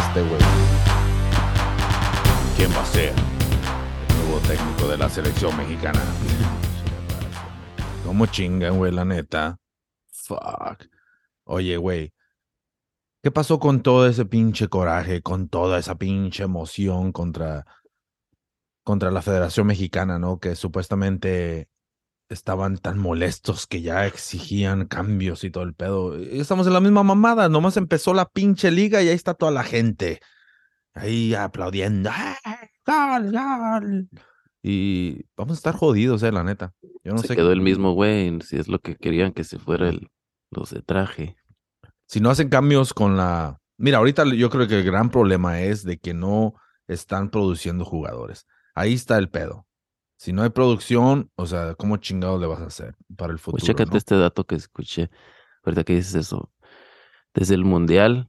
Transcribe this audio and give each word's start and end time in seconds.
este, 0.00 0.22
güey. 0.22 0.40
¿Quién 2.56 2.70
va 2.72 2.82
a 2.82 2.86
ser 2.86 3.14
el 4.08 4.16
nuevo 4.16 4.38
técnico 4.46 4.88
de 4.88 4.98
la 4.98 5.08
selección 5.08 5.56
mexicana? 5.56 6.00
¿Cómo 8.04 8.26
chingan, 8.26 8.78
güey, 8.78 8.92
la 8.92 9.04
neta? 9.04 9.58
Fuck. 10.12 10.86
Oye, 11.44 11.76
güey. 11.76 12.12
¿Qué 13.22 13.30
pasó 13.30 13.58
con 13.58 13.82
todo 13.82 14.06
ese 14.06 14.24
pinche 14.24 14.68
coraje, 14.68 15.22
con 15.22 15.48
toda 15.48 15.78
esa 15.78 15.96
pinche 15.96 16.44
emoción 16.44 17.12
contra, 17.12 17.66
contra 18.82 19.10
la 19.10 19.20
Federación 19.20 19.66
Mexicana, 19.66 20.18
¿no? 20.18 20.40
Que 20.40 20.56
supuestamente 20.56 21.68
estaban 22.30 22.78
tan 22.78 22.98
molestos 22.98 23.66
que 23.66 23.82
ya 23.82 24.06
exigían 24.06 24.86
cambios 24.86 25.44
y 25.44 25.50
todo 25.50 25.64
el 25.64 25.74
pedo. 25.74 26.16
Estamos 26.16 26.66
en 26.66 26.72
la 26.72 26.80
misma 26.80 27.02
mamada, 27.02 27.48
nomás 27.48 27.76
empezó 27.76 28.14
la 28.14 28.26
pinche 28.26 28.70
liga 28.70 29.02
y 29.02 29.08
ahí 29.08 29.14
está 29.14 29.34
toda 29.34 29.52
la 29.52 29.64
gente 29.64 30.20
ahí 30.94 31.34
aplaudiendo. 31.34 32.10
¡Gol, 32.86 33.32
gol! 33.32 34.08
Y 34.62 35.24
vamos 35.36 35.56
a 35.56 35.58
estar 35.58 35.74
jodidos, 35.74 36.22
eh, 36.22 36.32
la 36.32 36.44
neta. 36.44 36.72
Yo 37.04 37.12
no 37.12 37.18
se 37.18 37.28
sé. 37.28 37.36
quedó 37.36 37.52
el 37.52 37.60
mismo 37.60 37.92
güey, 37.92 38.40
si 38.42 38.56
es 38.56 38.68
lo 38.68 38.78
que 38.78 38.96
querían 38.96 39.32
que 39.32 39.44
se 39.44 39.58
fuera 39.58 39.88
el, 39.88 40.08
los 40.50 40.70
de 40.70 40.82
traje. 40.82 41.36
Si 42.06 42.20
no 42.20 42.30
hacen 42.30 42.48
cambios 42.48 42.92
con 42.92 43.16
la. 43.16 43.58
Mira, 43.78 43.98
ahorita 43.98 44.24
yo 44.34 44.50
creo 44.50 44.68
que 44.68 44.80
el 44.80 44.84
gran 44.84 45.10
problema 45.10 45.60
es 45.60 45.84
de 45.84 45.98
que 45.98 46.12
no 46.12 46.54
están 46.86 47.30
produciendo 47.30 47.84
jugadores. 47.84 48.46
Ahí 48.74 48.94
está 48.94 49.16
el 49.16 49.30
pedo. 49.30 49.66
Si 50.20 50.34
no 50.34 50.42
hay 50.42 50.50
producción, 50.50 51.30
o 51.34 51.46
sea, 51.46 51.74
¿cómo 51.76 51.96
chingados 51.96 52.38
le 52.38 52.46
vas 52.46 52.60
a 52.60 52.66
hacer 52.66 52.94
para 53.16 53.32
el 53.32 53.38
Pues 53.38 53.42
futuro? 53.42 53.64
chécate 53.64 53.92
no? 53.92 53.96
este 53.96 54.18
dato 54.18 54.44
que 54.44 54.54
escuché, 54.54 55.08
ahorita 55.62 55.82
que 55.82 55.94
dices 55.94 56.14
eso. 56.14 56.52
Desde 57.32 57.54
el 57.54 57.64
Mundial, 57.64 58.28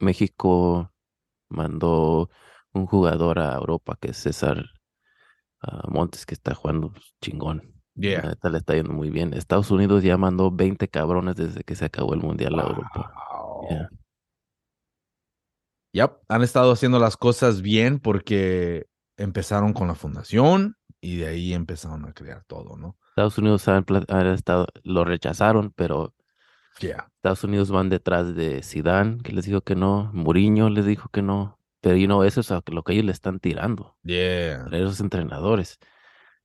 México 0.00 0.90
mandó 1.48 2.28
un 2.72 2.86
jugador 2.86 3.38
a 3.38 3.54
Europa 3.54 3.96
que 4.00 4.10
es 4.10 4.16
César 4.16 4.64
ah, 5.60 5.86
Montes, 5.88 6.26
que 6.26 6.34
está 6.34 6.56
jugando 6.56 6.90
pues, 6.90 7.14
chingón. 7.20 7.72
Yeah. 7.94 8.22
neta 8.22 8.50
le 8.50 8.58
está 8.58 8.74
yendo 8.74 8.92
muy 8.92 9.10
bien. 9.10 9.32
Estados 9.32 9.70
Unidos 9.70 10.02
ya 10.02 10.16
mandó 10.16 10.50
20 10.50 10.88
cabrones 10.88 11.36
desde 11.36 11.62
que 11.62 11.76
se 11.76 11.84
acabó 11.84 12.14
el 12.14 12.20
Mundial 12.20 12.58
a 12.58 12.64
Europa. 12.64 13.14
Yeah. 13.70 13.88
Yep, 15.92 16.10
han 16.26 16.42
estado 16.42 16.72
haciendo 16.72 16.98
las 16.98 17.16
cosas 17.16 17.62
bien 17.62 18.00
porque 18.00 18.88
empezaron 19.16 19.72
con 19.72 19.86
la 19.86 19.94
fundación 19.94 20.76
y 21.02 21.16
de 21.16 21.26
ahí 21.26 21.52
empezaron 21.52 22.06
a 22.06 22.14
crear 22.14 22.44
todo, 22.44 22.76
¿no? 22.76 22.96
Estados 23.10 23.36
Unidos 23.36 23.68
han, 23.68 23.84
estado, 24.28 24.68
lo 24.84 25.04
rechazaron, 25.04 25.72
pero 25.76 26.14
Yeah. 26.80 27.06
Estados 27.16 27.44
Unidos 27.44 27.70
van 27.70 27.90
detrás 27.90 28.34
de 28.34 28.62
Zidane, 28.62 29.18
que 29.22 29.32
les 29.32 29.44
dijo 29.44 29.60
que 29.60 29.74
no, 29.74 30.10
Mourinho 30.14 30.70
les 30.70 30.86
dijo 30.86 31.10
que 31.10 31.20
no, 31.20 31.58
pero 31.82 31.96
you 31.96 32.06
know, 32.06 32.22
eso 32.22 32.40
es 32.40 32.50
a 32.50 32.62
lo 32.66 32.82
que 32.82 32.94
ellos 32.94 33.04
le 33.04 33.12
están 33.12 33.40
tirando, 33.40 33.96
Yeah. 34.04 34.64
a 34.70 34.76
esos 34.76 35.00
entrenadores, 35.00 35.78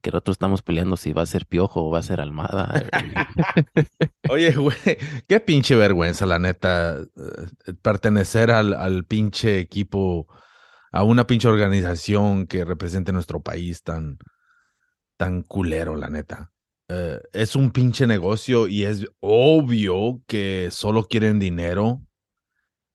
que 0.01 0.11
nosotros 0.11 0.35
estamos 0.35 0.61
peleando 0.61 0.97
si 0.97 1.13
va 1.13 1.21
a 1.21 1.27
ser 1.27 1.45
Piojo 1.45 1.85
o 1.87 1.91
va 1.91 1.99
a 1.99 2.03
ser 2.03 2.19
Almada. 2.19 2.83
Oye, 4.29 4.51
güey, 4.53 4.75
qué 5.27 5.39
pinche 5.39 5.75
vergüenza, 5.75 6.25
la 6.25 6.39
neta, 6.39 6.97
eh, 6.99 7.73
pertenecer 7.81 8.51
al, 8.51 8.73
al 8.73 9.05
pinche 9.05 9.59
equipo, 9.59 10.27
a 10.91 11.03
una 11.03 11.25
pinche 11.25 11.47
organización 11.47 12.47
que 12.47 12.65
represente 12.65 13.13
nuestro 13.13 13.41
país 13.41 13.81
tan, 13.83 14.19
tan 15.17 15.43
culero, 15.43 15.95
la 15.95 16.09
neta. 16.09 16.51
Eh, 16.89 17.19
es 17.33 17.55
un 17.55 17.71
pinche 17.71 18.07
negocio 18.07 18.67
y 18.67 18.85
es 18.85 19.05
obvio 19.19 20.21
que 20.25 20.69
solo 20.71 21.07
quieren 21.07 21.39
dinero 21.39 22.01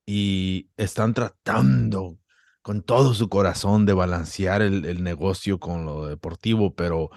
y 0.06 0.70
están 0.76 1.12
tratando 1.12 2.18
con 2.62 2.82
todo 2.82 3.12
su 3.12 3.28
corazón 3.28 3.84
de 3.84 3.92
balancear 3.92 4.62
el, 4.62 4.84
el 4.84 5.02
negocio 5.02 5.58
con 5.58 5.84
lo 5.84 6.06
deportivo, 6.06 6.74
pero 6.74 7.10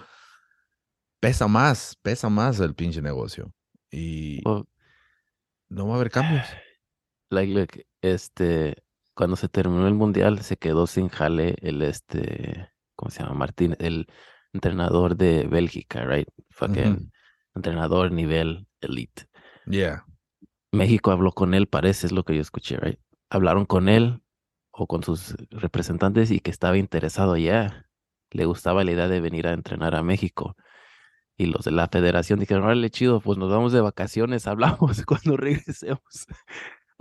pesa 1.20 1.48
más, 1.48 1.96
pesa 2.02 2.28
más 2.28 2.60
el 2.60 2.74
pinche 2.74 3.00
negocio. 3.00 3.52
Y 3.90 4.46
Well, 4.46 4.64
no 5.68 5.86
va 5.86 5.94
a 5.94 5.96
haber 5.96 6.10
cambios. 6.10 6.46
like, 7.30 7.52
like, 7.52 7.86
este, 8.02 8.82
cuando 9.14 9.36
se 9.36 9.48
terminó 9.48 9.86
el 9.86 9.94
Mundial, 9.94 10.40
se 10.42 10.56
quedó 10.56 10.86
sin 10.86 11.08
jale 11.08 11.56
el, 11.62 11.82
este, 11.82 12.70
¿cómo 12.94 13.10
se 13.10 13.22
llama? 13.22 13.34
Martín, 13.34 13.76
el 13.78 14.06
entrenador 14.52 15.16
de 15.16 15.46
Bélgica, 15.46 16.04
right? 16.04 16.28
Fucking 16.50 17.10
entrenador 17.54 18.12
nivel 18.12 18.68
elite. 18.80 19.28
Yeah. 19.66 20.04
México 20.72 21.10
habló 21.10 21.32
con 21.32 21.54
él, 21.54 21.66
parece, 21.66 22.06
es 22.06 22.12
lo 22.12 22.24
que 22.24 22.34
yo 22.34 22.40
escuché, 22.40 22.76
right? 22.76 23.00
Hablaron 23.30 23.66
con 23.66 23.88
él 23.88 24.22
o 24.70 24.86
con 24.86 25.02
sus 25.02 25.34
representantes 25.50 26.30
y 26.30 26.40
que 26.40 26.50
estaba 26.50 26.76
interesado 26.76 27.36
ya. 27.36 27.86
Le 28.30 28.44
gustaba 28.44 28.84
la 28.84 28.92
idea 28.92 29.08
de 29.08 29.20
venir 29.20 29.46
a 29.48 29.52
entrenar 29.52 29.94
a 29.94 30.02
México. 30.02 30.56
Y 31.38 31.46
los 31.46 31.64
de 31.64 31.70
la 31.70 31.88
federación 31.88 32.38
dijeron, 32.38 32.64
órale, 32.64 32.90
chido, 32.90 33.20
pues 33.20 33.38
nos 33.38 33.50
vamos 33.50 33.72
de 33.72 33.80
vacaciones, 33.80 34.46
hablamos 34.46 35.04
cuando 35.04 35.36
regresemos. 35.36 36.26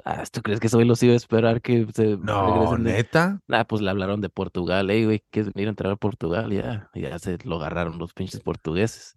Ah, 0.03 0.23
¿tú 0.31 0.41
crees 0.41 0.59
que 0.59 0.67
eso 0.67 0.77
hoy 0.77 0.85
los 0.85 1.01
iba 1.03 1.13
a 1.13 1.17
esperar 1.17 1.61
que 1.61 1.87
se 1.93 2.17
No, 2.17 2.45
regresen 2.45 2.83
neta. 2.83 3.39
Nah, 3.47 3.63
pues 3.63 3.81
le 3.81 3.89
hablaron 3.89 4.21
de 4.21 4.29
Portugal, 4.29 4.89
hey, 4.89 5.05
güey, 5.05 5.23
¿quieres 5.31 5.53
venir 5.53 5.67
a 5.67 5.71
entrenar 5.71 5.93
a 5.93 5.97
Portugal? 5.97 6.51
Ya, 6.51 6.89
ya 6.93 7.17
se 7.17 7.37
lo 7.43 7.55
agarraron 7.55 7.97
los 7.97 8.13
pinches 8.13 8.41
portugueses. 8.41 9.15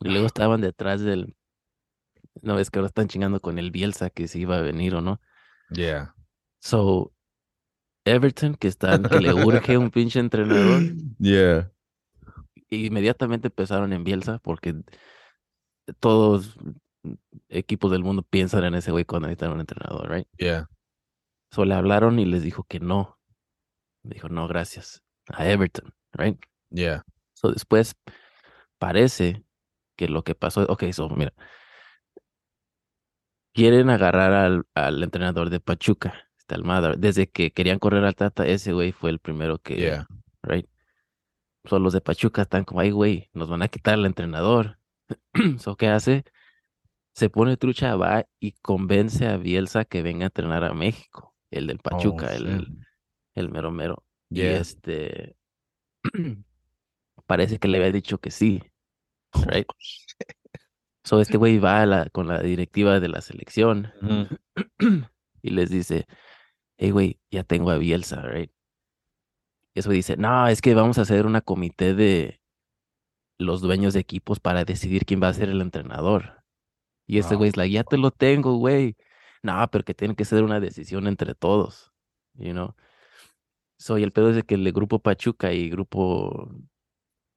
Y 0.00 0.08
luego 0.08 0.26
estaban 0.26 0.60
detrás 0.60 1.00
del... 1.00 1.34
No, 2.42 2.58
es 2.58 2.70
que 2.70 2.78
ahora 2.78 2.88
están 2.88 3.08
chingando 3.08 3.40
con 3.40 3.58
el 3.58 3.70
Bielsa 3.70 4.10
que 4.10 4.28
si 4.28 4.40
iba 4.40 4.56
a 4.56 4.62
venir 4.62 4.94
o 4.94 5.00
no. 5.00 5.20
Yeah. 5.70 6.14
So, 6.60 7.12
Everton, 8.04 8.54
que 8.54 8.68
están, 8.68 9.02
que 9.04 9.20
le 9.20 9.32
urge 9.34 9.78
un 9.78 9.90
pinche 9.90 10.18
entrenador, 10.20 10.82
Yeah. 11.18 11.70
inmediatamente 12.68 13.48
empezaron 13.48 13.92
en 13.92 14.04
Bielsa 14.04 14.38
porque 14.38 14.74
todos 16.00 16.56
equipos 17.48 17.90
del 17.90 18.02
mundo 18.04 18.22
piensan 18.22 18.64
en 18.64 18.74
ese 18.74 18.90
güey 18.90 19.04
cuando 19.04 19.28
necesitan 19.28 19.52
un 19.52 19.60
entrenador, 19.60 20.10
right? 20.10 20.28
Yeah. 20.38 20.68
So 21.52 21.64
le 21.64 21.74
hablaron 21.74 22.18
y 22.18 22.24
les 22.24 22.42
dijo 22.42 22.64
que 22.64 22.80
no. 22.80 23.18
Dijo, 24.02 24.28
no, 24.28 24.46
gracias. 24.48 25.02
A 25.28 25.46
Everton, 25.48 25.92
right? 26.12 26.38
Yeah. 26.70 27.04
So 27.34 27.50
después 27.52 27.94
parece 28.78 29.44
que 29.96 30.08
lo 30.08 30.22
que 30.24 30.34
pasó, 30.34 30.62
ok, 30.68 30.84
so 30.92 31.08
mira, 31.08 31.32
quieren 33.54 33.90
agarrar 33.90 34.32
al, 34.32 34.66
al 34.74 35.02
entrenador 35.02 35.50
de 35.50 35.60
Pachuca, 35.60 36.14
este 36.38 36.54
Almada, 36.54 36.94
desde 36.96 37.28
que 37.28 37.52
querían 37.52 37.78
correr 37.78 38.04
al 38.04 38.14
Tata, 38.14 38.46
ese 38.46 38.72
güey 38.72 38.92
fue 38.92 39.10
el 39.10 39.18
primero 39.18 39.58
que, 39.58 39.76
Yeah. 39.76 40.06
right? 40.42 40.68
So 41.64 41.78
los 41.78 41.92
de 41.92 42.00
Pachuca 42.00 42.42
están 42.42 42.64
como, 42.64 42.80
ay, 42.80 42.90
güey, 42.90 43.30
nos 43.32 43.48
van 43.48 43.62
a 43.62 43.68
quitar 43.68 43.94
al 43.94 44.06
entrenador. 44.06 44.78
so, 45.58 45.76
¿qué 45.76 45.88
hace? 45.88 46.24
Se 47.16 47.30
pone 47.30 47.56
trucha, 47.56 47.96
va 47.96 48.26
y 48.38 48.52
convence 48.60 49.26
a 49.26 49.38
Bielsa 49.38 49.86
que 49.86 50.02
venga 50.02 50.24
a 50.24 50.28
entrenar 50.28 50.64
a 50.64 50.74
México, 50.74 51.34
el 51.50 51.66
del 51.66 51.78
Pachuca, 51.78 52.26
Oh, 52.30 52.34
el, 52.34 52.58
shit. 52.60 52.68
el 53.34 53.48
mero 53.48 53.70
mero. 53.70 54.04
Y 54.28 54.42
este, 54.42 55.34
parece 57.26 57.58
que 57.58 57.68
le 57.68 57.78
había 57.78 57.90
dicho 57.90 58.18
que 58.18 58.30
sí, 58.30 58.62
right? 59.46 59.66
So 61.04 61.20
este 61.22 61.38
güey 61.38 61.58
va 61.58 61.80
a 61.82 61.86
la, 61.86 62.10
con 62.10 62.28
la 62.28 62.40
directiva 62.42 63.00
de 63.00 63.08
la 63.08 63.22
selección 63.22 63.92
y 65.42 65.50
les 65.50 65.70
dice, 65.70 66.06
hey 66.76 66.90
güey, 66.90 67.18
ya 67.30 67.44
tengo 67.44 67.70
a 67.70 67.78
Bielsa, 67.78 68.20
right? 68.22 68.50
Y 69.74 69.80
eso 69.80 69.90
dice, 69.90 70.18
no, 70.18 70.48
es 70.48 70.60
que 70.60 70.74
vamos 70.74 70.98
a 70.98 71.02
hacer 71.02 71.24
una 71.24 71.40
comité 71.40 71.94
de 71.94 72.40
los 73.38 73.62
dueños 73.62 73.94
de 73.94 74.00
equipos 74.00 74.38
para 74.38 74.64
decidir 74.64 75.06
quién 75.06 75.22
va 75.22 75.28
a 75.28 75.34
ser 75.34 75.48
el 75.48 75.62
entrenador. 75.62 76.35
Y 77.06 77.18
ese 77.18 77.34
Ah, 77.34 77.36
güey 77.36 77.50
es 77.50 77.56
like, 77.56 77.72
ya 77.72 77.84
te 77.84 77.96
lo 77.98 78.10
tengo, 78.10 78.56
güey. 78.56 78.96
No, 79.42 79.66
pero 79.70 79.84
que 79.84 79.94
tiene 79.94 80.14
que 80.16 80.24
ser 80.24 80.42
una 80.42 80.58
decisión 80.60 81.06
entre 81.06 81.34
todos, 81.34 81.92
you 82.34 82.52
know? 82.52 82.74
So, 83.78 83.98
y 83.98 84.02
el 84.02 84.12
pedo 84.12 84.30
es 84.30 84.36
de 84.36 84.42
que 84.42 84.54
el 84.54 84.64
de 84.64 84.72
Grupo 84.72 84.98
Pachuca 84.98 85.52
y 85.52 85.68
Grupo 85.70 86.50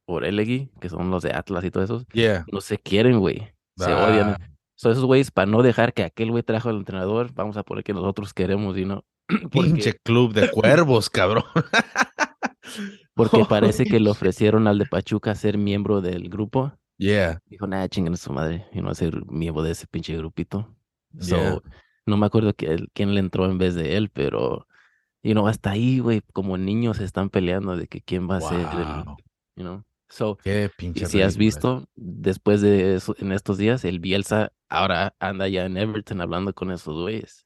Orelegui, 0.08 0.72
que 0.80 0.90
son 0.90 1.12
los 1.12 1.22
de 1.24 1.34
Atlas 1.34 1.64
y 1.66 1.72
todo 1.72 1.84
eso, 1.84 2.06
Yeah. 2.14 2.46
no 2.52 2.62
se 2.62 2.78
quieren, 2.80 3.20
güey. 3.20 3.52
Se 3.78 3.94
odian. 3.94 4.30
Ah, 4.30 4.38
So, 4.76 4.90
esos 4.92 5.04
güeyes, 5.04 5.30
para 5.30 5.46
no 5.52 5.62
dejar 5.62 5.94
que 5.94 6.04
aquel 6.04 6.32
güey 6.32 6.42
trajo 6.42 6.70
al 6.70 6.78
entrenador, 6.78 7.34
vamos 7.34 7.58
a 7.58 7.64
poner 7.64 7.84
que 7.84 7.94
nosotros 7.94 8.34
queremos, 8.34 8.78
y 8.78 8.86
no. 8.86 9.04
Porque, 9.52 9.72
Pinche 9.72 9.94
club 10.04 10.34
de 10.34 10.50
cuervos, 10.50 11.10
cabrón. 11.10 11.44
porque 13.16 13.44
parece 13.50 13.84
que 13.86 14.00
le 14.00 14.10
ofrecieron 14.10 14.68
al 14.68 14.80
de 14.80 14.86
Pachuca 14.86 15.36
ser 15.36 15.58
miembro 15.58 16.02
del 16.02 16.30
grupo. 16.30 16.72
Yeah. 17.00 17.40
Dijo, 17.46 17.66
nada, 17.66 17.88
chinguen 17.88 18.14
a 18.14 18.18
su 18.18 18.32
madre, 18.34 18.68
y 18.74 18.82
no 18.82 18.94
ser 18.94 19.26
miembro 19.26 19.64
de 19.64 19.72
ese 19.72 19.88
pinche 19.88 20.16
grupito. 20.18 20.76
So, 21.20 21.36
Yeah. 21.38 21.62
no 22.06 22.18
me 22.18 22.26
acuerdo 22.26 22.54
que- 22.54 22.86
quién 22.94 23.14
le 23.16 23.22
entró 23.22 23.46
en 23.46 23.58
vez 23.58 23.74
de 23.74 23.96
él, 23.96 24.10
pero, 24.10 24.68
you 25.24 25.32
know, 25.32 25.48
hasta 25.48 25.72
ahí, 25.72 26.00
güey, 26.00 26.22
como 26.34 26.58
niños 26.58 26.98
se 26.98 27.06
están 27.06 27.30
peleando 27.30 27.78
de 27.78 27.88
que 27.88 28.02
quién 28.02 28.30
va 28.30 28.38
a 28.38 28.42
ser 28.42 28.60
el, 28.60 29.06
you 29.56 29.64
know. 29.64 29.84
So, 30.10 30.38
Qué 30.38 30.66
y 30.66 30.70
pinche 30.78 31.06
si 31.06 31.22
has 31.22 31.38
visto, 31.38 31.88
después 31.96 32.62
de 32.62 32.96
eso, 32.96 33.16
en 33.20 33.32
estos 33.32 33.58
días, 33.58 33.86
el 33.86 34.00
Bielsa 34.00 34.52
ahora 34.68 35.16
anda 35.20 35.48
ya 35.48 35.66
en 35.66 35.78
Everton 35.78 36.20
hablando 36.20 36.54
con 36.54 36.72
esos 36.72 37.00
güeyes. 37.00 37.46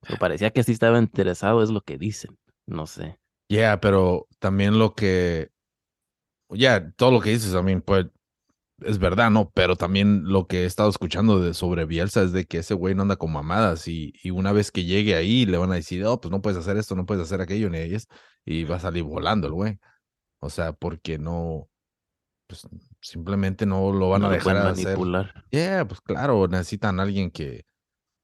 Pero 0.00 0.18
parecía 0.18 0.50
que 0.50 0.62
sí 0.62 0.72
estaba 0.72 0.98
interesado, 0.98 1.62
es 1.62 1.70
lo 1.70 1.82
que 1.82 1.98
dicen. 1.98 2.38
No 2.66 2.86
sé. 2.86 3.18
Yeah, 3.48 3.80
pero 3.80 4.26
también 4.38 4.78
lo 4.78 4.94
que. 4.94 5.50
Ya, 6.50 6.90
todo 6.92 7.10
lo 7.12 7.20
que 7.20 7.30
dices 7.30 7.52
también, 7.52 7.82
pues, 7.82 8.06
es 8.80 8.98
verdad, 8.98 9.30
¿no? 9.30 9.50
Pero 9.50 9.76
también 9.76 10.24
lo 10.24 10.46
que 10.46 10.62
he 10.62 10.64
estado 10.66 10.88
escuchando 10.88 11.40
de, 11.40 11.52
sobre 11.54 11.84
Bielsa 11.84 12.22
es 12.22 12.32
de 12.32 12.46
que 12.46 12.58
ese 12.58 12.74
güey 12.74 12.94
no 12.94 13.02
anda 13.02 13.16
con 13.16 13.32
mamadas 13.32 13.88
y, 13.88 14.12
y, 14.22 14.30
una 14.30 14.52
vez 14.52 14.70
que 14.70 14.84
llegue 14.84 15.14
ahí 15.14 15.46
le 15.46 15.58
van 15.58 15.72
a 15.72 15.76
decir, 15.76 16.04
oh, 16.06 16.20
pues 16.20 16.30
no 16.30 16.40
puedes 16.42 16.58
hacer 16.58 16.76
esto, 16.76 16.94
no 16.94 17.06
puedes 17.06 17.24
hacer 17.24 17.40
aquello, 17.40 17.70
ni 17.70 17.78
ellos, 17.78 18.06
y 18.44 18.64
va 18.64 18.76
a 18.76 18.80
salir 18.80 19.02
volando 19.02 19.46
el 19.48 19.52
güey. 19.52 19.78
O 20.40 20.50
sea, 20.50 20.72
porque 20.72 21.18
no, 21.18 21.68
pues 22.46 22.66
simplemente 23.00 23.66
no 23.66 23.92
lo 23.92 24.10
van 24.10 24.22
No 24.22 24.28
a 24.28 24.30
lo 24.30 24.34
dejar 24.36 24.54
pueden 24.54 24.68
hacer. 24.68 24.84
manipular. 24.86 25.44
Yeah, 25.50 25.86
pues 25.86 26.00
claro, 26.00 26.46
necesitan 26.48 27.00
a 27.00 27.02
alguien 27.02 27.30
que, 27.30 27.66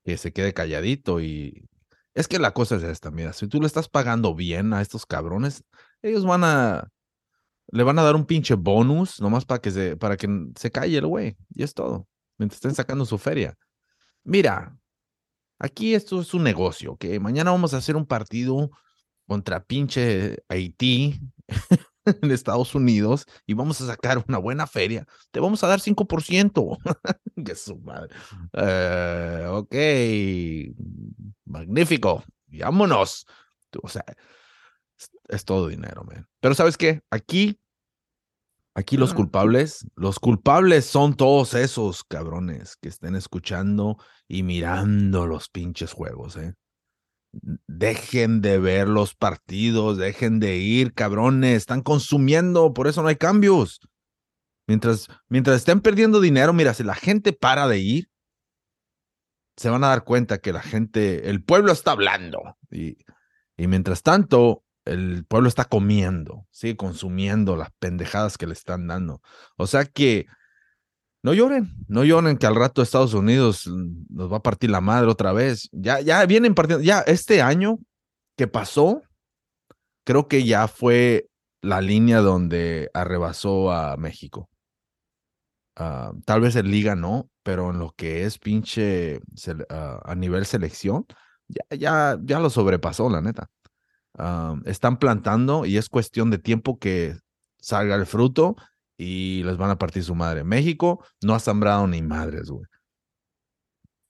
que 0.04 0.16
se 0.16 0.32
quede 0.32 0.54
calladito 0.54 1.20
y 1.20 1.68
es 2.14 2.28
que 2.28 2.38
la 2.38 2.52
cosa 2.52 2.76
es 2.76 2.84
esta, 2.84 3.10
mira, 3.10 3.32
si 3.32 3.48
tú 3.48 3.60
le 3.60 3.66
estás 3.66 3.88
pagando 3.88 4.34
bien 4.36 4.72
a 4.72 4.82
estos 4.82 5.04
cabrones, 5.04 5.64
ellos 6.00 6.24
van 6.24 6.44
a, 6.44 6.88
le 7.68 7.82
van 7.82 7.98
a 7.98 8.02
dar 8.02 8.16
un 8.16 8.26
pinche 8.26 8.54
bonus 8.54 9.20
nomás 9.20 9.44
para 9.44 9.60
que 9.60 9.70
se, 9.70 9.96
para 9.96 10.16
que 10.16 10.28
se 10.56 10.70
calle 10.70 10.98
el 10.98 11.06
güey 11.06 11.36
y 11.54 11.62
es 11.62 11.74
todo, 11.74 12.06
mientras 12.38 12.58
estén 12.58 12.74
sacando 12.74 13.04
su 13.04 13.18
feria. 13.18 13.56
Mira, 14.22 14.76
aquí 15.58 15.94
esto 15.94 16.20
es 16.20 16.34
un 16.34 16.42
negocio, 16.42 16.92
¿ok? 16.92 17.04
Mañana 17.20 17.50
vamos 17.50 17.74
a 17.74 17.78
hacer 17.78 17.96
un 17.96 18.06
partido 18.06 18.70
contra 19.26 19.64
pinche 19.64 20.42
Haití 20.48 21.18
en 22.04 22.30
Estados 22.30 22.74
Unidos 22.74 23.26
y 23.46 23.54
vamos 23.54 23.80
a 23.80 23.86
sacar 23.86 24.22
una 24.28 24.38
buena 24.38 24.66
feria. 24.66 25.06
Te 25.30 25.40
vamos 25.40 25.62
a 25.64 25.68
dar 25.68 25.80
5%. 25.80 26.78
que 27.44 27.54
su 27.54 27.76
madre. 27.78 28.14
Eh, 28.52 29.46
ok. 29.50 29.74
Magnífico. 31.46 32.24
Vámonos. 32.46 33.26
O 33.82 33.88
sea, 33.88 34.04
es, 35.28 35.44
todo 35.44 35.68
dinero, 35.68 36.04
man. 36.04 36.26
Pero 36.40 36.54
¿sabes 36.54 36.76
qué? 36.76 37.02
Aquí, 37.10 37.58
aquí 38.74 38.96
los 38.96 39.14
culpables, 39.14 39.86
los 39.94 40.18
culpables 40.18 40.84
son 40.84 41.14
todos 41.14 41.54
esos 41.54 42.04
cabrones 42.04 42.76
que 42.76 42.88
estén 42.88 43.14
escuchando 43.14 43.98
y 44.28 44.42
mirando 44.42 45.26
los 45.26 45.48
pinches 45.48 45.92
juegos, 45.92 46.36
¿eh? 46.36 46.54
Dejen 47.66 48.40
de 48.42 48.58
ver 48.58 48.86
los 48.86 49.14
partidos, 49.14 49.98
dejen 49.98 50.38
de 50.38 50.56
ir, 50.56 50.94
cabrones, 50.94 51.56
están 51.56 51.82
consumiendo, 51.82 52.72
por 52.72 52.86
eso 52.86 53.02
no 53.02 53.08
hay 53.08 53.16
cambios. 53.16 53.80
Mientras, 54.68 55.08
mientras 55.28 55.56
estén 55.56 55.80
perdiendo 55.80 56.20
dinero, 56.20 56.52
mira, 56.52 56.74
si 56.74 56.84
la 56.84 56.94
gente 56.94 57.32
para 57.32 57.66
de 57.66 57.78
ir, 57.78 58.08
se 59.56 59.68
van 59.68 59.84
a 59.84 59.88
dar 59.88 60.04
cuenta 60.04 60.38
que 60.38 60.52
la 60.52 60.62
gente, 60.62 61.28
el 61.28 61.42
pueblo 61.42 61.72
está 61.72 61.92
hablando. 61.92 62.56
Y, 62.70 62.96
y 63.56 63.66
mientras 63.66 64.02
tanto, 64.02 64.64
el 64.84 65.24
pueblo 65.26 65.48
está 65.48 65.64
comiendo, 65.64 66.46
sigue 66.50 66.76
consumiendo 66.76 67.56
las 67.56 67.70
pendejadas 67.78 68.36
que 68.38 68.46
le 68.46 68.52
están 68.52 68.86
dando. 68.86 69.22
O 69.56 69.66
sea 69.66 69.84
que 69.84 70.26
no 71.22 71.32
lloren, 71.32 71.74
no 71.88 72.04
lloren 72.04 72.36
que 72.36 72.46
al 72.46 72.54
rato 72.54 72.82
Estados 72.82 73.14
Unidos 73.14 73.66
nos 73.66 74.30
va 74.30 74.38
a 74.38 74.42
partir 74.42 74.70
la 74.70 74.82
madre 74.82 75.10
otra 75.10 75.32
vez. 75.32 75.70
Ya, 75.72 76.00
ya 76.00 76.24
vienen 76.26 76.54
partiendo, 76.54 76.84
ya 76.84 77.00
este 77.00 77.40
año 77.40 77.78
que 78.36 78.46
pasó, 78.46 79.02
creo 80.04 80.28
que 80.28 80.44
ya 80.44 80.68
fue 80.68 81.28
la 81.62 81.80
línea 81.80 82.20
donde 82.20 82.90
arrebasó 82.92 83.72
a 83.72 83.96
México. 83.96 84.50
Uh, 85.80 86.20
tal 86.26 86.42
vez 86.42 86.54
en 86.56 86.70
liga 86.70 86.94
no, 86.94 87.30
pero 87.42 87.70
en 87.70 87.78
lo 87.78 87.94
que 87.96 88.24
es 88.24 88.38
pinche 88.38 89.16
uh, 89.16 90.00
a 90.04 90.14
nivel 90.14 90.44
selección, 90.46 91.06
ya, 91.48 91.64
ya, 91.76 92.18
ya 92.22 92.38
lo 92.38 92.50
sobrepasó, 92.50 93.08
la 93.08 93.22
neta. 93.22 93.48
Están 94.64 94.98
plantando 94.98 95.66
y 95.66 95.76
es 95.76 95.88
cuestión 95.88 96.30
de 96.30 96.38
tiempo 96.38 96.78
que 96.78 97.16
salga 97.58 97.96
el 97.96 98.06
fruto 98.06 98.56
y 98.96 99.42
les 99.42 99.56
van 99.56 99.70
a 99.70 99.78
partir 99.78 100.04
su 100.04 100.14
madre. 100.14 100.44
México 100.44 101.04
no 101.22 101.34
ha 101.34 101.40
sembrado 101.40 101.86
ni 101.86 102.00
madres, 102.02 102.48
güey. 102.48 102.64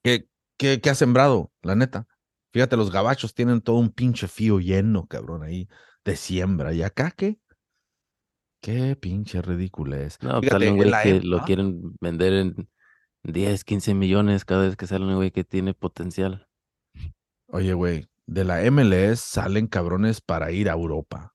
¿Qué, 0.02 0.28
qué, 0.58 0.80
¿Qué 0.80 0.90
ha 0.90 0.94
sembrado? 0.94 1.50
La 1.62 1.74
neta. 1.74 2.06
Fíjate, 2.52 2.76
los 2.76 2.90
gabachos 2.90 3.34
tienen 3.34 3.62
todo 3.62 3.76
un 3.76 3.90
pinche 3.90 4.28
fío 4.28 4.60
lleno, 4.60 5.06
cabrón, 5.06 5.42
ahí 5.42 5.68
de 6.04 6.16
siembra. 6.16 6.72
¿Y 6.74 6.82
acá 6.82 7.10
qué? 7.10 7.38
Qué 8.60 8.96
pinche 8.96 9.42
ridículo 9.42 9.96
es. 9.96 10.22
No, 10.22 10.40
Fíjate, 10.40 10.48
sale 10.50 10.70
un 10.70 10.76
güey 10.76 10.92
que 11.02 11.20
lo 11.20 11.42
quieren 11.44 11.96
vender 12.00 12.32
en 12.34 12.68
10, 13.24 13.64
15 13.64 13.94
millones 13.94 14.44
cada 14.44 14.66
vez 14.66 14.76
que 14.76 14.86
sale 14.86 15.04
un 15.04 15.16
güey 15.16 15.30
que 15.30 15.44
tiene 15.44 15.74
potencial. 15.74 16.46
Oye, 17.48 17.72
güey, 17.74 18.08
de 18.26 18.44
la 18.44 18.62
MLS 18.70 19.20
salen 19.20 19.66
cabrones 19.66 20.20
para 20.20 20.50
ir 20.50 20.70
a 20.70 20.74
Europa. 20.74 21.32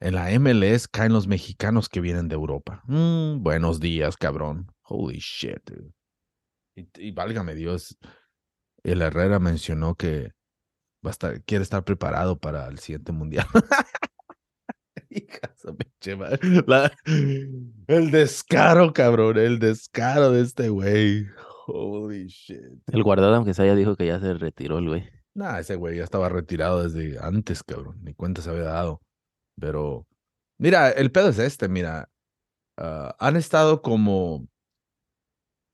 En 0.00 0.14
la 0.14 0.30
MLS 0.38 0.86
caen 0.86 1.12
los 1.12 1.26
mexicanos 1.26 1.88
que 1.88 2.00
vienen 2.00 2.28
de 2.28 2.36
Europa. 2.36 2.82
Mm, 2.86 3.42
buenos 3.42 3.80
días, 3.80 4.16
cabrón. 4.16 4.70
Holy 4.82 5.18
shit. 5.18 5.58
dude. 5.68 5.92
Y, 6.96 7.10
válgame 7.10 7.56
Dios, 7.56 7.98
el 8.84 9.02
Herrera 9.02 9.40
mencionó 9.40 9.96
que 9.96 10.30
va 11.04 11.08
a 11.08 11.10
estar, 11.10 11.42
quiere 11.42 11.64
estar 11.64 11.82
preparado 11.84 12.38
para 12.38 12.68
el 12.68 12.78
siguiente 12.78 13.10
mundial. 13.10 13.46
La- 16.66 16.92
el 17.88 18.10
descaro, 18.10 18.92
cabrón, 18.92 19.38
el 19.38 19.58
descaro 19.58 20.30
de 20.30 20.42
este 20.42 20.68
güey. 20.68 21.26
Holy 21.66 22.28
shit. 22.28 22.60
El 22.86 23.02
guardado, 23.02 23.34
aunque 23.34 23.54
sea, 23.54 23.66
ya 23.66 23.74
dijo 23.74 23.96
que 23.96 24.06
ya 24.06 24.20
se 24.20 24.34
retiró 24.34 24.78
el 24.78 24.88
güey. 24.88 25.08
Nah, 25.38 25.60
ese 25.60 25.76
güey 25.76 25.98
ya 25.98 26.02
estaba 26.04 26.28
retirado 26.28 26.82
desde 26.82 27.16
antes, 27.20 27.62
cabrón. 27.62 28.00
Ni 28.02 28.12
cuenta 28.12 28.42
se 28.42 28.50
había 28.50 28.64
dado. 28.64 29.00
Pero, 29.60 30.04
mira, 30.58 30.90
el 30.90 31.12
pedo 31.12 31.28
es 31.28 31.38
este, 31.38 31.68
mira. 31.68 32.10
ah, 32.76 33.14
han 33.20 33.36
estado 33.36 33.80
como, 33.80 34.48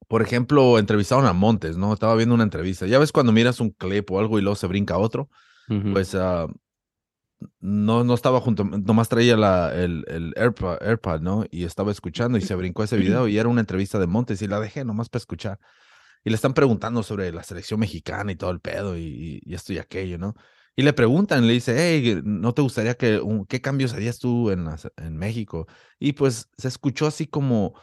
por 0.07 0.21
ejemplo, 0.21 0.79
entrevistaron 0.79 1.25
a 1.25 1.33
Montes, 1.33 1.79
¿no? 1.79 1.95
Estaba 1.95 2.15
viendo 2.15 2.35
una 2.35 2.45
entrevista. 2.45 2.87
Ya 2.87 2.99
ves 2.99 3.11
cuando 3.11 3.33
miras 3.33 3.59
un 3.59 3.71
clip 3.71 4.11
o 4.11 4.19
algo 4.19 4.39
y 4.39 4.43
luego 4.43 4.55
se 4.57 4.67
brinca 4.67 4.99
otro, 4.99 5.31
pues 5.95 6.15
ah, 6.15 6.47
no, 7.61 8.05
no 8.05 8.13
estaba 8.15 8.41
junto, 8.43 8.65
nomás 8.65 9.09
traía 9.09 9.37
la, 9.39 9.75
el, 9.75 10.05
el 10.09 10.35
AirPod, 10.37 10.77
AirPod, 10.83 11.21
¿no? 11.23 11.47
Y 11.51 11.65
estaba 11.65 11.91
escuchando 11.91 12.37
y 12.37 12.43
se 12.43 12.55
brincó 12.55 12.85
ese 12.85 12.99
video 12.99 13.29
y 13.29 13.39
era 13.39 13.49
una 13.49 13.61
entrevista 13.61 13.99
de 13.99 14.07
Montes 14.07 14.43
y 14.43 14.47
la 14.47 14.61
dejé 14.61 14.85
nomás 14.85 15.09
para 15.09 15.21
escuchar. 15.21 15.59
Y 16.25 16.31
le 16.31 16.37
están 16.37 16.55
preguntando 16.55 17.03
sobre 17.03 17.31
la 17.33 17.43
selección 17.43 17.81
mexicana 17.81 18.33
y 18.33 18.37
todo 18.37 18.51
el 18.51 18.61
pedo 18.61 18.97
y, 18.97 19.41
y 19.45 19.55
esto 19.55 19.73
y 19.73 19.79
aquello, 19.79 20.19
¿no? 20.19 20.35
Y 20.77 20.83
le 20.83 20.93
preguntan, 20.93 21.47
le 21.47 21.53
dice, 21.53 21.75
hey, 21.79 22.21
¿no 22.25 22.53
te 22.55 22.63
gustaría 22.63 22.95
que, 22.97 23.21
un- 23.21 23.47
qué 23.47 23.61
cambios 23.61 23.93
harías 23.95 24.19
tú 24.19 24.51
en, 24.51 24.65
la 24.65 24.77
en 24.97 25.17
México? 25.17 25.67
Y 26.01 26.15
pues 26.15 26.49
se 26.57 26.69
escuchó 26.69 27.07
así 27.07 27.27
como, 27.27 27.75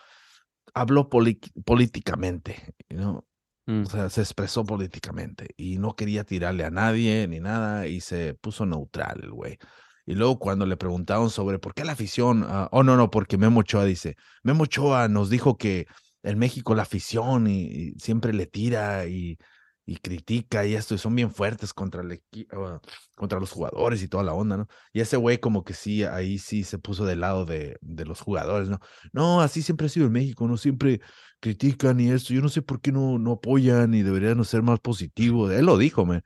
habló 0.73 1.09
políticamente, 1.09 2.73
¿no? 2.89 3.25
Mm. 3.65 3.83
O 3.83 3.85
sea, 3.85 4.09
se 4.09 4.21
expresó 4.21 4.65
políticamente 4.65 5.49
y 5.57 5.77
no 5.77 5.95
quería 5.95 6.23
tirarle 6.23 6.65
a 6.65 6.71
nadie 6.71 7.27
ni 7.27 7.39
nada 7.39 7.87
y 7.87 8.01
se 8.01 8.33
puso 8.33 8.65
neutral 8.65 9.19
el 9.23 9.31
güey. 9.31 9.57
Y 10.05 10.15
luego 10.15 10.39
cuando 10.39 10.65
le 10.65 10.77
preguntaron 10.77 11.29
sobre 11.29 11.59
por 11.59 11.73
qué 11.73 11.85
la 11.85 11.91
afición, 11.93 12.43
ah, 12.47 12.67
oh 12.71 12.83
no, 12.83 12.97
no, 12.97 13.09
porque 13.11 13.37
Memo 13.37 13.61
Ochoa 13.61 13.85
dice, 13.85 14.15
Memo 14.43 14.63
Ochoa 14.63 15.07
nos 15.07 15.29
dijo 15.29 15.57
que 15.57 15.85
en 16.23 16.39
México 16.39 16.75
la 16.75 16.83
afición 16.83 17.47
y, 17.47 17.93
siempre 17.99 18.33
le 18.33 18.45
tira 18.47 19.07
y, 19.07 19.37
y 19.85 19.97
critica 19.97 20.65
y 20.65 20.75
esto, 20.75 20.95
y 20.95 20.97
son 20.97 21.15
bien 21.15 21.31
fuertes 21.31 21.73
contra, 21.73 22.01
el 22.01 22.21
contra 23.15 23.39
los 23.39 23.51
jugadores 23.51 24.01
y 24.03 24.07
toda 24.07 24.23
la 24.23 24.33
onda, 24.33 24.57
¿no? 24.57 24.67
Y 24.93 25.01
ese 25.01 25.17
güey 25.17 25.39
como 25.39 25.63
que 25.63 25.73
sí, 25.73 26.03
ahí 26.03 26.37
sí 26.37 26.63
se 26.63 26.77
puso 26.77 27.05
del 27.05 27.21
lado 27.21 27.45
de, 27.45 27.77
de 27.81 28.05
los 28.05 28.21
jugadores, 28.21 28.69
¿no? 28.69 28.79
No, 29.13 29.41
así 29.41 29.61
siempre 29.61 29.87
ha 29.87 29.89
sido 29.89 30.07
en 30.07 30.13
México, 30.13 30.47
¿no? 30.47 30.57
Siempre 30.57 31.01
critican 31.41 31.99
y 31.99 32.09
esto. 32.09 32.33
Yo 32.33 32.41
no 32.41 32.47
sé 32.47 32.61
por 32.61 32.79
qué 32.79 32.93
no, 32.93 33.19
no 33.19 33.33
apoyan 33.33 33.93
y 33.93 34.03
deberían 34.03 34.43
ser 34.45 34.61
más 34.61 34.79
positivos. 34.79 35.51
Él 35.51 35.65
lo 35.65 35.77
dijo, 35.77 36.05
me. 36.05 36.21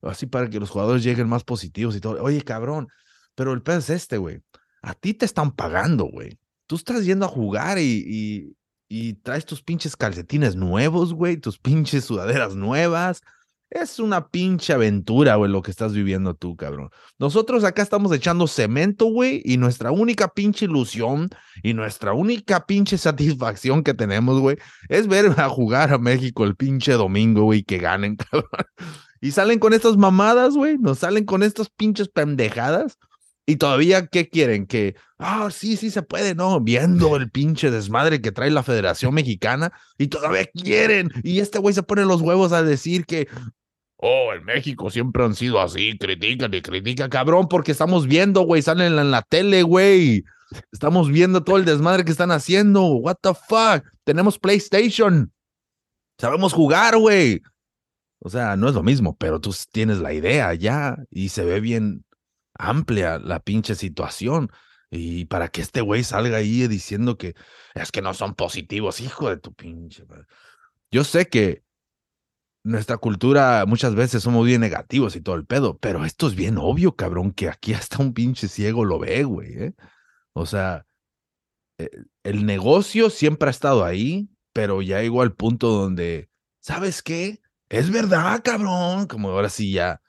Así 0.00 0.26
para 0.26 0.48
que 0.48 0.58
los 0.58 0.70
jugadores 0.70 1.04
lleguen 1.04 1.28
más 1.28 1.44
positivos 1.44 1.94
y 1.94 2.00
todo. 2.00 2.22
Oye, 2.22 2.42
cabrón, 2.42 2.88
pero 3.34 3.52
el 3.52 3.62
pedo 3.62 3.78
es 3.78 3.90
este, 3.90 4.16
güey. 4.16 4.40
A 4.80 4.94
ti 4.94 5.12
te 5.12 5.26
están 5.26 5.52
pagando, 5.52 6.04
güey. 6.04 6.38
Tú 6.66 6.76
estás 6.76 7.04
yendo 7.04 7.26
a 7.26 7.28
jugar 7.28 7.78
y, 7.78 8.04
y, 8.06 8.56
y 8.88 9.14
traes 9.14 9.44
tus 9.44 9.62
pinches 9.62 9.96
calcetines 9.96 10.56
nuevos, 10.56 11.14
güey, 11.14 11.36
tus 11.36 11.58
pinches 11.58 12.04
sudaderas 12.04 12.54
nuevas. 12.54 13.22
Es 13.68 13.98
una 13.98 14.28
pinche 14.28 14.72
aventura, 14.72 15.34
güey, 15.34 15.50
lo 15.50 15.60
que 15.60 15.72
estás 15.72 15.92
viviendo 15.92 16.34
tú, 16.34 16.54
cabrón. 16.54 16.90
Nosotros 17.18 17.64
acá 17.64 17.82
estamos 17.82 18.12
echando 18.12 18.46
cemento, 18.46 19.06
güey, 19.06 19.42
y 19.44 19.56
nuestra 19.56 19.90
única 19.90 20.28
pinche 20.28 20.66
ilusión 20.66 21.30
y 21.64 21.74
nuestra 21.74 22.12
única 22.12 22.64
pinche 22.64 22.96
satisfacción 22.96 23.82
que 23.82 23.92
tenemos, 23.92 24.40
güey, 24.40 24.56
es 24.88 25.08
ver 25.08 25.26
a 25.40 25.48
jugar 25.48 25.92
a 25.92 25.98
México 25.98 26.44
el 26.44 26.54
pinche 26.54 26.92
domingo, 26.92 27.42
güey, 27.42 27.64
que 27.64 27.78
ganen, 27.78 28.16
cabrón. 28.30 28.48
Y 29.20 29.32
salen 29.32 29.58
con 29.58 29.72
estas 29.72 29.96
mamadas, 29.96 30.54
güey, 30.54 30.78
nos 30.78 31.00
salen 31.00 31.24
con 31.24 31.42
estas 31.42 31.68
pinches 31.68 32.08
pendejadas. 32.08 32.98
Y 33.48 33.56
todavía, 33.56 34.08
¿qué 34.08 34.28
quieren? 34.28 34.66
Que, 34.66 34.96
ah, 35.18 35.48
sí, 35.52 35.76
sí 35.76 35.90
se 35.90 36.02
puede, 36.02 36.34
¿no? 36.34 36.60
Viendo 36.60 37.14
el 37.14 37.30
pinche 37.30 37.70
desmadre 37.70 38.20
que 38.20 38.32
trae 38.32 38.50
la 38.50 38.64
Federación 38.64 39.14
Mexicana 39.14 39.72
y 39.98 40.08
todavía 40.08 40.46
quieren. 40.46 41.12
Y 41.22 41.38
este 41.38 41.60
güey 41.60 41.72
se 41.72 41.84
pone 41.84 42.04
los 42.04 42.20
huevos 42.20 42.52
a 42.52 42.64
decir 42.64 43.06
que, 43.06 43.28
oh, 43.98 44.32
en 44.32 44.44
México 44.44 44.90
siempre 44.90 45.24
han 45.24 45.36
sido 45.36 45.60
así, 45.60 45.96
critican 45.96 46.52
y 46.54 46.60
critican, 46.60 47.08
cabrón, 47.08 47.46
porque 47.48 47.70
estamos 47.70 48.08
viendo, 48.08 48.42
güey, 48.42 48.62
salen 48.62 48.98
en 48.98 49.12
la 49.12 49.22
tele, 49.22 49.62
güey. 49.62 50.24
Estamos 50.72 51.08
viendo 51.08 51.44
todo 51.44 51.56
el 51.56 51.64
desmadre 51.64 52.04
que 52.04 52.12
están 52.12 52.32
haciendo. 52.32 52.84
What 52.96 53.18
the 53.22 53.32
fuck? 53.34 53.84
Tenemos 54.02 54.40
PlayStation. 54.40 55.32
Sabemos 56.18 56.52
jugar, 56.52 56.96
güey. 56.98 57.42
O 58.18 58.28
sea, 58.28 58.56
no 58.56 58.68
es 58.68 58.74
lo 58.74 58.82
mismo, 58.82 59.16
pero 59.16 59.40
tú 59.40 59.54
tienes 59.70 59.98
la 59.98 60.12
idea 60.12 60.52
ya 60.54 60.96
y 61.10 61.28
se 61.28 61.44
ve 61.44 61.60
bien 61.60 62.05
amplia 62.58 63.18
la 63.18 63.40
pinche 63.40 63.74
situación. 63.74 64.50
Y 64.90 65.24
para 65.26 65.48
que 65.48 65.62
este 65.62 65.80
güey 65.80 66.04
salga 66.04 66.38
ahí 66.38 66.66
diciendo 66.68 67.18
que 67.18 67.34
es 67.74 67.90
que 67.90 68.02
no 68.02 68.14
son 68.14 68.34
positivos, 68.34 69.00
hijo 69.00 69.28
de 69.28 69.36
tu 69.36 69.52
pinche. 69.52 70.04
Yo 70.90 71.04
sé 71.04 71.28
que 71.28 71.64
nuestra 72.62 72.96
cultura 72.96 73.64
muchas 73.66 73.94
veces 73.94 74.22
somos 74.22 74.46
bien 74.46 74.60
negativos 74.60 75.14
y 75.16 75.20
todo 75.20 75.36
el 75.36 75.46
pedo, 75.46 75.78
pero 75.78 76.04
esto 76.04 76.26
es 76.26 76.34
bien 76.34 76.58
obvio, 76.58 76.96
cabrón, 76.96 77.32
que 77.32 77.48
aquí 77.48 77.74
hasta 77.74 78.02
un 78.02 78.12
pinche 78.12 78.48
ciego 78.48 78.84
lo 78.84 78.98
ve, 78.98 79.24
güey. 79.24 79.52
¿eh? 79.54 79.74
O 80.32 80.46
sea, 80.46 80.86
eh, 81.78 81.90
el 82.24 82.46
negocio 82.46 83.10
siempre 83.10 83.48
ha 83.48 83.50
estado 83.50 83.84
ahí, 83.84 84.28
pero 84.52 84.82
ya 84.82 85.00
llegó 85.00 85.22
al 85.22 85.34
punto 85.34 85.68
donde, 85.68 86.28
¿sabes 86.60 87.02
qué? 87.02 87.40
Es 87.68 87.90
verdad, 87.90 88.40
cabrón. 88.44 89.06
Como 89.06 89.30
ahora 89.30 89.48
sí 89.48 89.72
ya 89.72 90.00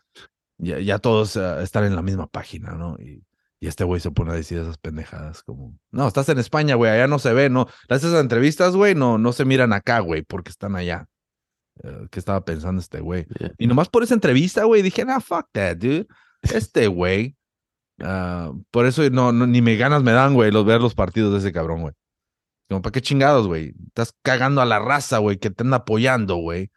ya, 0.58 1.00
todos 1.00 1.38
ah, 1.38 1.62
están 1.62 1.86
en 1.86 1.96
la 1.96 2.02
misma 2.02 2.28
página, 2.28 2.72
¿no? 2.72 2.98
Y, 3.00 3.24
este 3.60 3.84
güey 3.84 4.00
se 4.00 4.12
pone 4.12 4.32
a 4.32 4.36
decir 4.36 4.60
esas 4.60 4.78
pendejadas 4.78 5.42
como, 5.42 5.76
no, 5.90 6.08
estás 6.08 6.30
en 6.30 6.38
España, 6.38 6.76
güey, 6.76 6.92
allá 6.92 7.08
no 7.08 7.18
se 7.18 7.34
ve, 7.34 7.50
no, 7.50 7.68
las 7.90 8.04
esas 8.04 8.22
entrevistas, 8.22 8.76
güey, 8.76 8.94
no, 8.94 9.18
no 9.18 9.34
se 9.34 9.46
miran 9.46 9.74
acá, 9.74 10.00
güey, 10.00 10.22
porque 10.22 10.52
están 10.52 10.76
allá. 10.76 11.08
Eh, 11.84 12.08
¿Qué 12.12 12.20
estaba 12.20 12.46
pensando 12.46 12.80
este 12.80 13.00
güey? 13.00 13.26
Y 13.58 13.68
nomás 13.68 13.90
por 13.90 14.04
esa 14.04 14.14
entrevista, 14.14 14.64
güey, 14.64 14.84
dije, 14.84 15.04
nah, 15.06 15.20
fuck 15.20 15.48
that, 15.54 15.78
dude. 15.78 16.08
Este 16.44 16.88
güey. 16.88 17.36
Ah, 18.00 18.52
por 18.70 18.86
eso 18.86 19.10
no, 19.10 19.32
ni 19.32 19.62
me 19.62 19.76
ganas 19.76 20.04
me 20.04 20.12
dan, 20.12 20.34
güey, 20.34 20.52
los 20.52 20.66
ver 20.66 20.82
los 20.82 20.94
partidos 20.94 21.34
de 21.34 21.40
ese 21.40 21.52
cabrón, 21.52 21.82
güey. 21.82 21.94
Como, 22.70 22.82
¿para 22.82 22.92
qué 22.92 23.02
chingados, 23.02 23.48
güey? 23.48 23.74
Estás 23.88 24.14
cagando 24.22 24.62
a 24.62 24.66
la 24.66 24.80
raza, 24.80 25.20
güey, 25.20 25.38
que 25.38 25.50
te 25.50 25.64
anda 25.64 25.78
apoyando, 25.78 26.36
güey. 26.36 26.70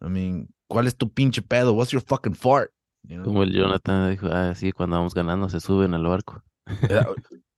I 0.00 0.08
mean, 0.08 0.48
¿cuál 0.66 0.86
es 0.86 0.96
tu 0.96 1.12
pinche 1.12 1.42
pedo? 1.42 1.74
What's 1.74 1.92
your 1.92 2.02
fucking 2.02 2.34
fart? 2.34 2.72
Como 3.24 3.42
el 3.42 3.52
Jonathan 3.52 4.10
dijo, 4.10 4.26
ah, 4.26 4.54
sí, 4.54 4.72
cuando 4.72 4.96
vamos 4.96 5.14
ganando 5.14 5.48
se 5.48 5.60
suben 5.60 5.94
al 5.94 6.06
barco. 6.06 6.42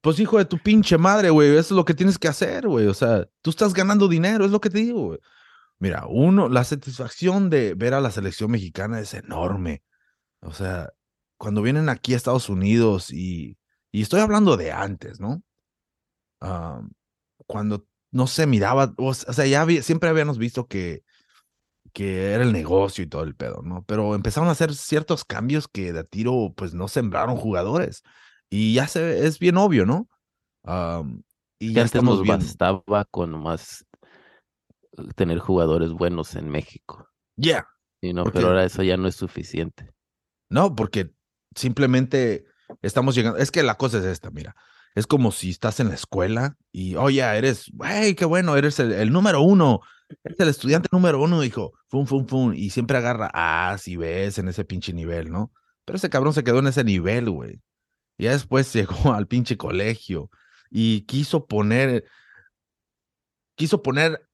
Pues 0.01 0.19
hijo 0.19 0.39
de 0.39 0.47
tu 0.47 0.57
pinche 0.57 0.97
madre, 0.97 1.29
güey, 1.29 1.51
eso 1.51 1.59
es 1.59 1.71
lo 1.73 1.85
que 1.85 1.93
tienes 1.93 2.19
que 2.19 2.29
hacer, 2.29 2.67
güey. 2.67 2.87
O 2.87 2.95
sea, 2.95 3.29
tú 3.43 3.51
estás 3.51 3.75
ganando 3.75 4.09
dinero, 4.09 4.47
es 4.47 4.51
lo 4.51 4.61
que 4.61 4.71
te 4.71 4.79
digo, 4.79 5.09
güey. 5.09 5.19
Mira, 5.79 6.07
uno, 6.09 6.49
la 6.49 6.65
satisfacción 6.65 7.51
de 7.51 7.75
ver 7.75 7.93
a 7.93 8.01
la 8.01 8.11
selección 8.11 8.51
mexicana 8.51 9.01
es 9.01 9.13
enorme. 9.13 9.83
O 10.41 10.53
sea, 10.53 10.91
cuando 11.37 11.61
vienen 11.61 11.89
aquí 11.89 12.15
a 12.15 12.17
Estados 12.17 12.49
Unidos 12.49 13.13
y, 13.13 13.59
y 13.93 14.03
estoy 14.03 14.21
hablando 14.21 14.57
de 14.57 14.73
antes, 14.73 15.21
¿no? 15.21 15.43
cuando 17.47 17.87
no 18.11 18.27
se 18.27 18.47
miraba, 18.47 18.95
o 18.97 19.13
sea, 19.13 19.45
ya 19.45 19.67
siempre 19.83 20.09
habíamos 20.09 20.39
visto 20.39 20.67
que 20.67 21.03
que 21.93 22.33
era 22.33 22.43
el 22.43 22.53
negocio 22.53 23.05
y 23.05 23.07
todo 23.07 23.23
el 23.23 23.35
pedo, 23.35 23.63
¿no? 23.63 23.85
Pero 23.87 24.15
empezaron 24.15 24.49
a 24.49 24.53
hacer 24.53 24.75
ciertos 24.75 25.25
cambios 25.25 25.69
que 25.69 25.93
de 25.93 26.05
tiro, 26.05 26.53
pues 26.57 26.75
no 26.75 26.89
sembraron 26.89 27.37
jugadores. 27.37 28.03
Y 28.49 28.75
ya 28.75 28.87
se 28.87 29.27
es 29.27 29.39
bien 29.39 29.57
obvio, 29.57 29.87
¿no? 29.87 30.09
y 31.59 31.73
ya 31.73 31.83
antes 31.83 32.03
nos 32.03 32.25
bastaba 32.27 33.07
con 33.11 33.31
más 33.43 33.87
eh, 34.99 35.03
tener 35.15 35.39
jugadores 35.39 35.93
buenos 35.93 36.35
en 36.35 36.49
México. 36.49 37.09
Ya. 37.37 37.67
Yeah, 38.03 38.13
no, 38.13 38.25
pero 38.25 38.49
ahora 38.49 38.65
eso 38.65 38.83
ya 38.83 38.97
no 38.97 39.09
es 39.09 39.17
suficiente. 39.17 39.93
No, 40.51 40.75
porque 40.75 41.11
simplemente 41.55 42.45
estamos 42.83 43.15
llegando. 43.15 43.39
Es 43.39 43.51
que 43.51 43.63
la 43.63 43.77
cosa 43.77 43.99
es 43.99 44.05
esta, 44.05 44.31
mira. 44.31 44.55
Es 44.95 45.07
como 45.07 45.33
si 45.33 45.51
estás 45.51 45.81
en 45.81 45.89
la 45.89 45.95
escuela 45.95 46.57
y, 46.73 46.97
oye, 46.97 47.23
eres, 47.23 47.71
güey, 47.73 48.15
qué 48.15 48.25
bueno, 48.25 48.57
eres 48.57 48.81
el 48.81 49.13
número 49.13 49.41
uno 49.41 49.81
es 50.25 50.39
el 50.39 50.49
estudiante 50.49 50.89
número 50.93 51.21
uno, 51.23 51.41
dijo, 51.41 51.73
fum, 51.89 52.07
fum, 52.07 52.27
fum, 52.27 52.53
y 52.55 52.71
siempre 52.71 52.99
agarra 52.99 53.31
A, 53.33 53.79
si 53.79 53.97
ves 53.97 54.39
en 54.39 54.49
ese 54.49 54.65
pinche 54.65 54.93
nivel, 54.93 55.31
¿no? 55.31 55.53
Pero 55.85 55.97
ese 55.97 56.11
cabrón 56.11 56.35
se 56.35 56.45
quedó 56.45 56.59
en 56.61 56.67
ese 56.69 56.85
nivel, 56.85 57.31
güey. 57.31 57.61
Ya 58.19 58.33
después 58.33 58.73
llegó 58.75 59.13
al 59.13 59.27
pinche 59.27 59.57
colegio 59.57 60.31
y 60.71 61.03
quiso 61.03 61.47
poner, 61.47 62.05
quiso 63.57 63.83
poner 63.83 64.27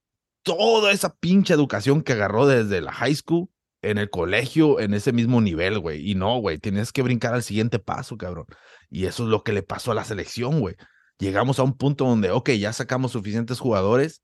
toda 0.43 0.93
esa 0.93 1.15
pinche 1.15 1.55
educación 1.55 2.03
que 2.03 2.13
agarró 2.13 2.47
desde 2.47 2.81
la 2.81 2.93
high 2.93 3.15
school 3.15 3.49
en 3.83 3.99
el 3.99 4.11
colegio 4.11 4.81
en 4.81 4.95
ese 4.95 5.13
mismo 5.13 5.41
nivel, 5.41 5.79
güey. 5.79 6.09
Y 6.09 6.15
no, 6.15 6.39
güey, 6.39 6.59
tienes 6.59 6.93
que 6.93 7.03
brincar 7.03 7.35
al 7.35 7.43
siguiente 7.43 7.79
paso, 7.79 8.17
cabrón. 8.17 8.47
Y 8.91 9.07
eso 9.07 9.25
es 9.25 9.29
lo 9.29 9.43
que 9.43 9.53
le 9.53 9.63
pasó 9.63 9.93
a 9.93 9.95
la 9.95 10.05
selección, 10.05 10.61
güey. 10.61 10.77
Llegamos 11.19 11.59
a 11.59 11.63
un 11.63 11.77
punto 11.77 12.05
donde, 12.05 12.31
ok, 12.31 12.51
ya 12.51 12.73
sacamos 12.73 13.13
suficientes 13.13 13.59
jugadores, 13.59 14.23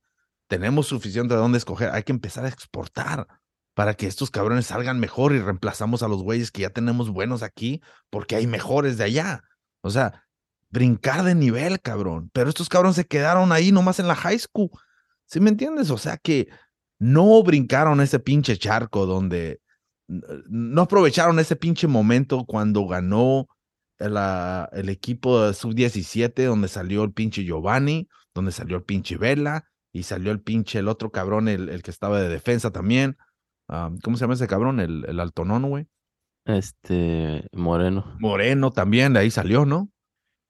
tenemos 0.52 0.86
suficiente 0.86 1.32
de 1.32 1.40
dónde 1.40 1.56
escoger, 1.56 1.88
hay 1.92 2.02
que 2.02 2.12
empezar 2.12 2.44
a 2.44 2.48
exportar 2.48 3.26
para 3.72 3.94
que 3.94 4.06
estos 4.06 4.30
cabrones 4.30 4.66
salgan 4.66 5.00
mejor 5.00 5.32
y 5.32 5.40
reemplazamos 5.40 6.02
a 6.02 6.08
los 6.08 6.22
güeyes 6.22 6.50
que 6.50 6.60
ya 6.60 6.68
tenemos 6.68 7.08
buenos 7.08 7.42
aquí 7.42 7.80
porque 8.10 8.36
hay 8.36 8.46
mejores 8.46 8.98
de 8.98 9.04
allá. 9.04 9.44
O 9.80 9.88
sea, 9.88 10.26
brincar 10.68 11.24
de 11.24 11.34
nivel, 11.34 11.80
cabrón. 11.80 12.28
Pero 12.34 12.50
estos 12.50 12.68
cabrones 12.68 12.96
se 12.96 13.06
quedaron 13.06 13.50
ahí 13.50 13.72
nomás 13.72 13.98
en 13.98 14.08
la 14.08 14.14
high 14.14 14.38
school. 14.38 14.68
¿Sí 15.24 15.40
me 15.40 15.48
entiendes? 15.48 15.88
O 15.88 15.96
sea 15.96 16.18
que 16.18 16.48
no 16.98 17.42
brincaron 17.42 18.02
ese 18.02 18.18
pinche 18.18 18.58
charco 18.58 19.06
donde 19.06 19.62
no 20.06 20.82
aprovecharon 20.82 21.38
ese 21.38 21.56
pinche 21.56 21.86
momento 21.86 22.44
cuando 22.44 22.86
ganó 22.86 23.48
el 23.98 24.88
equipo 24.90 25.50
sub-17, 25.50 26.44
donde 26.44 26.68
salió 26.68 27.04
el 27.04 27.14
pinche 27.14 27.42
Giovanni, 27.42 28.06
donde 28.34 28.52
salió 28.52 28.76
el 28.76 28.82
pinche 28.82 29.16
Vela, 29.16 29.64
y 29.92 30.04
salió 30.04 30.32
el 30.32 30.40
pinche, 30.40 30.78
el 30.78 30.88
otro 30.88 31.10
cabrón, 31.10 31.48
el, 31.48 31.68
el 31.68 31.82
que 31.82 31.90
estaba 31.90 32.20
de 32.20 32.28
defensa 32.28 32.70
también. 32.70 33.16
¿Cómo 34.02 34.16
se 34.16 34.22
llama 34.22 34.34
ese 34.34 34.48
cabrón? 34.48 34.80
El, 34.80 35.04
el 35.06 35.20
altonón, 35.20 35.68
güey. 35.68 35.86
Este, 36.44 37.46
Moreno. 37.52 38.16
Moreno 38.18 38.70
también, 38.70 39.12
de 39.12 39.20
ahí 39.20 39.30
salió, 39.30 39.64
¿no? 39.64 39.88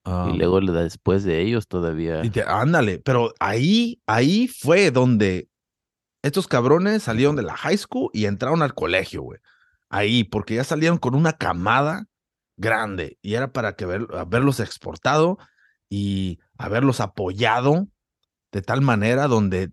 y 0.04 0.36
luego 0.36 0.60
después 0.60 1.22
de 1.22 1.42
ellos 1.42 1.68
todavía. 1.68 2.22
ándale, 2.48 2.98
pero 2.98 3.32
ahí, 3.38 4.00
ahí 4.06 4.48
fue 4.48 4.90
donde 4.90 5.48
estos 6.22 6.48
cabrones 6.48 7.04
salieron 7.04 7.36
de 7.36 7.42
la 7.42 7.56
high 7.56 7.76
school 7.76 8.10
y 8.12 8.24
entraron 8.26 8.62
al 8.62 8.74
colegio, 8.74 9.22
güey. 9.22 9.38
Ahí, 9.90 10.24
porque 10.24 10.56
ya 10.56 10.64
salieron 10.64 10.98
con 10.98 11.14
una 11.14 11.34
camada 11.34 12.06
grande 12.56 13.18
y 13.22 13.34
era 13.34 13.52
para 13.52 13.74
que 13.74 13.86
ver, 13.86 14.06
haberlos 14.12 14.58
exportado 14.60 15.38
y 15.88 16.40
haberlos 16.56 17.00
apoyado 17.00 17.88
de 18.52 18.62
tal 18.62 18.82
manera 18.82 19.26
donde 19.26 19.72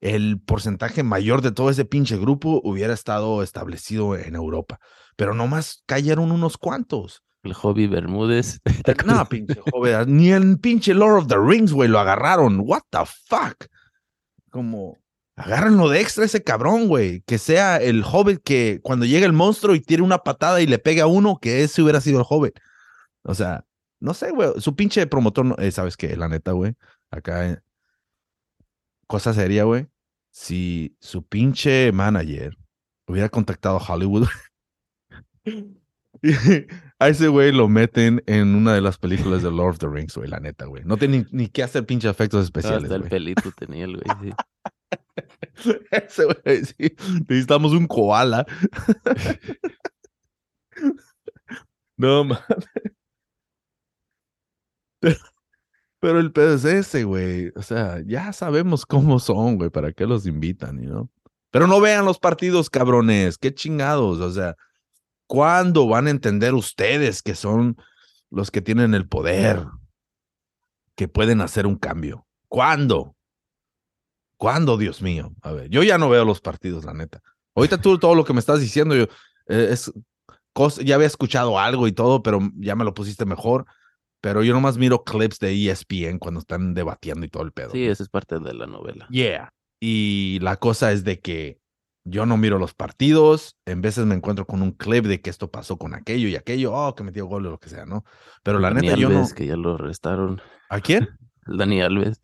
el 0.00 0.38
porcentaje 0.40 1.02
mayor 1.02 1.42
de 1.42 1.50
todo 1.50 1.70
ese 1.70 1.84
pinche 1.84 2.16
grupo 2.16 2.60
hubiera 2.62 2.92
estado 2.92 3.42
establecido 3.42 4.16
en 4.16 4.34
Europa. 4.34 4.78
Pero 5.16 5.34
nomás 5.34 5.82
cayeron 5.86 6.30
unos 6.30 6.58
cuantos. 6.58 7.22
El 7.42 7.54
Hobby 7.54 7.86
Bermúdez. 7.86 8.60
No, 9.06 9.26
pinche 9.28 9.60
hobby. 9.72 9.90
Ni 10.06 10.30
el 10.30 10.58
pinche 10.58 10.94
Lord 10.94 11.18
of 11.18 11.26
the 11.28 11.38
Rings, 11.38 11.72
güey, 11.72 11.88
lo 11.88 11.98
agarraron. 11.98 12.60
What 12.64 12.82
the 12.90 13.00
fuck? 13.26 13.66
Como, 14.50 14.98
agárrenlo 15.36 15.88
de 15.88 16.00
extra 16.00 16.24
ese 16.24 16.42
cabrón, 16.42 16.88
güey. 16.88 17.22
Que 17.22 17.38
sea 17.38 17.78
el 17.78 18.04
hobbit 18.04 18.42
que 18.42 18.80
cuando 18.82 19.06
llega 19.06 19.26
el 19.26 19.32
monstruo 19.32 19.74
y 19.74 19.80
tire 19.80 20.02
una 20.02 20.18
patada 20.18 20.60
y 20.60 20.66
le 20.66 20.78
pegue 20.78 21.00
a 21.00 21.06
uno, 21.06 21.38
que 21.40 21.62
ese 21.62 21.82
hubiera 21.82 22.00
sido 22.00 22.18
el 22.18 22.26
hobbit. 22.28 22.58
O 23.22 23.34
sea, 23.34 23.64
no 24.00 24.12
sé, 24.12 24.30
güey. 24.32 24.50
Su 24.58 24.76
pinche 24.76 25.06
promotor, 25.06 25.56
eh, 25.58 25.70
¿sabes 25.70 25.96
qué? 25.96 26.16
La 26.16 26.28
neta, 26.28 26.52
güey. 26.52 26.74
Acá 27.10 27.62
cosa 29.06 29.32
sería, 29.32 29.64
güey, 29.64 29.88
si 30.30 30.96
su 31.00 31.26
pinche 31.26 31.92
manager 31.92 32.56
hubiera 33.06 33.28
contactado 33.28 33.76
a 33.76 33.92
Hollywood. 33.92 34.26
a 36.98 37.08
ese 37.08 37.28
güey 37.28 37.52
lo 37.52 37.68
meten 37.68 38.22
en 38.26 38.54
una 38.54 38.74
de 38.74 38.80
las 38.80 38.98
películas 38.98 39.42
de 39.42 39.50
Lord 39.50 39.70
of 39.70 39.78
the 39.78 39.88
Rings, 39.88 40.16
güey, 40.16 40.28
la 40.28 40.40
neta, 40.40 40.64
güey. 40.66 40.84
No 40.84 40.96
tiene 40.96 41.26
ni, 41.30 41.48
que 41.48 41.62
hacer 41.62 41.84
pinche 41.84 42.08
efectos 42.08 42.44
especiales. 42.44 42.84
Hasta 42.84 42.96
el 42.96 43.04
pelito 43.04 43.52
tenía 43.52 43.84
el 43.84 44.00
güey, 44.00 44.06
sí. 44.22 44.32
ese 45.90 46.24
güey, 46.24 46.64
sí. 46.64 46.96
Necesitamos 47.28 47.72
un 47.72 47.86
koala. 47.86 48.46
no, 51.96 52.24
mames. 52.24 52.44
Pero 56.04 56.20
el 56.20 56.32
pedo 56.32 56.54
es 56.54 56.66
ese, 56.66 57.04
güey. 57.04 57.50
O 57.56 57.62
sea, 57.62 58.02
ya 58.04 58.30
sabemos 58.34 58.84
cómo 58.84 59.18
son, 59.18 59.56
güey. 59.56 59.70
¿Para 59.70 59.90
qué 59.90 60.04
los 60.06 60.26
invitan, 60.26 60.84
no? 60.84 61.08
Pero 61.50 61.66
no 61.66 61.80
vean 61.80 62.04
los 62.04 62.18
partidos, 62.18 62.68
cabrones. 62.68 63.38
Qué 63.38 63.54
chingados. 63.54 64.20
O 64.20 64.30
sea, 64.30 64.54
¿cuándo 65.26 65.88
van 65.88 66.06
a 66.06 66.10
entender 66.10 66.52
ustedes 66.52 67.22
que 67.22 67.34
son 67.34 67.78
los 68.28 68.50
que 68.50 68.60
tienen 68.60 68.92
el 68.92 69.08
poder, 69.08 69.64
que 70.94 71.08
pueden 71.08 71.40
hacer 71.40 71.66
un 71.66 71.76
cambio. 71.76 72.26
¿Cuándo? 72.48 73.16
¿Cuándo, 74.36 74.76
Dios 74.76 75.00
mío? 75.00 75.32
A 75.40 75.52
ver, 75.52 75.70
yo 75.70 75.82
ya 75.84 75.96
no 75.96 76.10
veo 76.10 76.26
los 76.26 76.42
partidos, 76.42 76.84
la 76.84 76.92
neta. 76.92 77.22
Ahorita 77.54 77.80
tú 77.80 77.98
todo 77.98 78.14
lo 78.14 78.26
que 78.26 78.34
me 78.34 78.40
estás 78.40 78.60
diciendo, 78.60 78.94
yo 78.94 79.04
eh, 79.46 79.68
es 79.70 79.90
ya 80.82 80.96
había 80.96 81.06
escuchado 81.06 81.58
algo 81.58 81.88
y 81.88 81.92
todo, 81.92 82.22
pero 82.22 82.40
ya 82.56 82.76
me 82.76 82.84
lo 82.84 82.92
pusiste 82.92 83.24
mejor. 83.24 83.64
Pero 84.24 84.42
yo 84.42 84.54
nomás 84.54 84.78
miro 84.78 85.04
clips 85.04 85.38
de 85.38 85.52
ESPN 85.52 86.18
cuando 86.18 86.40
están 86.40 86.72
debatiendo 86.72 87.26
y 87.26 87.28
todo 87.28 87.42
el 87.42 87.52
pedo. 87.52 87.72
Sí, 87.72 87.84
eso 87.84 88.02
es 88.02 88.08
parte 88.08 88.38
de 88.38 88.54
la 88.54 88.66
novela. 88.66 89.06
Yeah. 89.10 89.52
Y 89.80 90.38
la 90.40 90.56
cosa 90.56 90.92
es 90.92 91.04
de 91.04 91.20
que 91.20 91.58
yo 92.04 92.24
no 92.24 92.38
miro 92.38 92.58
los 92.58 92.72
partidos, 92.72 93.58
en 93.66 93.82
veces 93.82 94.06
me 94.06 94.14
encuentro 94.14 94.46
con 94.46 94.62
un 94.62 94.72
clip 94.72 95.04
de 95.04 95.20
que 95.20 95.28
esto 95.28 95.50
pasó 95.50 95.76
con 95.76 95.92
aquello 95.92 96.26
y 96.26 96.36
aquello, 96.36 96.72
oh, 96.72 96.94
que 96.94 97.04
metió 97.04 97.26
gol 97.26 97.44
o 97.44 97.50
lo 97.50 97.58
que 97.58 97.68
sea, 97.68 97.84
¿no? 97.84 98.06
Pero 98.42 98.60
la 98.60 98.70
neta 98.70 98.96
yo 98.96 99.10
no... 99.10 99.28
que 99.28 99.46
ya 99.46 99.56
lo 99.56 99.74
arrestaron. 99.74 100.40
¿A 100.70 100.80
quién? 100.80 101.06
Dani 101.46 101.82
Alves. 101.82 102.22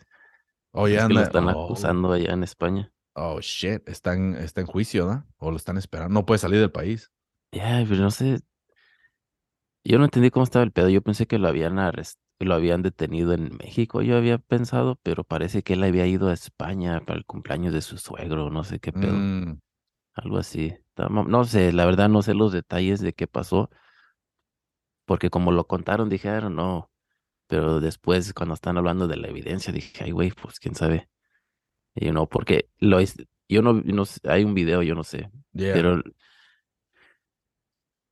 Oh, 0.73 0.89
ya 0.89 1.07
que 1.07 1.13
lo 1.13 1.21
están 1.21 1.49
oh. 1.49 1.65
acusando 1.67 2.11
allá 2.11 2.33
en 2.33 2.45
España. 2.45 2.91
Oh, 3.13 3.43
shit, 3.43 3.87
está 3.87 4.15
en, 4.15 4.37
está 4.37 4.63
en 4.63 4.69
juicio, 4.69 5.05
¿no? 5.05 5.27
O 5.37 5.51
lo 5.51 5.59
están 5.59 5.77
esperando, 5.77 6.15
no 6.15 6.25
puede 6.25 6.39
salir 6.39 6.61
del 6.61 6.73
país. 6.73 7.13
Ya, 7.53 7.85
pero 7.87 8.01
no 8.01 8.11
sé. 8.11 8.41
Yo 9.85 9.99
no 9.99 10.05
entendí 10.05 10.31
cómo 10.31 10.45
estaba 10.45 10.65
el 10.65 10.73
pedo. 10.73 10.89
Yo 10.89 11.03
pensé 11.03 11.27
que 11.27 11.39
lo 11.39 11.49
habían 11.49 11.79
lo 12.39 12.55
habían 12.55 12.83
detenido 12.83 13.33
en 13.35 13.57
México, 13.57 14.03
yo 14.03 14.17
había 14.17 14.39
pensado, 14.39 14.99
pero 15.03 15.25
parece 15.25 15.63
que 15.63 15.75
él 15.75 15.83
había 15.83 16.07
ido 16.07 16.29
a 16.29 16.33
España 16.33 17.01
para 17.01 17.19
el 17.19 17.27
cumpleaños 17.27 17.73
de 17.73 17.83
su 17.83 17.99
suegro, 17.99 18.51
no 18.51 18.65
sé 18.65 18.81
qué 18.81 18.93
pedo. 18.93 19.13
Mm. 19.13 19.61
Algo 20.15 20.39
así. 20.39 20.75
No 20.97 21.45
sé, 21.45 21.73
la 21.73 21.85
verdad 21.85 22.09
no 22.09 22.23
sé 22.23 22.35
los 22.35 22.53
detalles 22.53 23.01
de 23.01 23.13
qué 23.13 23.27
pasó, 23.27 23.71
porque 25.07 25.31
como 25.31 25.53
lo 25.53 25.67
contaron, 25.67 26.09
dije, 26.09 26.29
ah, 26.29 26.49
no. 26.49 26.91
Pero 27.47 27.81
después, 27.81 28.33
cuando 28.33 28.55
están 28.55 28.79
hablando 28.79 29.09
de 29.09 29.17
la 29.17 29.29
evidencia, 29.29 29.73
dije, 29.73 30.05
ay, 30.05 30.11
güey, 30.13 30.31
pues 30.31 30.61
quién 30.61 30.75
sabe. 30.75 31.09
Y 31.95 32.11
no, 32.13 32.29
porque 32.29 32.71
lo 32.79 32.99
yo 33.49 33.63
no, 33.63 33.73
no 33.73 34.05
hay 34.25 34.45
un 34.45 34.55
video, 34.55 34.83
yo 34.83 34.95
no 34.95 35.03
sé, 35.03 35.31
pero 35.53 36.03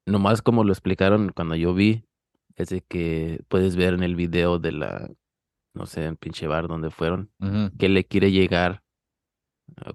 nomás 0.08 0.42
como 0.42 0.64
lo 0.64 0.72
explicaron 0.72 1.32
cuando 1.34 1.54
yo 1.54 1.74
vi, 1.74 2.04
es 2.56 2.70
de 2.70 2.80
que 2.82 3.40
puedes 3.48 3.76
ver 3.76 3.94
en 3.94 4.02
el 4.02 4.16
video 4.16 4.58
de 4.58 4.72
la, 4.72 5.10
no 5.74 5.86
sé, 5.86 6.04
en 6.04 6.16
pinche 6.16 6.46
bar 6.46 6.66
donde 6.68 6.90
fueron, 6.90 7.30
que 7.78 7.88
le 7.88 8.04
quiere 8.04 8.32
llegar, 8.32 8.82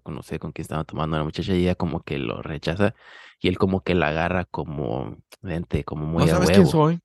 no 0.05 0.23
sé 0.23 0.39
con 0.39 0.51
quién 0.51 0.63
estaba 0.63 0.83
tomando 0.83 1.17
la 1.17 1.23
muchacha, 1.23 1.53
y 1.53 1.63
ella 1.63 1.75
como 1.75 2.03
que 2.03 2.19
lo 2.19 2.41
rechaza, 2.41 2.95
y 3.39 3.49
él 3.49 3.57
como 3.57 3.81
que 3.81 3.95
la 3.95 4.09
agarra 4.09 4.45
como, 4.45 5.17
vente, 5.41 5.83
como 5.83 6.05
muy 6.05 6.23
¿No 6.23 6.27
sabes 6.27 6.51
quién 6.51 6.67
soy? 6.67 6.99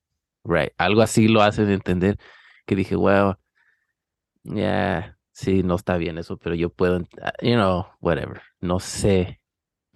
Right, 0.45 0.73
algo 0.79 1.03
así 1.03 1.27
lo 1.29 1.43
hace 1.43 1.65
de 1.65 1.75
entender, 1.75 2.19
que 2.65 2.77
dije, 2.77 2.95
wow, 2.95 3.35
ya, 4.45 5.19
sí, 5.33 5.63
no 5.63 5.75
está 5.75 5.97
bien 5.97 6.19
eso, 6.19 6.37
pero 6.37 6.55
yo 6.55 6.71
puedo, 6.71 7.01
you 7.43 7.55
know, 7.55 7.87
whatever, 8.01 8.43
no 8.61 8.79
sé 8.79 9.38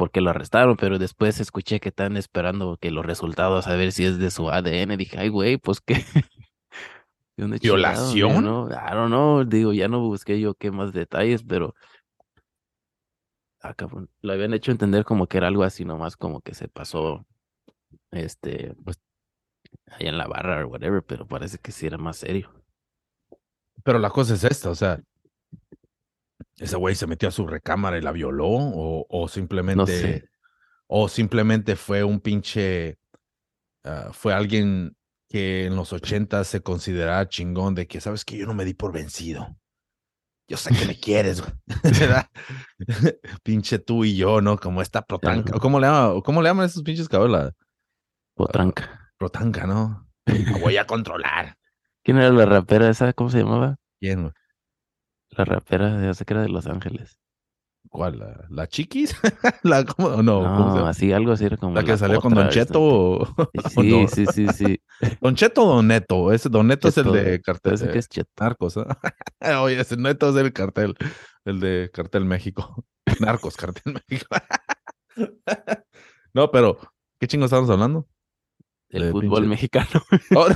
porque 0.03 0.21
lo 0.21 0.31
arrestaron, 0.31 0.77
pero 0.77 0.99
después 0.99 1.39
escuché 1.39 1.79
que 1.79 1.91
están 1.91 2.17
esperando 2.17 2.77
que 2.77 2.91
los 2.91 3.07
resultados 3.07 3.69
a 3.69 3.77
ver 3.77 3.93
si 3.93 4.05
es 4.05 4.19
de 4.19 4.33
su 4.33 4.51
ADN. 4.51 4.97
Dije, 4.97 5.17
ay, 5.17 5.29
güey, 5.29 5.59
pues 5.59 5.81
qué. 5.81 5.95
¿Violación? 7.37 8.43
No, 8.43 8.69
I 8.69 8.95
don't 8.95 9.11
know. 9.11 9.45
Digo, 9.45 9.73
ya 9.73 9.87
no 9.87 10.01
busqué 10.01 10.41
yo 10.41 10.55
qué 10.55 10.73
más 10.73 10.93
detalles, 10.93 11.45
pero 11.45 11.77
acá 13.61 13.87
ah, 13.93 14.05
lo 14.23 14.33
habían 14.33 14.55
hecho 14.55 14.73
entender 14.73 15.05
como 15.05 15.29
que 15.29 15.37
era 15.37 15.47
algo 15.47 15.63
así 15.63 15.85
nomás, 15.85 16.17
como 16.17 16.41
que 16.41 16.55
se 16.55 16.67
pasó, 16.67 17.25
este, 18.11 18.75
pues, 18.85 19.01
allá 19.87 20.09
en 20.09 20.19
la 20.19 20.27
barra 20.27 20.67
o 20.67 20.69
whatever, 20.69 21.05
pero 21.05 21.29
parece 21.29 21.59
que 21.59 21.71
sí 21.71 21.87
era 21.87 21.97
más 21.97 22.17
serio. 22.17 22.53
Pero 23.85 24.01
la 24.01 24.11
cosa 24.11 24.35
es 24.35 24.43
esta, 24.43 24.69
o 24.69 24.75
sea, 24.75 25.01
ese 26.59 26.77
güey 26.77 26.95
se 26.95 27.07
metió 27.07 27.29
a 27.29 27.33
su 27.33 27.47
recámara 27.47 27.99
y 27.99 28.03
la 28.03 28.13
violó 28.13 28.49
o, 28.51 29.29
simplemente 29.29 30.29
o 30.87 31.09
simplemente 31.09 31.77
fue 31.77 32.05
un 32.05 32.21
pinche 32.21 32.99
ah, 33.85 34.11
fue 34.13 34.35
alguien 34.35 34.97
que 35.29 35.65
en 35.65 35.77
los 35.77 35.93
80 35.93 36.45
se 36.45 36.61
consideraba 36.61 37.27
chingón 37.29 37.75
de 37.75 37.87
que 37.87 38.01
sabes 38.01 38.25
que 38.25 38.37
yo 38.37 38.47
no 38.47 38.53
me 38.53 38.67
di 38.67 38.75
por 38.75 38.93
vencido. 38.93 39.57
Yo 40.47 40.59
sé 40.59 40.75
que 40.75 40.85
me 40.85 40.95
quieres, 41.01 41.43
pinche 43.43 43.79
tú 43.79 44.05
y 44.05 44.17
yo, 44.17 44.43
¿no? 44.43 44.59
Como 44.59 44.83
esta 44.83 45.01
protanca. 45.01 45.59
¿Cómo 45.59 45.81
le 45.81 45.87
llaman, 45.87 46.21
cómo 46.21 46.43
le 46.43 46.51
llaman 46.51 46.67
esos 46.67 46.83
pinches 46.83 47.09
cabros? 47.09 47.53
Protranca. 48.35 49.13
protanca, 49.17 49.67
¿no? 49.67 50.07
La 50.27 50.59
voy 50.59 50.77
a 50.77 50.87
controlar. 50.87 51.57
¿Quién 52.03 52.19
era 52.19 52.31
la 52.31 52.45
rapera 52.45 52.91
esa? 52.91 53.13
¿Cómo 53.15 53.31
se 53.31 53.39
llamaba? 53.39 53.77
¿Quién, 54.01 54.23
güey? 54.23 54.33
La 55.33 55.45
rapera, 55.45 56.01
ya 56.03 56.15
sé 56.15 56.25
que 56.25 56.35
era 56.35 56.43
de 56.43 56.49
Los 56.49 56.67
Ángeles. 56.67 57.19
¿Cuál? 57.89 58.19
¿La, 58.19 58.47
la 58.49 58.67
Chiquis? 58.67 59.15
¿La, 59.63 59.85
cómo, 59.85 60.23
no, 60.23 60.43
no 60.43 60.87
así, 60.87 61.13
algo 61.13 61.33
así 61.33 61.45
era 61.45 61.57
como. 61.57 61.75
¿La 61.75 61.83
que 61.83 61.97
salió 61.97 62.21
con 62.21 62.35
Don 62.35 62.49
Cheto? 62.49 63.35
Sí, 63.71 64.07
sí, 64.09 64.27
sí, 64.27 64.47
sí. 64.49 64.81
¿Don 65.21 65.35
Cheto 65.35 65.65
o 65.65 65.77
Don 65.77 65.89
Neto? 65.89 66.33
Ese 66.33 66.49
Don 66.49 66.67
Neto 66.67 66.89
es 66.89 66.97
el 66.99 67.13
de 67.13 67.41
cartel. 67.41 67.75
Ese 67.75 67.91
que 67.91 67.99
es 67.99 68.09
Cheto. 68.09 68.31
Narcos, 68.39 68.77
¿eh? 68.77 69.55
Oye, 69.57 69.81
ese 69.81 69.97
Neto 69.97 70.31
es 70.31 70.37
el 70.37 70.53
cartel. 70.53 70.95
El 71.45 71.61
de 71.61 71.91
Cartel 71.93 72.25
México. 72.25 72.85
Narcos, 73.21 73.57
Cartel 73.57 73.95
México. 74.09 74.37
no, 76.33 76.51
pero, 76.51 76.79
¿qué 77.19 77.27
chingo 77.27 77.47
estamos 77.47 77.69
hablando? 77.69 78.07
El 78.89 79.11
fútbol 79.11 79.47
mexicano. 79.47 79.89
Oh, 80.37 80.47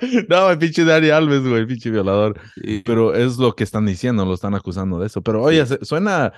no, 0.28 0.50
el 0.50 0.58
pinche 0.58 0.84
Dani 0.84 1.10
Alves, 1.10 1.42
güey, 1.42 1.60
el 1.60 1.66
pinche 1.66 1.90
violador. 1.90 2.40
Pero 2.84 3.14
es 3.14 3.38
lo 3.38 3.54
que 3.54 3.64
están 3.64 3.86
diciendo, 3.86 4.24
lo 4.24 4.34
están 4.34 4.54
acusando 4.54 4.98
de 4.98 5.06
eso. 5.06 5.22
Pero 5.22 5.42
oye, 5.42 5.64
suena. 5.82 6.32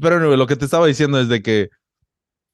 Pero 0.00 0.36
lo 0.36 0.46
que 0.46 0.56
te 0.56 0.64
estaba 0.64 0.86
diciendo 0.86 1.20
es 1.20 1.28
de 1.28 1.42
que 1.42 1.70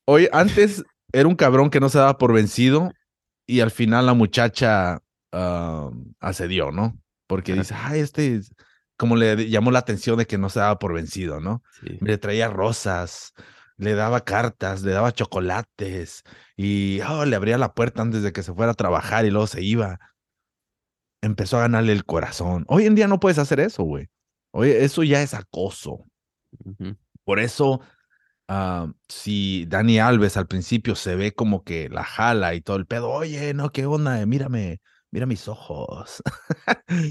hoy 0.07 0.29
antes 0.33 0.85
era 1.13 1.29
un 1.29 1.37
cabrón 1.37 1.71
que 1.71 1.81
no 1.81 1.89
se 1.89 1.99
daba 1.99 2.19
por 2.19 2.33
vencido 2.33 2.93
y 3.47 3.61
al 3.61 3.71
final 3.71 4.07
la 4.07 4.15
muchacha 4.15 5.03
um, 5.33 6.13
accedió, 6.21 6.71
¿no? 6.71 6.97
Porque 7.27 7.55
dice, 7.55 7.75
ay, 7.77 8.01
este, 8.01 8.41
como 8.97 9.17
le 9.17 9.49
llamó 9.49 9.71
la 9.71 9.81
atención 9.81 10.19
de 10.19 10.27
que 10.27 10.39
no 10.39 10.49
se 10.49 10.61
daba 10.61 10.79
por 10.79 10.95
vencido, 10.95 11.41
¿no? 11.41 11.63
Le 12.01 12.19
traía 12.19 12.49
rosas, 12.49 13.33
le 13.83 13.95
daba 13.95 14.25
cartas, 14.25 14.83
le 14.83 14.93
daba 14.93 15.13
chocolates 15.13 16.23
y 16.57 17.01
oh, 17.01 17.25
le 17.25 17.35
abría 17.35 17.59
la 17.59 17.75
puerta 17.75 18.01
antes 18.03 18.23
de 18.23 18.33
que 18.33 18.45
se 18.45 18.55
fuera 18.55 18.73
a 18.73 18.75
trabajar 18.77 19.27
y 19.27 19.31
luego 19.31 19.49
se 19.49 19.63
iba. 19.63 19.99
Empezó 21.21 21.59
a 21.59 21.63
ganarle 21.63 21.93
el 21.93 22.05
corazón. 22.05 22.65
Hoy 22.69 22.87
en 22.87 22.95
día 22.95 23.09
no 23.09 23.19
puedes 23.19 23.39
hacer 23.39 23.59
eso, 23.61 23.83
güey. 23.83 24.09
Oye, 24.53 24.85
eso 24.85 25.03
ya 25.03 25.23
es 25.23 25.35
acoso. 25.35 26.07
Por 27.25 27.41
eso, 27.41 27.81
ah, 28.49 28.93
si 29.09 29.67
Dani 29.67 29.99
Alves 29.99 30.37
al 30.37 30.47
principio 30.47 30.95
se 30.95 31.17
ve 31.17 31.33
como 31.33 31.65
que 31.65 31.89
la 31.89 32.05
jala 32.05 32.55
y 32.55 32.61
todo 32.61 32.77
el 32.77 32.87
pedo, 32.87 33.11
oye, 33.11 33.53
no, 33.53 33.71
qué 33.71 33.87
onda, 33.87 34.25
mírame, 34.27 34.81
mira 35.13 35.27
mis 35.27 35.47
ojos. 35.47 36.23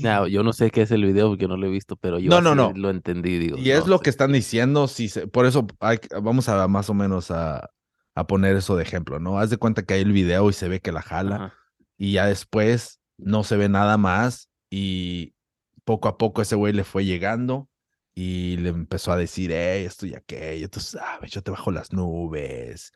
no, 0.01 0.27
yo 0.27 0.43
no 0.43 0.51
sé 0.51 0.71
qué 0.71 0.81
es 0.81 0.91
el 0.91 1.05
video 1.05 1.29
porque 1.29 1.47
no 1.47 1.55
lo 1.55 1.67
he 1.67 1.69
visto, 1.69 1.95
pero 1.95 2.19
yo 2.19 2.29
no, 2.29 2.41
no, 2.41 2.55
no. 2.55 2.73
lo 2.75 2.89
entendí. 2.89 3.37
Digo, 3.37 3.57
y 3.57 3.71
es 3.71 3.87
lo 3.87 3.99
que 3.99 4.09
están 4.09 4.33
diciendo, 4.33 4.87
si 4.87 5.07
por 5.31 5.45
eso 5.45 5.65
hay, 5.79 5.99
vamos 6.21 6.49
a 6.49 6.67
más 6.67 6.89
o 6.89 6.93
menos 6.93 7.31
a, 7.31 7.69
a, 8.15 8.27
poner 8.27 8.57
eso 8.57 8.75
de 8.75 8.83
ejemplo, 8.83 9.19
¿no? 9.19 9.39
Haz 9.39 9.51
de 9.51 9.57
cuenta 9.57 9.83
que 9.83 9.93
hay 9.93 10.01
el 10.01 10.11
video 10.11 10.49
y 10.49 10.53
se 10.53 10.67
ve 10.67 10.81
que 10.81 10.91
la 10.91 11.03
jala 11.03 11.53
y 11.95 12.13
ya 12.13 12.25
después 12.25 12.99
no 13.17 13.43
se 13.43 13.55
ve 13.55 13.69
nada 13.69 13.97
más 13.97 14.49
y 14.69 15.35
poco 15.85 16.07
a 16.07 16.17
poco 16.17 16.41
ese 16.41 16.55
güey 16.55 16.73
le 16.73 16.83
fue 16.83 17.05
llegando 17.05 17.69
y 18.15 18.57
le 18.57 18.69
empezó 18.69 19.11
a 19.11 19.17
decir, 19.17 19.51
hey, 19.53 19.85
esto 19.85 20.07
y 20.07 20.15
aquello, 20.15 20.69
tú 20.69 20.79
sabes, 20.79 21.31
yo 21.31 21.43
te 21.43 21.51
bajo 21.51 21.71
las 21.71 21.93
nubes. 21.93 22.91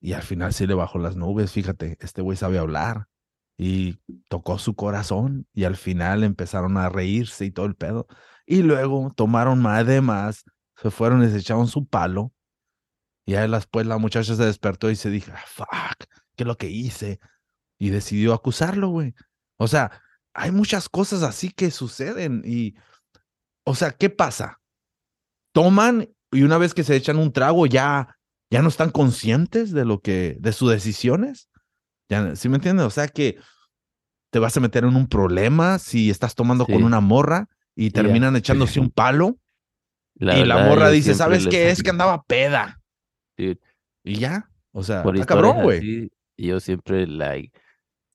Y 0.00 0.12
al 0.12 0.22
final 0.22 0.52
sí 0.52 0.66
le 0.66 0.74
bajó 0.74 0.98
las 0.98 1.16
nubes, 1.16 1.52
fíjate, 1.52 1.96
este 2.00 2.20
güey 2.22 2.36
sabe 2.36 2.58
hablar 2.58 3.06
y 3.56 3.98
tocó 4.28 4.58
su 4.58 4.74
corazón 4.74 5.46
y 5.52 5.64
al 5.64 5.76
final 5.76 6.24
empezaron 6.24 6.76
a 6.76 6.88
reírse 6.88 7.44
y 7.44 7.50
todo 7.50 7.66
el 7.66 7.76
pedo. 7.76 8.06
Y 8.46 8.62
luego 8.62 9.12
tomaron 9.14 9.60
más 9.60 9.86
de 9.86 10.00
más, 10.00 10.44
se 10.76 10.90
fueron 10.90 11.22
y 11.22 11.30
se 11.30 11.38
echaron 11.38 11.68
su 11.68 11.86
palo. 11.86 12.32
Y 13.24 13.34
ahí 13.34 13.48
después 13.50 13.86
la 13.86 13.98
muchacha 13.98 14.34
se 14.34 14.44
despertó 14.44 14.90
y 14.90 14.96
se 14.96 15.10
dijo, 15.10 15.30
ah, 15.34 15.44
fuck, 15.46 16.08
¿qué 16.34 16.42
es 16.42 16.46
lo 16.46 16.56
que 16.56 16.70
hice? 16.70 17.20
Y 17.78 17.90
decidió 17.90 18.34
acusarlo, 18.34 18.88
güey. 18.88 19.14
O 19.58 19.68
sea, 19.68 20.02
hay 20.34 20.50
muchas 20.50 20.88
cosas 20.88 21.22
así 21.22 21.50
que 21.50 21.70
suceden 21.70 22.42
y, 22.44 22.74
o 23.64 23.74
sea, 23.74 23.92
¿qué 23.92 24.10
pasa? 24.10 24.60
Toman 25.52 26.08
y 26.32 26.42
una 26.42 26.58
vez 26.58 26.74
que 26.74 26.82
se 26.82 26.96
echan 26.96 27.18
un 27.18 27.32
trago 27.32 27.66
ya, 27.66 28.16
ya 28.50 28.62
no 28.62 28.68
están 28.68 28.90
conscientes 28.90 29.70
de 29.70 29.84
lo 29.84 30.00
que, 30.00 30.36
de 30.40 30.52
sus 30.52 30.70
decisiones. 30.70 31.48
¿Sí 32.34 32.48
me 32.48 32.56
entiendes? 32.56 32.86
O 32.86 32.90
sea 32.90 33.08
que 33.08 33.38
te 34.30 34.38
vas 34.38 34.56
a 34.56 34.60
meter 34.60 34.84
en 34.84 34.96
un 34.96 35.08
problema 35.08 35.78
si 35.78 36.10
estás 36.10 36.34
tomando 36.34 36.66
con 36.66 36.84
una 36.84 37.00
morra 37.00 37.48
y 37.74 37.90
terminan 37.90 38.36
echándose 38.36 38.80
un 38.80 38.90
palo. 38.90 39.38
y 40.14 40.44
la 40.44 40.66
morra 40.66 40.90
dice, 40.90 41.14
¿sabes 41.14 41.46
qué? 41.46 41.70
Es 41.70 41.82
que 41.82 41.90
andaba 41.90 42.22
peda. 42.22 42.80
Y 43.36 44.16
ya. 44.18 44.48
O 44.72 44.82
sea, 44.82 45.02
está 45.02 45.26
cabrón, 45.26 45.62
güey. 45.62 46.10
Yo 46.38 46.60
siempre, 46.60 47.06
like, 47.06 47.52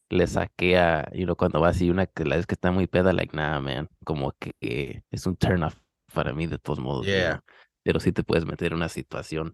le 0.09 0.25
saqué 0.27 0.77
a, 0.77 1.09
you 1.13 1.25
know, 1.25 1.35
cuando 1.35 1.61
va 1.61 1.69
así 1.69 1.89
una 1.89 2.07
que 2.07 2.25
la 2.25 2.35
vez 2.37 2.47
que 2.47 2.55
está 2.55 2.71
muy 2.71 2.87
peda, 2.87 3.13
like, 3.13 3.35
nah, 3.35 3.59
man, 3.59 3.87
como 4.03 4.31
que 4.39 4.53
eh, 4.61 5.01
es 5.11 5.25
un 5.27 5.35
turn 5.35 5.63
off 5.63 5.75
para 6.13 6.33
mí 6.33 6.47
de 6.47 6.57
todos 6.57 6.79
modos. 6.79 7.05
you 7.05 7.11
Yeah. 7.13 7.29
know, 7.31 7.41
Pero 7.83 7.99
sí 7.99 8.11
te 8.11 8.23
puedes 8.23 8.45
meter 8.45 8.71
en 8.71 8.77
una 8.77 8.89
situación. 8.89 9.53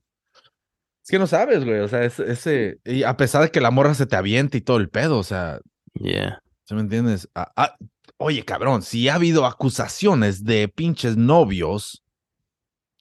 Es 1.04 1.10
que 1.10 1.20
no 1.20 1.28
sabes, 1.28 1.66
güey. 1.66 1.80
O 1.80 1.88
sea, 1.88 2.04
es- 2.04 2.20
ese. 2.20 2.80
Y 2.86 3.04
a 3.04 3.18
pesar 3.18 3.44
de 3.44 3.52
que 3.52 3.60
la 3.62 3.72
morra 3.72 3.94
se 3.94 4.06
te 4.06 4.16
avienta 4.16 4.58
y 4.58 4.62
todo 4.62 4.78
el 4.78 4.90
pedo, 4.90 5.18
o 5.20 5.24
sea, 5.24 5.60
Yeah. 5.96 6.42
¿sí 6.64 6.74
me 6.74 6.82
entiendes? 6.82 7.30
Ah, 7.36 7.52
ah, 7.56 7.76
oye, 8.18 8.44
cabrón, 8.44 8.82
si 8.82 9.10
ha 9.10 9.16
habido 9.16 9.46
acusaciones 9.46 10.44
de 10.44 10.68
pinches 10.68 11.18
novios, 11.18 12.04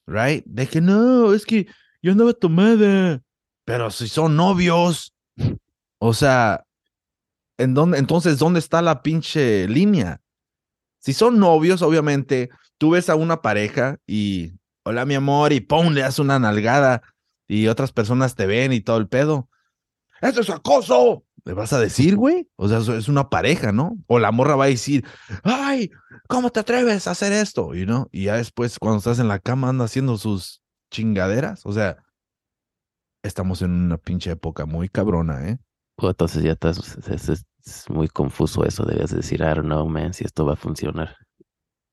right? 0.07 0.45
De 0.47 0.67
que 0.67 0.81
no, 0.81 1.33
es 1.33 1.47
que 1.47 1.67
yo 2.03 2.13
andaba 2.13 2.33
tomada. 2.35 3.23
Pero 3.65 3.91
si 3.91 4.09
son 4.09 4.37
novios, 4.37 5.15
o 5.99 6.13
sea, 6.13 6.65
¿en 7.59 7.75
dónde, 7.75 7.99
entonces, 7.99 8.39
¿dónde 8.39 8.59
está 8.59 8.83
la 8.83 9.03
pinche 9.03 9.69
línea? 9.69 10.21
Si 10.99 11.13
son 11.13 11.39
novios, 11.39 11.81
obviamente, 11.83 12.51
tú 12.79 12.91
ves 12.91 13.09
a 13.09 13.15
una 13.15 13.41
pareja 13.41 13.99
y, 14.07 14.53
hola, 14.85 15.05
mi 15.07 15.15
amor, 15.15 15.53
y 15.53 15.61
pum, 15.61 15.93
le 15.95 16.01
das 16.03 16.19
una 16.19 16.39
nalgada 16.39 17.03
y 17.55 17.69
otras 17.69 17.93
personas 17.93 18.35
te 18.35 18.47
ven 18.47 18.73
y 18.73 18.81
todo 18.81 18.97
el 18.99 19.09
pedo. 19.09 19.49
¡Eso 20.21 20.41
es 20.41 20.51
acoso! 20.51 21.25
¿Le 21.45 21.53
vas 21.55 21.73
a 21.73 21.81
decir, 21.81 22.15
güey? 22.17 22.49
O 22.57 22.69
sea, 22.69 22.79
es 22.97 23.09
una 23.09 23.29
pareja, 23.29 23.73
¿no? 23.73 23.99
O 24.07 24.19
la 24.21 24.31
morra 24.31 24.55
va 24.55 24.65
a 24.65 24.69
decir, 24.69 25.05
¡ay! 25.43 25.91
¿Cómo 26.29 26.51
te 26.51 26.61
atreves 26.61 27.07
a 27.07 27.11
hacer 27.11 27.33
esto? 27.33 27.75
You 27.75 27.85
know? 27.85 28.09
Y 28.13 28.25
ya 28.25 28.37
después, 28.37 28.79
cuando 28.79 28.99
estás 28.99 29.19
en 29.19 29.27
la 29.29 29.41
cama, 29.41 29.69
anda 29.69 29.85
haciendo 29.85 30.17
sus 30.19 30.63
chingaderas. 30.93 31.67
O 31.67 31.73
sea, 31.73 31.97
estamos 33.25 33.63
en 33.63 33.71
una 33.73 33.99
pinche 33.99 34.31
época 34.31 34.67
muy 34.67 34.89
cabrona, 34.89 35.49
¿eh? 35.49 35.59
O 35.97 36.09
entonces 36.09 36.43
ya 36.43 36.53
estás, 36.53 36.97
es, 37.09 37.29
es- 37.29 37.45
es 37.65 37.89
muy 37.91 38.09
confuso 38.09 38.65
eso. 38.65 38.85
Debes 38.85 39.11
decir, 39.15 39.41
I 39.41 39.45
don't 39.55 39.67
know, 39.67 39.89
man, 39.89 40.15
si 40.15 40.25
esto 40.25 40.45
va 40.45 40.55
a 40.55 40.57
funcionar. 40.57 41.17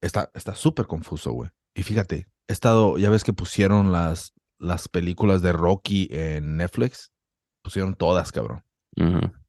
Está 0.02 0.32
está 0.34 0.56
súper 0.56 0.88
confuso, 0.88 1.32
güey. 1.32 1.50
Y 1.76 1.84
fíjate, 1.84 2.28
he 2.48 2.54
estado, 2.54 2.98
ya 2.98 3.10
ves 3.12 3.24
que 3.24 3.34
pusieron 3.34 3.92
las, 3.92 4.34
las 4.60 4.88
películas 4.88 5.42
de 5.42 5.52
Rocky 5.54 6.08
en 6.12 6.58
Netflix. 6.58 7.12
Pusieron 7.64 7.96
todas, 7.96 8.32
cabrón. 8.32 8.64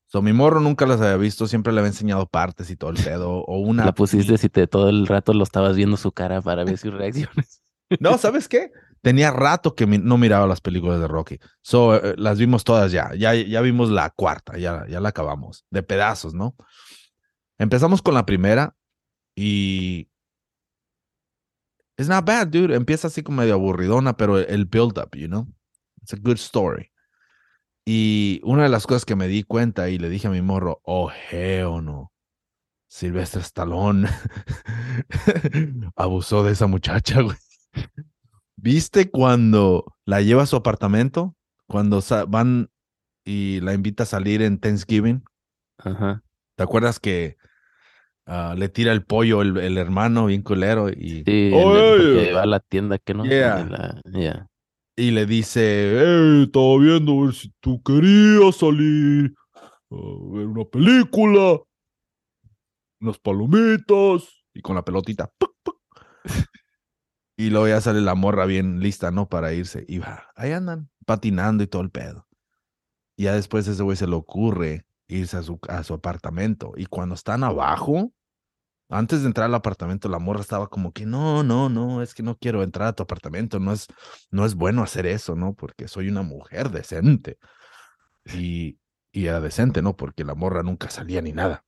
So, 0.07 0.23
mi 0.23 0.33
morro 0.33 0.61
nunca 0.61 0.87
las 0.87 1.01
había 1.01 1.16
visto, 1.16 1.46
siempre 1.46 1.73
le 1.73 1.81
había 1.81 1.90
enseñado 1.90 2.27
partes 2.27 2.70
y 2.70 2.77
todo 2.77 2.90
el 2.90 2.96
pedo. 3.05 3.31
O 3.44 3.59
una. 3.59 3.85
La 3.85 3.92
pusiste 3.92 4.38
si 4.38 4.49
te 4.49 4.66
todo 4.66 4.88
el 4.88 5.07
rato 5.07 5.33
lo 5.35 5.42
estabas 5.44 5.77
viendo 5.77 5.96
su 5.96 6.11
cara 6.12 6.40
para 6.42 6.64
ver 6.64 6.79
sus 6.79 6.92
reacciones. 6.94 7.62
No, 7.99 8.18
¿sabes 8.18 8.49
qué? 8.49 8.70
Tenía 9.03 9.33
rato 9.33 9.75
que 9.75 9.85
mi- 9.85 9.99
no 9.99 10.16
miraba 10.16 10.46
las 10.46 10.61
películas 10.61 11.01
de 11.01 11.09
Rocky. 11.09 11.40
So, 11.61 11.96
eh, 11.96 12.14
las 12.16 12.38
vimos 12.38 12.62
todas 12.62 12.92
ya. 12.92 13.12
ya. 13.16 13.35
Ya 13.35 13.61
vimos 13.62 13.90
la 13.90 14.11
cuarta, 14.11 14.57
ya, 14.59 14.87
ya 14.88 15.01
la 15.01 15.09
acabamos. 15.09 15.64
De 15.70 15.83
pedazos, 15.83 16.33
¿no? 16.33 16.55
Empezamos 17.59 18.01
con 18.01 18.14
la 18.14 18.27
primera 18.27 18.77
y. 19.37 20.09
It's 22.00 22.08
not 22.08 22.24
bad, 22.24 22.48
dude. 22.48 22.74
Empieza 22.74 23.08
así 23.08 23.22
como 23.22 23.42
medio 23.42 23.52
aburridona, 23.52 24.16
pero 24.16 24.38
el 24.38 24.64
build-up, 24.64 25.14
you 25.14 25.28
know? 25.28 25.46
It's 26.00 26.14
a 26.14 26.16
good 26.16 26.38
story. 26.38 26.90
Y 27.84 28.40
una 28.42 28.62
de 28.62 28.70
las 28.70 28.86
cosas 28.86 29.04
que 29.04 29.16
me 29.16 29.28
di 29.28 29.42
cuenta 29.42 29.90
y 29.90 29.98
le 29.98 30.08
dije 30.08 30.28
a 30.28 30.30
mi 30.30 30.40
morro, 30.40 30.80
oh, 30.84 31.10
hell 31.10 31.84
no. 31.84 32.10
Silvestre 32.88 33.42
Stallone 33.42 34.08
abusó 35.94 36.42
de 36.42 36.52
esa 36.52 36.66
muchacha, 36.66 37.20
güey. 37.20 37.36
¿Viste 38.56 39.10
cuando 39.10 39.94
la 40.06 40.22
lleva 40.22 40.44
a 40.44 40.46
su 40.46 40.56
apartamento? 40.56 41.36
Cuando 41.66 42.02
van 42.28 42.70
y 43.26 43.60
la 43.60 43.74
invita 43.74 44.04
a 44.04 44.06
salir 44.06 44.40
en 44.40 44.58
Thanksgiving. 44.58 45.22
Ajá. 45.76 46.24
¿Te 46.56 46.62
acuerdas 46.62 46.98
que 46.98 47.36
ah, 48.31 48.55
le 48.57 48.69
tira 48.69 48.93
el 48.93 49.05
pollo 49.05 49.43
el, 49.43 49.57
el 49.59 49.77
hermano 49.77 50.27
bien 50.27 50.43
culero 50.43 50.88
y, 50.88 51.25
Sí, 51.27 51.51
va 52.33 52.43
a 52.43 52.47
la 52.47 52.61
tienda 52.61 52.99
que 52.99 53.12
no 53.14 53.25
Yeah. 53.25 53.64
La- 53.64 54.01
yeah. 54.12 54.47
y 54.97 55.11
le 55.11 55.27
dice, 55.27 55.99
hey, 55.99 56.45
estaba 56.45 56.79
viendo 56.79 57.12
a 57.21 57.25
ver 57.27 57.35
si 57.35 57.53
tú 57.61 57.83
querías 57.83 58.57
salir 58.57 59.35
a 59.90 59.97
ver 60.33 60.47
una 60.47 60.64
película, 60.64 61.59
unas 63.01 63.19
palomitas 63.19 64.29
y 64.55 64.61
con 64.61 64.77
la 64.77 64.85
pelotita. 64.85 65.31
¡puc, 65.38 65.53
puc! 65.62 65.77
Y 67.37 67.51
luego 67.51 67.69
ya 67.69 67.81
sale 67.81 68.01
la 68.03 68.14
morra 68.14 68.45
bien 68.45 68.81
lista, 68.81 69.11
¿no? 69.11 69.29
Para 69.29 69.53
irse. 69.55 69.85
Y 69.88 69.99
va, 69.99 70.29
ahí 70.37 70.53
andan, 70.53 70.90
patinando 71.07 71.64
y 71.64 71.66
todo 71.66 71.81
el 71.83 71.90
pedo. 71.90 72.27
Y 73.16 73.25
ya 73.25 73.35
después 73.35 73.66
ese 73.66 73.83
güey 73.83 73.97
se 73.97 74.07
le 74.07 74.14
ocurre 74.14 74.85
irse 75.09 75.38
a 75.38 75.43
su, 75.43 75.59
a 75.69 75.83
su 75.83 75.95
apartamento. 75.95 76.73
Y 76.77 76.85
cuando 76.87 77.14
están 77.14 77.43
abajo, 77.43 78.12
antes 78.90 79.20
de 79.22 79.29
entrar 79.29 79.46
al 79.46 79.55
apartamento, 79.55 80.09
la 80.09 80.18
morra 80.18 80.40
estaba 80.40 80.68
como 80.68 80.92
que, 80.92 81.07
no, 81.07 81.42
no, 81.42 81.68
no, 81.68 82.03
es 82.03 82.12
que 82.14 82.22
no 82.22 82.37
quiero 82.37 82.62
entrar 82.62 82.88
a 82.88 82.92
tu 82.92 83.03
apartamento. 83.03 83.59
No 83.61 83.72
es, 83.72 83.87
no 84.31 84.44
es 84.44 84.55
bueno 84.55 84.83
hacer 84.83 85.07
eso, 85.07 85.37
¿no? 85.37 85.55
Porque 85.55 85.88
soy 85.88 86.09
una 86.09 86.22
mujer 86.22 86.70
decente. 86.70 87.38
Y, 88.35 88.79
y 89.12 89.26
era 89.26 89.40
decente, 89.40 89.81
¿no? 89.81 89.96
Porque 89.96 90.24
la 90.24 90.35
morra 90.35 90.62
nunca 90.62 90.90
salía 90.90 91.22
ni 91.22 91.33
nada. 91.33 91.64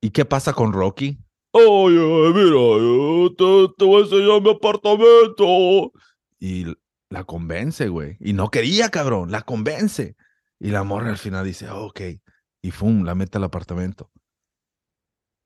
¿Y 0.00 0.10
qué 0.10 0.24
pasa 0.24 0.52
con 0.52 0.72
Rocky? 0.72 1.18
Oye, 1.52 2.32
mira, 2.32 2.50
yo 2.50 3.34
te, 3.36 3.74
te 3.76 3.84
voy 3.84 4.02
a 4.02 4.04
enseñar 4.04 4.40
mi 4.40 4.50
apartamento. 4.50 5.92
Y 6.38 6.66
la 7.10 7.24
convence, 7.24 7.88
güey. 7.88 8.16
Y 8.20 8.32
no 8.32 8.50
quería, 8.50 8.90
cabrón, 8.90 9.30
la 9.30 9.42
convence. 9.42 10.16
Y 10.58 10.70
la 10.70 10.84
morra 10.84 11.10
al 11.10 11.18
final 11.18 11.44
dice, 11.44 11.66
"Ah, 11.66 11.76
ok. 11.76 12.00
Y 12.62 12.70
fum, 12.70 13.04
la 13.04 13.14
mete 13.14 13.38
al 13.38 13.44
apartamento. 13.44 14.10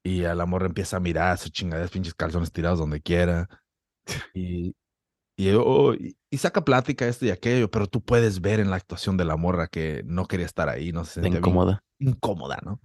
Y 0.07 0.25
a 0.25 0.35
la 0.35 0.45
morra 0.45 0.67
empieza 0.67 0.99
a 0.99 1.01
mirar 1.01 1.39
sus 1.39 1.51
chingaderas, 1.51 1.91
pinches 1.91 2.15
calzones 2.15 2.53
tirados 2.53 2.79
donde 2.79 3.01
quiera. 3.01 3.49
Y, 4.35 4.77
y, 5.37 5.51
oh, 5.53 5.95
y, 5.95 6.15
y 6.31 6.39
saca 6.39 6.63
plática 6.63 7.09
esto 7.09 7.25
y 7.25 7.31
aquello, 7.31 7.71
pero 7.71 7.87
tú 7.87 8.03
puedes 8.05 8.41
ver 8.43 8.61
en 8.61 8.69
la 8.69 8.77
actuación 8.77 9.17
de 9.17 9.25
la 9.25 9.37
morra 9.37 9.67
que 9.67 10.03
no 10.05 10.27
quería 10.27 10.45
estar 10.47 10.69
ahí, 10.69 10.93
no 10.93 11.07
se 11.07 11.23
bien 11.23 11.37
incómoda. 11.37 11.83
incómoda, 11.99 12.59
¿no? 12.63 12.81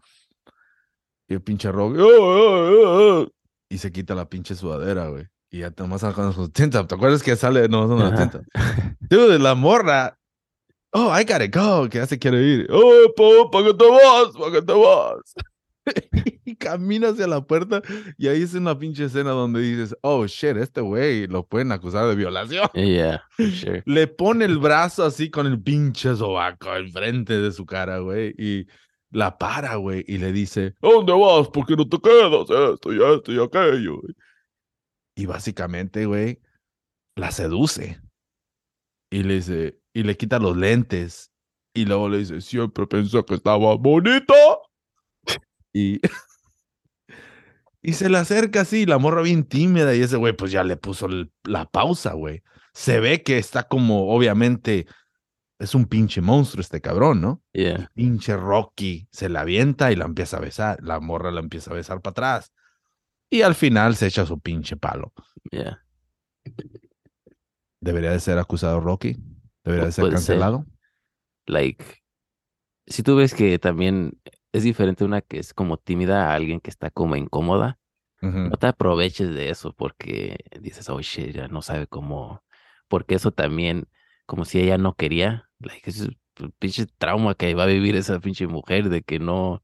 Y 1.28 1.34
el 1.34 1.42
pinche 1.42 1.72
rock, 1.72 1.98
"Oh, 2.00 2.04
oh, 2.04 2.70
oh, 2.72 3.22
oh", 3.22 3.28
y 3.70 3.78
se 3.78 3.92
quita 3.92 4.16
la 4.16 4.28
pinche 4.30 4.56
sudadera, 4.56 5.10
güey. 5.10 5.28
Y 5.52 5.60
ya 5.60 5.74
nomás 5.78 6.02
sale 6.02 6.16
con 6.16 6.52
tintas. 6.52 6.88
¿Te 6.88 6.96
acuerdas 6.96 7.22
que 7.22 7.36
sale 7.36 7.68
con 7.70 8.00
la 8.00 8.08
Ajá. 8.08 8.30
tinta? 8.30 8.42
Dude, 9.10 9.40
la 9.40 9.56
morra. 9.56 10.18
Oh, 10.92 11.12
I 11.14 11.24
gotta 11.24 11.48
go, 11.48 11.88
que 11.90 12.00
ya 12.00 12.08
se 12.08 12.18
quiere 12.18 12.42
ir. 12.42 12.68
Oh, 12.72 13.14
po, 13.16 13.52
¿para 13.52 13.66
qué 13.66 13.74
te 13.76 13.86
vas? 13.86 14.32
¿Para 14.38 14.52
qué 14.54 14.62
te 14.62 14.74
vas? 14.74 15.34
y 16.50 16.56
camina 16.56 17.10
hacia 17.10 17.28
la 17.28 17.42
puerta 17.42 17.82
y 18.18 18.28
ahí 18.28 18.42
es 18.42 18.54
una 18.54 18.78
pinche 18.78 19.06
escena 19.06 19.32
donde 19.32 19.62
dices, 19.62 19.96
oh, 20.02 20.26
shit, 20.26 20.58
este 20.58 20.82
güey 20.82 21.28
lo 21.28 21.46
pueden 21.46 21.72
acusar 21.72 22.08
de 22.08 22.16
violación. 22.16 22.68
Yeah, 22.74 23.24
sure. 23.38 23.84
Le 23.86 24.08
pone 24.08 24.46
el 24.46 24.58
brazo 24.58 25.06
así 25.06 25.30
con 25.30 25.48
el 25.48 25.62
pinche 25.62 26.16
sobaco 26.16 26.76
enfrente 26.76 27.40
de 27.40 27.52
su 27.52 27.66
cara, 27.66 28.00
güey, 28.00 28.34
y 28.38 28.68
la 29.12 29.38
para, 29.38 29.76
güey, 29.76 30.04
y 30.08 30.18
le 30.18 30.32
dice, 30.32 30.76
¿a 30.82 30.88
dónde 30.88 31.14
vas? 31.14 31.50
¿Por 31.50 31.66
qué 31.66 31.76
no 31.76 31.88
te 31.88 32.00
quedas? 32.00 32.74
Esto 32.74 32.94
y 32.94 33.04
esto 33.04 33.32
y 33.32 33.42
aquello. 33.42 34.02
Y 35.16 35.26
básicamente, 35.26 36.06
güey, 36.06 36.42
la 37.16 37.32
seduce. 37.32 38.02
Y 39.12 39.24
le 39.24 39.36
dice, 39.36 39.80
y 39.94 40.04
le 40.04 40.16
quita 40.16 40.40
los 40.40 40.56
lentes. 40.56 41.32
Y 41.74 41.86
luego 41.86 42.10
le 42.10 42.20
dice, 42.20 42.42
siempre 42.42 42.88
pensé 42.88 43.24
que 43.26 43.36
estaba 43.36 43.76
bonita. 43.76 44.34
Y, 45.74 46.00
y 47.82 47.94
se 47.94 48.10
le 48.10 48.18
acerca 48.18 48.62
así, 48.62 48.86
la 48.86 48.98
morra 48.98 49.22
bien 49.22 49.44
tímida, 49.44 49.96
y 49.96 50.02
ese 50.02 50.18
güey, 50.18 50.34
pues 50.34 50.52
ya 50.52 50.64
le 50.64 50.78
puso 50.78 51.06
el- 51.08 51.32
la 51.44 51.66
pausa, 51.66 52.14
güey. 52.14 52.44
Se 52.74 53.00
ve 53.00 53.24
que 53.24 53.38
está 53.38 53.64
como, 53.64 54.14
obviamente, 54.14 54.86
es 55.60 55.76
un 55.76 55.86
pinche 55.86 56.22
monstruo 56.22 56.62
este 56.62 56.82
cabrón, 56.82 57.20
¿no? 57.22 57.42
Yeah. 57.52 57.90
Pinche 57.94 58.36
Rocky 58.38 59.08
se 59.12 59.28
la 59.30 59.42
avienta 59.42 59.92
y 59.92 59.96
la 59.96 60.06
empieza 60.06 60.38
a 60.38 60.42
besar. 60.42 60.80
La 60.82 61.00
morra 61.00 61.32
la 61.32 61.42
empieza 61.42 61.72
a 61.72 61.74
besar 61.74 62.02
para 62.02 62.12
atrás. 62.12 62.54
Y 63.30 63.42
al 63.42 63.56
final 63.56 63.96
se 63.96 64.08
echa 64.08 64.26
su 64.26 64.40
pinche 64.40 64.78
palo. 64.78 65.14
Yeah. 65.52 65.84
¿Debería 67.82 68.12
de 68.12 68.20
ser 68.20 68.38
acusado 68.40 68.80
Rocky? 68.80 69.18
¿Debería 69.64 69.86
de 69.88 69.92
ser. 69.92 70.10
cancelado? 70.10 70.66
Like, 71.46 71.84
si 72.88 73.04
tú 73.04 73.16
ves 73.16 73.34
que 73.34 73.60
también 73.60 74.20
es 74.54 74.64
diferente 74.64 75.04
una 75.06 75.22
que 75.22 75.40
es 75.40 75.54
como 75.54 75.78
tímida 75.78 76.32
a 76.32 76.36
alguien 76.36 76.60
que 76.60 76.70
está 76.70 76.90
como 76.92 77.16
incómoda, 77.16 77.80
no 78.46 78.58
te 78.58 78.68
aproveches 78.68 79.34
de 79.36 79.50
eso 79.50 79.74
porque 79.74 80.38
dices, 80.62 80.90
oh 80.90 81.02
shit, 81.02 81.32
ya 81.36 81.48
no 81.48 81.62
sabe 81.62 81.88
cómo, 81.88 82.44
porque 82.88 83.16
eso 83.16 83.32
también, 83.32 83.88
como 84.26 84.46
si 84.46 84.60
ella 84.62 84.78
no 84.78 84.96
quería, 84.96 85.50
like, 85.60 85.90
es 85.90 86.02
un 86.40 86.52
pinche 86.60 86.86
trauma 86.98 87.36
que 87.36 87.54
va 87.56 87.64
a 87.64 87.68
vivir 87.68 87.96
esa 87.96 88.20
pinche 88.20 88.48
mujer 88.48 88.90
de 88.90 89.04
que 89.04 89.20
no, 89.20 89.64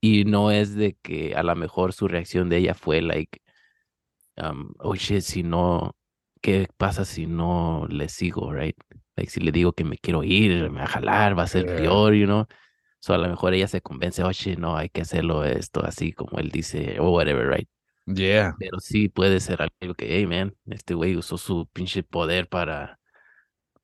y 0.00 0.24
no 0.24 0.50
es 0.50 0.74
de 0.74 0.96
que 1.02 1.34
a 1.34 1.42
lo 1.42 1.54
mejor 1.56 1.92
su 1.92 2.08
reacción 2.08 2.48
de 2.48 2.58
ella 2.58 2.74
fue 2.74 3.00
like, 3.02 3.40
um, 4.36 4.74
oh 4.78 4.94
shit, 4.94 5.22
si 5.22 5.42
no, 5.42 5.96
¿qué 6.42 6.68
pasa 6.76 7.04
si 7.04 7.26
no 7.26 7.86
le 7.88 8.08
sigo, 8.08 8.52
right? 8.52 8.76
Like, 9.16 9.30
si 9.30 9.40
le 9.40 9.52
digo 9.52 9.72
que 9.72 9.84
me 9.84 9.96
quiero 9.98 10.24
ir, 10.24 10.70
me 10.70 10.80
va 10.80 10.84
a 10.84 10.88
jalar, 10.88 11.38
va 11.38 11.44
a 11.44 11.46
ser 11.46 11.66
Yeah. 11.66 11.74
peor, 11.74 12.14
you 12.14 12.26
know. 12.26 12.46
So 13.04 13.12
a 13.12 13.18
lo 13.18 13.28
mejor 13.28 13.52
ella 13.52 13.68
se 13.68 13.82
convence, 13.82 14.22
oye, 14.22 14.56
no, 14.56 14.78
hay 14.78 14.88
que 14.88 15.02
hacerlo 15.02 15.44
esto 15.44 15.84
así 15.84 16.14
como 16.14 16.38
él 16.38 16.48
dice, 16.48 16.98
o 17.00 17.10
whatever, 17.10 17.46
right? 17.50 17.68
Yeah. 18.06 18.56
Pero 18.58 18.80
sí 18.80 19.10
puede 19.10 19.40
ser 19.40 19.60
algo 19.60 19.94
que, 19.94 20.16
hey, 20.16 20.26
man, 20.26 20.56
este 20.64 20.94
güey 20.94 21.14
usó 21.14 21.36
su 21.36 21.68
pinche 21.70 22.02
poder 22.02 22.48
para... 22.48 22.98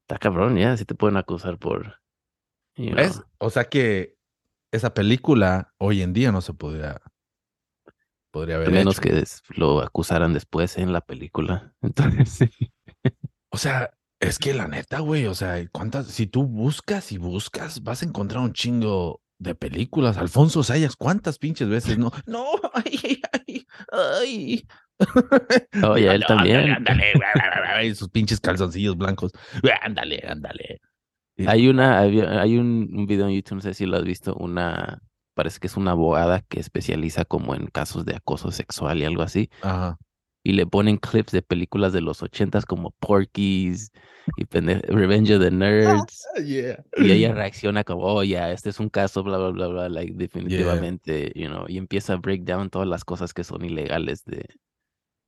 Está 0.00 0.16
cabrón, 0.16 0.56
ya, 0.56 0.74
sí 0.78 0.86
te 0.86 0.94
pueden 0.94 1.18
acusar 1.18 1.58
por... 1.58 2.00
you 2.76 2.94
¿Ves? 2.94 3.16
know. 3.16 3.26
O 3.36 3.50
sea 3.50 3.64
que 3.64 4.16
esa 4.72 4.94
película 4.94 5.74
hoy 5.76 6.00
en 6.00 6.14
día 6.14 6.32
no 6.32 6.40
se 6.40 6.54
podría, 6.54 7.02
podría 8.30 8.54
haber 8.56 8.68
Al 8.68 8.72
menos 8.72 9.00
hecho. 9.00 9.02
que 9.02 9.24
lo 9.54 9.82
acusaran 9.82 10.32
después 10.32 10.78
en 10.78 10.94
la 10.94 11.02
película. 11.02 11.74
Entonces, 11.82 12.30
sí. 12.30 12.72
O 13.50 13.58
sea, 13.58 13.90
es 14.20 14.38
que 14.38 14.54
la 14.54 14.68
neta, 14.68 15.00
güey, 15.00 15.26
o 15.26 15.34
sea, 15.34 15.56
cuántas, 15.72 16.06
si 16.06 16.26
tú 16.26 16.44
buscas 16.44 17.10
y 17.12 17.18
buscas, 17.18 17.82
vas 17.82 18.02
a 18.02 18.06
encontrar 18.06 18.42
un 18.42 18.52
chingo 18.52 19.20
de 19.38 19.54
películas. 19.54 20.18
Alfonso 20.18 20.62
Sayas, 20.62 20.94
¿cuántas 20.96 21.38
pinches 21.38 21.68
veces? 21.68 21.98
No, 21.98 22.12
no, 22.26 22.44
ay, 22.74 23.20
ay, 23.32 23.66
ay. 23.92 24.66
Oh, 25.82 25.96
ya, 25.96 26.12
él 26.14 26.20
Digo, 26.20 26.34
"No, 26.34 26.36
también". 26.36 26.72
Ándale, 26.72 27.94
sus 27.94 28.10
pinches 28.10 28.38
calzoncillos 28.38 28.98
blancos. 28.98 29.32
Ándale, 29.82 30.22
ándale. 30.28 30.80
Hay 31.46 31.68
una, 31.68 32.00
hay 32.00 32.58
un, 32.58 32.90
un 32.92 33.06
video 33.06 33.26
en 33.26 33.34
YouTube, 33.34 33.56
no 33.56 33.60
sé 33.62 33.72
si 33.72 33.86
lo 33.86 33.96
has 33.96 34.04
visto, 34.04 34.34
una, 34.34 35.00
parece 35.34 35.58
que 35.58 35.68
es 35.68 35.76
una 35.78 35.92
abogada 35.92 36.42
que 36.42 36.60
especializa 36.60 37.24
como 37.24 37.54
en 37.54 37.66
casos 37.68 38.04
de 38.04 38.14
acoso 38.16 38.50
sexual 38.50 38.98
y 38.98 39.06
algo 39.06 39.22
así, 39.22 39.48
Ajá. 39.62 39.96
y 40.44 40.52
le 40.52 40.66
ponen 40.66 40.98
clips 40.98 41.32
de 41.32 41.40
películas 41.40 41.94
de 41.94 42.02
los 42.02 42.22
ochentas 42.22 42.66
como 42.66 42.90
Porky's 43.00 43.90
y 44.36 44.44
pende- 44.44 44.82
Revenge 44.88 45.32
of 45.34 45.42
the 45.42 45.50
Nerds, 45.50 46.26
Yeah. 46.44 46.82
y 46.96 47.10
ella 47.12 47.32
reacciona 47.34 47.84
como, 47.84 48.02
oh, 48.04 48.22
ya, 48.24 48.50
este 48.52 48.70
es 48.70 48.80
un 48.80 48.88
caso, 48.88 49.22
bla, 49.22 49.38
bla, 49.38 49.50
bla, 49.50 49.66
bla, 49.68 49.88
like, 49.88 50.12
definitivamente, 50.14 51.32
you 51.34 51.48
know, 51.48 51.64
y 51.68 51.78
empieza 51.78 52.14
a 52.14 52.16
break 52.16 52.42
down 52.42 52.70
todas 52.70 52.88
las 52.88 53.04
cosas 53.04 53.32
que 53.34 53.44
son 53.44 53.64
ilegales 53.64 54.24
de 54.24 54.46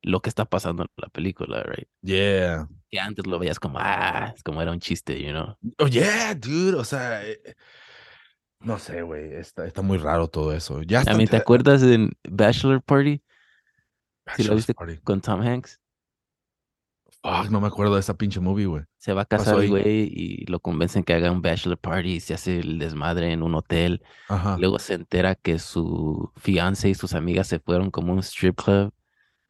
lo 0.04 0.20
que 0.20 0.28
está 0.28 0.44
pasando 0.44 0.82
en 0.82 0.88
la 0.96 1.08
película, 1.08 1.62
right? 1.62 1.88
Yeah. 2.02 2.68
Que 2.90 2.98
antes 2.98 3.26
lo 3.26 3.38
veías 3.38 3.60
como, 3.60 3.78
ah, 3.80 4.32
es 4.34 4.42
como 4.42 4.60
era 4.60 4.72
un 4.72 4.80
chiste, 4.80 5.22
you 5.22 5.30
know. 5.30 5.56
Oh, 5.78 5.86
yeah, 5.86 6.34
dude. 6.34 6.76
O 6.76 6.84
sea, 6.84 7.24
eh, 7.24 7.40
no 8.60 8.78
sé, 8.80 9.02
güey. 9.02 9.32
Está, 9.34 9.64
está 9.64 9.80
muy 9.80 9.98
raro 9.98 10.26
todo 10.28 10.52
eso. 10.52 10.82
Ya 10.82 10.98
I 10.98 11.02
está. 11.02 11.14
mean, 11.14 11.28
¿te 11.28 11.36
acuerdas 11.36 11.82
en 11.84 12.10
Bachelor 12.28 12.82
Party? 12.82 13.18
¿Sí 13.18 13.22
lo 14.44 14.54
Bachelor's 14.54 14.56
viste 14.56 14.74
Party. 14.74 14.96
con 14.98 15.20
Tom 15.20 15.40
Hanks? 15.40 15.80
No 17.50 17.60
me 17.60 17.68
acuerdo 17.68 17.94
de 17.94 18.00
esa 18.00 18.14
pinche 18.16 18.40
movie, 18.40 18.66
güey. 18.66 18.82
Se 18.98 19.12
va 19.12 19.22
a 19.22 19.26
casar 19.26 19.62
el 19.62 19.70
güey 19.70 19.84
y 20.12 20.44
lo 20.46 20.58
convencen 20.60 21.04
que 21.04 21.14
haga 21.14 21.30
un 21.30 21.40
bachelor 21.42 21.78
party 21.78 22.14
y 22.14 22.20
se 22.20 22.34
hace 22.34 22.58
el 22.58 22.78
desmadre 22.80 23.30
en 23.32 23.42
un 23.44 23.54
hotel. 23.54 24.02
Ajá. 24.28 24.56
Luego 24.58 24.78
se 24.80 24.94
entera 24.94 25.36
que 25.36 25.58
su 25.60 26.32
fiance 26.36 26.88
y 26.88 26.94
sus 26.94 27.14
amigas 27.14 27.46
se 27.46 27.60
fueron 27.60 27.90
como 27.92 28.12
un 28.12 28.18
strip 28.20 28.56
club 28.60 28.92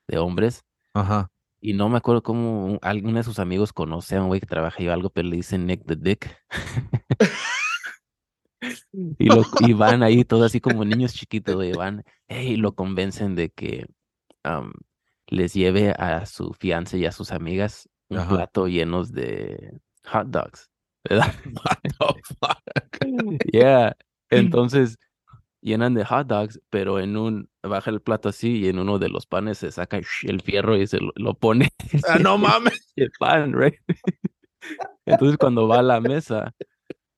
de 0.06 0.18
hombres. 0.18 0.64
Ajá. 0.92 1.30
Y 1.62 1.72
no 1.74 1.88
me 1.88 1.96
acuerdo 1.96 2.22
cómo 2.22 2.66
un- 2.66 2.78
alguno 2.82 3.16
de 3.18 3.22
sus 3.24 3.38
amigos 3.38 3.72
conoce 3.72 4.16
a 4.16 4.20
un 4.22 4.28
güey 4.28 4.40
que 4.40 4.46
trabaja 4.46 4.76
ahí 4.80 4.88
o 4.88 4.92
algo, 4.92 5.08
pero 5.10 5.28
le 5.28 5.36
dicen 5.36 5.64
Nick 5.66 5.86
the 5.86 5.96
Dick. 5.96 6.36
y, 9.18 9.26
lo, 9.26 9.42
y 9.60 9.72
van 9.72 10.02
ahí 10.02 10.24
todos 10.24 10.46
así 10.46 10.60
como 10.60 10.84
niños 10.84 11.14
chiquitos, 11.14 11.54
güey, 11.54 11.72
van, 11.72 12.04
hey, 12.28 12.52
y 12.52 12.56
lo 12.56 12.74
convencen 12.74 13.34
de 13.34 13.50
que 13.50 13.86
les 15.32 15.54
lleve 15.54 15.90
a 15.90 16.26
su 16.26 16.52
fiance 16.52 16.98
y 16.98 17.06
a 17.06 17.12
sus 17.12 17.32
amigas 17.32 17.88
un 18.08 18.18
Ajá. 18.18 18.28
plato 18.36 18.68
llenos 18.68 19.12
de 19.12 19.80
hot 20.04 20.28
dogs, 20.28 20.70
¿verdad? 21.08 21.32
Yeah. 23.52 23.96
Entonces 24.30 24.98
llenan 25.60 25.94
de 25.94 26.04
hot 26.04 26.26
dogs, 26.26 26.60
pero 26.70 27.00
en 27.00 27.16
un, 27.16 27.48
baja 27.62 27.90
el 27.90 28.00
plato 28.00 28.28
así 28.28 28.58
y 28.58 28.68
en 28.68 28.78
uno 28.78 28.98
de 28.98 29.08
los 29.08 29.26
panes 29.26 29.58
se 29.58 29.70
saca 29.70 29.98
el 30.24 30.40
fierro 30.42 30.76
y 30.76 30.86
se 30.86 30.98
lo, 30.98 31.12
lo 31.16 31.34
pone 31.34 31.70
Ah, 32.08 32.18
no 32.18 32.36
mames. 32.36 32.92
el 32.96 33.10
pan, 33.18 33.52
right? 33.54 33.74
Entonces 35.06 35.38
cuando 35.38 35.66
va 35.66 35.78
a 35.78 35.82
la 35.82 36.00
mesa, 36.00 36.52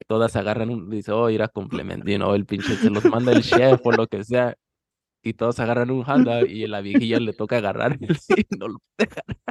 todas 0.07 0.37
agarran 0.37 0.70
un, 0.70 0.90
dice, 0.90 1.12
oh, 1.12 1.31
ir 1.31 1.42
a 1.42 1.48
complementar, 1.48 2.09
you 2.09 2.16
know, 2.16 2.35
el 2.35 2.46
pinche 2.46 2.77
se 2.77 2.90
los 2.90 3.05
manda 3.07 3.33
el 3.33 3.42
chef 3.42 3.81
o 3.85 3.92
lo 3.92 4.07
que 4.07 4.24
sea, 4.24 4.57
y 5.24 5.32
todos 5.32 5.58
agarran 5.58 5.90
un 5.90 6.04
hot 6.04 6.20
dog 6.20 6.48
y 6.48 6.64
a 6.64 6.68
la 6.68 6.80
viejilla 6.80 7.18
le 7.18 7.32
toca 7.32 7.56
agarrar 7.56 7.98
el 8.00 8.16
y 8.37 8.46
no 8.58 8.68
lo 8.68 8.78
puede 8.96 9.10
agarrar. 9.10 9.48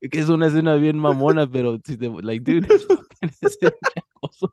Que 0.00 0.18
es 0.18 0.28
una 0.28 0.48
escena 0.48 0.74
bien 0.76 0.98
mamona, 0.98 1.48
pero 1.48 1.78
si 1.84 1.96
te, 1.96 2.10
like, 2.22 2.50
dude, 2.50 2.66
acoso. 4.14 4.52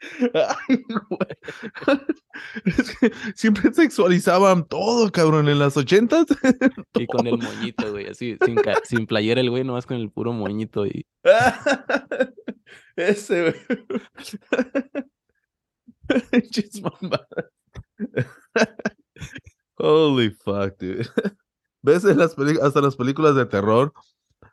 Es 2.64 2.96
que 2.96 3.12
siempre 3.34 3.70
sexualizaban 3.72 4.66
todo, 4.66 5.12
cabrón, 5.12 5.46
en 5.48 5.58
las 5.58 5.76
ochentas. 5.76 6.24
Y 6.94 7.06
con 7.06 7.26
el 7.26 7.36
moñito, 7.36 7.90
güey, 7.90 8.06
así, 8.06 8.38
sin, 8.44 8.56
sin 8.84 9.06
playera 9.06 9.42
el 9.42 9.50
güey, 9.50 9.62
nomás 9.62 9.84
con 9.86 9.98
el 9.98 10.10
puro 10.10 10.32
moñito 10.32 10.86
y 10.86 11.04
Ese, 12.96 13.42
güey. 13.42 13.54
Holy 19.76 20.30
fuck, 20.30 20.76
dude. 20.78 21.08
¿Ves 21.82 22.04
en 22.04 22.18
las 22.18 22.34
películas, 22.34 22.68
hasta 22.68 22.80
las 22.82 22.96
películas 22.96 23.34
de 23.34 23.46
terror? 23.46 23.92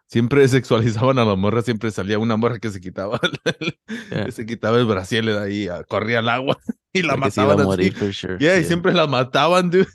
Siempre 0.08 0.47
sexualizaban 0.47 1.19
a 1.19 1.26
la 1.26 1.36
morra, 1.36 1.62
siempre 1.62 1.91
salía 1.91 2.17
una 2.19 2.38
morra 2.38 2.60
que 2.60 2.69
se 2.71 2.80
quitaba 2.80 3.19
el, 3.60 3.78
Yeah. 4.10 4.32
se 4.32 4.45
quitaba 4.45 4.78
el 4.80 4.86
brasier 4.86 5.26
de 5.26 5.38
ahí, 5.38 5.67
a- 5.67 5.84
corría 5.84 6.19
al 6.19 6.30
agua 6.30 6.58
y 6.93 7.02
la 7.02 7.15
que 7.17 7.32
se 7.32 7.41
iba 7.41 7.54
a 7.54 7.58
mataban 7.58 7.60
así. 7.60 7.65
morir 7.65 7.93
for 7.95 8.13
sure. 8.13 8.38
Yeah, 8.39 8.58
y 8.60 8.63
siempre 8.63 8.93
la 8.93 9.08
mataban, 9.08 9.69
dude. 9.69 9.88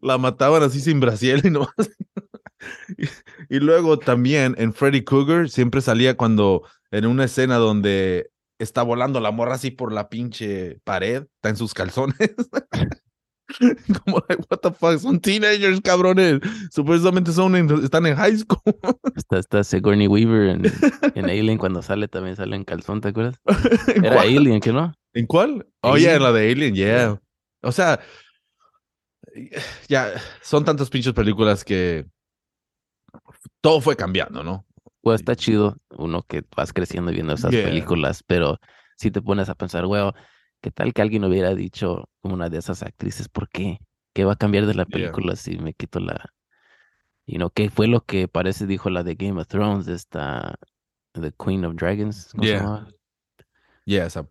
La 0.00 0.16
mataban 0.16 0.62
así 0.62 0.80
sin 0.80 1.00
brasier 1.00 1.44
y 1.44 1.50
no. 1.50 1.68
Y, 2.96 3.04
y 3.56 3.60
luego 3.60 3.98
también 3.98 4.54
en 4.58 4.72
Freddy 4.72 5.02
Cougar 5.04 5.48
siempre 5.50 5.80
salía 5.80 6.16
cuando 6.16 6.62
en 6.90 7.06
una 7.06 7.24
escena 7.24 7.56
donde 7.56 8.30
está 8.58 8.82
volando 8.82 9.20
la 9.20 9.30
morra 9.30 9.54
así 9.54 9.70
por 9.70 9.92
la 9.92 10.08
pinche 10.08 10.80
pared, 10.84 11.24
está 11.36 11.48
en 11.50 11.56
sus 11.56 11.74
calzones. 11.74 12.16
Como, 14.04 14.22
like, 14.28 14.44
what 14.50 14.58
the 14.60 14.70
fuck, 14.72 14.98
son 14.98 15.18
teenagers, 15.20 15.80
cabrones. 15.80 16.40
Supuestamente 16.70 17.32
son 17.32 17.56
en- 17.56 17.82
están 17.82 18.04
en 18.04 18.14
high 18.14 18.36
school. 18.36 18.60
Está, 19.16 19.38
está 19.38 19.64
Sigourney 19.64 20.06
Weaver 20.06 20.50
en, 20.50 20.72
en 21.14 21.24
Alien 21.24 21.56
cuando 21.56 21.80
sale, 21.80 22.08
también 22.08 22.36
sale 22.36 22.56
en 22.56 22.64
calzón, 22.64 23.00
¿te 23.00 23.08
acuerdas? 23.08 23.40
¿En 23.94 24.04
Era 24.04 24.16
cuál? 24.16 24.28
Alien, 24.36 24.60
¿qué 24.60 24.70
no? 24.72 24.92
¿En 25.14 25.26
cuál? 25.26 25.66
Oh, 25.80 25.96
yeah, 25.96 26.10
en 26.16 26.16
Alien. 26.16 26.22
la 26.24 26.32
de 26.38 26.52
Alien, 26.52 26.74
yeah. 26.74 26.86
Yeah. 26.86 27.20
O 27.62 27.72
sea, 27.72 28.00
ya 29.88 30.12
son 30.42 30.64
tantas 30.64 30.90
pinches 30.90 31.12
películas 31.14 31.64
que 31.64 32.06
todo 33.60 33.80
fue 33.80 33.96
cambiando, 33.96 34.42
¿no? 34.42 34.66
Pues 35.00 35.20
está 35.20 35.36
chido 35.36 35.76
uno 35.96 36.22
que 36.22 36.44
vas 36.56 36.72
creciendo 36.72 37.10
viendo 37.12 37.32
esas 37.32 37.52
Yeah. 37.52 37.64
películas, 37.64 38.22
pero 38.26 38.58
si 38.96 39.10
te 39.10 39.22
pones 39.22 39.48
a 39.48 39.54
pensar, 39.54 39.86
weón, 39.86 40.12
¿qué 40.60 40.70
tal 40.70 40.92
que 40.92 41.02
alguien 41.02 41.24
hubiera 41.24 41.54
dicho 41.54 42.08
una 42.22 42.48
de 42.48 42.58
esas 42.58 42.82
actrices, 42.82 43.28
¿por 43.28 43.48
qué? 43.48 43.78
¿Qué 44.14 44.24
va 44.24 44.32
a 44.32 44.36
cambiar 44.36 44.66
de 44.66 44.74
la 44.74 44.84
Yeah. 44.84 44.92
película 44.92 45.36
si 45.36 45.58
me 45.58 45.72
quito 45.72 46.00
la... 46.00 46.32
Y 47.26 47.38
no, 47.38 47.50
¿qué 47.50 47.70
fue 47.70 47.88
lo 47.88 48.00
que 48.00 48.26
parece 48.26 48.66
dijo 48.66 48.90
la 48.90 49.02
de 49.02 49.14
Game 49.14 49.40
of 49.40 49.48
Thrones, 49.48 49.86
esta, 49.86 50.54
The 51.12 51.32
Queen 51.32 51.64
of 51.64 51.74
Dragons? 51.76 52.30
¿Cómo 52.32 52.44
se 52.44 52.54
llamaba? 52.54 52.88
Yeah, 53.84 54.06
esa 54.06 54.26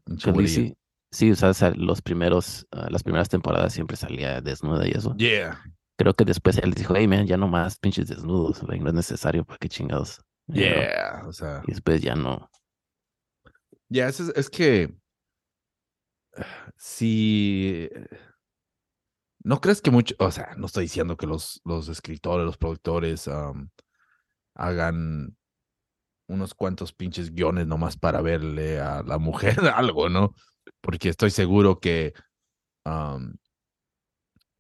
sí, 0.48 0.76
sí, 1.12 1.32
o 1.32 1.36
sea, 1.36 1.74
los 1.76 2.02
primeros, 2.02 2.68
ah, 2.72 2.88
las 2.90 3.04
primeras 3.04 3.30
temporadas 3.30 3.74
siempre 3.74 3.98
salía 3.98 4.42
desnuda 4.42 4.88
y 4.88 4.92
eso. 4.92 5.16
Yeah, 5.18 5.64
Creo 5.98 6.14
que 6.14 6.26
después 6.26 6.58
él 6.58 6.74
dijo, 6.74 6.94
hey 6.96 7.08
man, 7.08 7.26
ya 7.26 7.38
no 7.38 7.48
más 7.48 7.78
pinches 7.78 8.08
desnudos, 8.08 8.64
like, 8.64 8.84
no 8.84 8.90
es 8.90 8.96
necesario, 8.96 9.44
¿para 9.44 9.58
qué 9.58 9.68
chingados? 9.68 10.22
Yeah, 10.48 11.24
o 11.28 11.34
sea, 11.34 11.64
Y 11.68 11.72
después 11.72 12.02
ya 12.02 12.16
no. 12.16 12.50
ya 13.90 14.08
es, 14.08 14.20
es 14.20 14.50
que 14.50 14.96
si 16.78 17.90
no 19.44 19.62
crees 19.62 19.82
que 19.82 19.92
mucho, 19.92 20.16
o 20.20 20.32
sea, 20.32 20.56
no 20.58 20.66
estoy 20.66 20.84
diciendo 20.84 21.18
que 21.18 21.26
los, 21.28 21.62
los 21.66 21.88
escritores, 21.90 22.46
los 22.46 22.58
productores 22.58 23.28
am, 23.28 23.70
hagan 24.56 25.38
unos 26.28 26.54
cuantos 26.54 26.94
pinches 26.94 27.34
guiones 27.34 27.68
nomás 27.68 27.98
para 27.98 28.22
verle 28.22 28.80
a 28.80 29.04
la 29.04 29.18
mujer 29.18 29.56
algo, 29.74 30.10
¿no? 30.10 30.36
Porque 30.82 31.10
estoy 31.10 31.32
seguro 31.32 31.80
que 31.80 32.14
am, 32.84 33.38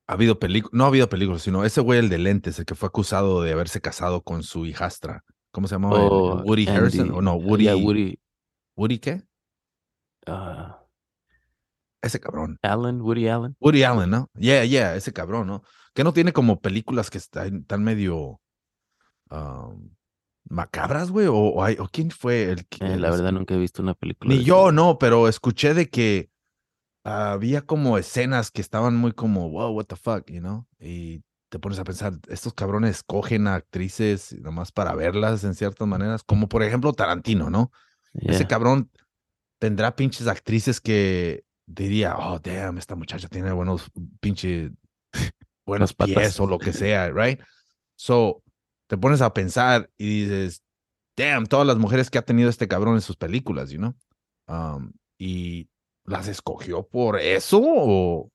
ha 0.07 0.13
habido 0.13 0.39
películas, 0.39 0.73
no 0.73 0.85
ha 0.85 0.87
habido 0.87 1.09
películas, 1.09 1.41
sino 1.41 1.63
ese 1.65 1.81
güey, 1.81 1.99
el 1.99 2.09
de 2.09 2.17
lentes, 2.17 2.57
el 2.59 2.65
que 2.65 2.75
fue 2.75 2.87
acusado 2.87 3.41
de 3.41 3.51
haberse 3.51 3.81
casado 3.81 4.21
con 4.23 4.43
su 4.43 4.65
hijastra. 4.65 5.23
¿Cómo 5.51 5.67
se 5.67 5.75
llamaba? 5.75 5.99
Oh, 5.99 6.41
Woody 6.43 6.67
Harrison, 6.67 7.11
o 7.11 7.21
no, 7.21 7.35
uh, 7.35 7.41
Woody, 7.43 7.63
yeah, 7.65 7.75
Woody, 7.75 8.19
Woody 8.75 8.99
qué? 8.99 9.23
ah, 10.27 10.79
Ese 12.01 12.19
cabrón. 12.19 12.57
Allen, 12.61 13.01
Woody 13.01 13.27
Allen. 13.27 13.55
Woody 13.59 13.83
Allen, 13.83 14.09
¿no? 14.09 14.29
Yeah, 14.35 14.63
yeah, 14.65 14.95
ese 14.95 15.11
cabrón, 15.13 15.47
¿no? 15.47 15.63
Que 15.93 16.03
no 16.03 16.13
tiene 16.13 16.31
como 16.31 16.59
películas 16.59 17.09
que 17.09 17.17
están, 17.17 17.63
tan 17.65 17.83
medio. 17.83 18.39
um, 19.29 19.89
macabras, 20.49 21.11
güey, 21.11 21.27
o, 21.27 21.35
o, 21.35 21.61
hay- 21.63 21.75
o 21.79 21.89
quién 21.91 22.09
fue 22.11 22.49
el 22.51 22.65
que 22.67 22.85
Eh, 22.85 22.97
la 22.97 23.09
verdad 23.11 23.33
nunca 23.33 23.53
he 23.53 23.57
visto 23.57 23.81
una 23.81 23.93
película. 23.93 24.33
Ni 24.33 24.43
yo, 24.45 24.71
no, 24.71 24.97
pero 24.97 25.27
escuché 25.27 25.73
de 25.73 25.89
que 25.89 26.29
había 27.07 27.61
como 27.61 27.97
escenas 27.97 28.51
que 28.51 28.59
estaban 28.61 28.95
muy 28.95 29.13
como, 29.13 29.49
wow, 29.49 29.71
what 29.71 29.85
the 29.85 29.95
fuck, 29.95 30.29
you 30.29 30.41
know? 30.41 30.67
Y 30.79 31.23
te 31.49 31.57
pones 31.57 31.79
a 31.79 31.85
pensar, 31.85 32.13
estos 32.27 32.53
cabrones 32.53 32.97
escogen 32.97 33.47
a 33.47 33.55
actrices 33.55 34.35
nomás 34.41 34.73
para 34.73 34.93
verlas 34.93 35.43
en 35.45 35.55
ciertas 35.55 35.87
maneras, 35.87 36.23
como 36.23 36.49
por 36.49 36.63
ejemplo 36.63 36.91
Tarantino, 36.91 37.49
¿no? 37.49 37.71
Ese 38.13 38.39
Yeah. 38.39 38.47
cabrón 38.47 38.91
tendrá 39.59 39.95
pinches 39.95 40.27
actrices 40.27 40.81
que 40.81 41.45
diría, 41.65 42.17
oh, 42.17 42.39
damn, 42.39 42.77
esta 42.77 42.95
muchacha 42.95 43.29
tiene 43.29 43.53
buenos 43.53 43.89
pinche 44.19 44.71
buenos 45.65 45.93
patas. 45.93 46.13
pies 46.13 46.39
o 46.41 46.47
lo 46.47 46.59
que 46.59 46.73
sea, 46.73 47.09
right? 47.11 47.39
So, 47.95 48.43
te 48.87 48.97
pones 48.97 49.21
a 49.21 49.33
pensar 49.33 49.89
y 49.97 50.23
dices, 50.23 50.61
damn, 51.15 51.45
todas 51.45 51.65
las 51.65 51.77
mujeres 51.77 52.09
que 52.09 52.17
ha 52.17 52.25
tenido 52.25 52.49
este 52.49 52.67
cabrón 52.67 52.95
en 52.95 53.01
sus 53.01 53.15
películas, 53.15 53.69
you 53.69 53.77
know? 53.77 53.95
Um, 54.47 54.91
y 55.17 55.69
las 56.07 56.27
escogió 56.27 56.87
por 56.87 57.19
eso 57.19 57.61
o, 57.61 58.31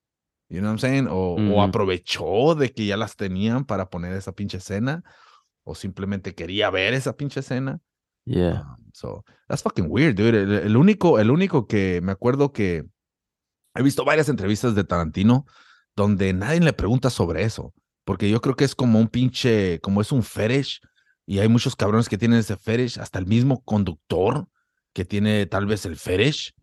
you 0.48 0.60
know 0.60 0.70
what 0.70 0.74
I'm 0.74 0.78
saying? 0.78 1.08
O, 1.10 1.62
aprovechó 1.62 2.54
de 2.54 2.72
que 2.72 2.86
ya 2.86 2.96
las 2.96 3.16
tenían 3.16 3.64
para 3.64 3.88
poner 3.90 4.12
esa 4.12 4.32
pinche 4.32 4.58
escena 4.58 5.02
o 5.64 5.74
simplemente 5.74 6.34
quería 6.34 6.70
ver 6.70 6.94
esa 6.94 7.16
pinche 7.16 7.40
escena. 7.40 7.80
Yeah. 8.24 8.60
Um, 8.60 8.90
so 8.92 9.24
that's 9.48 9.62
fucking 9.62 9.86
weird, 9.88 10.14
dude. 10.14 10.42
El, 10.42 10.52
el 10.52 10.76
único, 10.76 11.18
el 11.18 11.30
único 11.30 11.66
que 11.66 12.00
me 12.02 12.12
acuerdo 12.12 12.52
que 12.52 12.84
he 13.74 13.82
visto 13.82 14.04
varias 14.04 14.28
entrevistas 14.28 14.74
de 14.74 14.84
Tarantino 14.84 15.46
donde 15.96 16.32
nadie 16.32 16.60
le 16.60 16.72
pregunta 16.72 17.10
sobre 17.10 17.42
eso, 17.42 17.74
porque 18.04 18.30
yo 18.30 18.40
creo 18.40 18.54
que 18.54 18.64
es 18.64 18.74
como 18.74 18.98
un 18.98 19.08
pinche, 19.08 19.80
como 19.80 20.00
es 20.00 20.12
un 20.12 20.22
fetish 20.22 20.80
y 21.26 21.38
hay 21.38 21.48
muchos 21.48 21.74
cabrones 21.74 22.08
que 22.08 22.18
tienen 22.18 22.38
ese 22.38 22.56
fetish, 22.56 22.98
hasta 22.98 23.18
el 23.18 23.26
mismo 23.26 23.62
conductor 23.62 24.46
que 24.92 25.04
tiene 25.04 25.46
tal 25.46 25.66
vez 25.66 25.86
el 25.86 25.96
fetish 25.96 26.54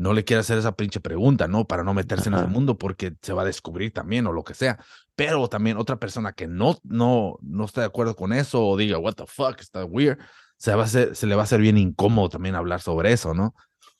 no 0.00 0.14
le 0.14 0.24
quiere 0.24 0.40
hacer 0.40 0.56
esa 0.56 0.72
pinche 0.72 0.98
pregunta, 0.98 1.46
¿no? 1.46 1.66
Para 1.66 1.84
no 1.84 1.92
meterse 1.92 2.30
en 2.30 2.34
ese 2.34 2.46
mundo 2.46 2.78
porque 2.78 3.12
se 3.20 3.34
va 3.34 3.42
a 3.42 3.44
descubrir 3.44 3.92
también 3.92 4.26
o 4.26 4.32
lo 4.32 4.42
que 4.44 4.54
sea. 4.54 4.82
Pero 5.14 5.46
también 5.48 5.76
otra 5.76 5.98
persona 5.98 6.32
que 6.32 6.46
no, 6.46 6.78
no, 6.84 7.36
no 7.42 7.66
está 7.66 7.82
de 7.82 7.88
acuerdo 7.88 8.16
con 8.16 8.32
eso 8.32 8.66
o 8.66 8.78
diga, 8.78 8.96
what 8.96 9.12
the 9.12 9.26
fuck, 9.26 9.60
está 9.60 9.84
weird, 9.84 10.18
se, 10.56 10.74
va 10.74 10.84
a 10.84 10.86
hacer, 10.86 11.14
se 11.14 11.26
le 11.26 11.34
va 11.34 11.42
a 11.42 11.44
hacer 11.44 11.60
bien 11.60 11.76
incómodo 11.76 12.30
también 12.30 12.54
hablar 12.54 12.80
sobre 12.80 13.12
eso, 13.12 13.34
¿no? 13.34 13.54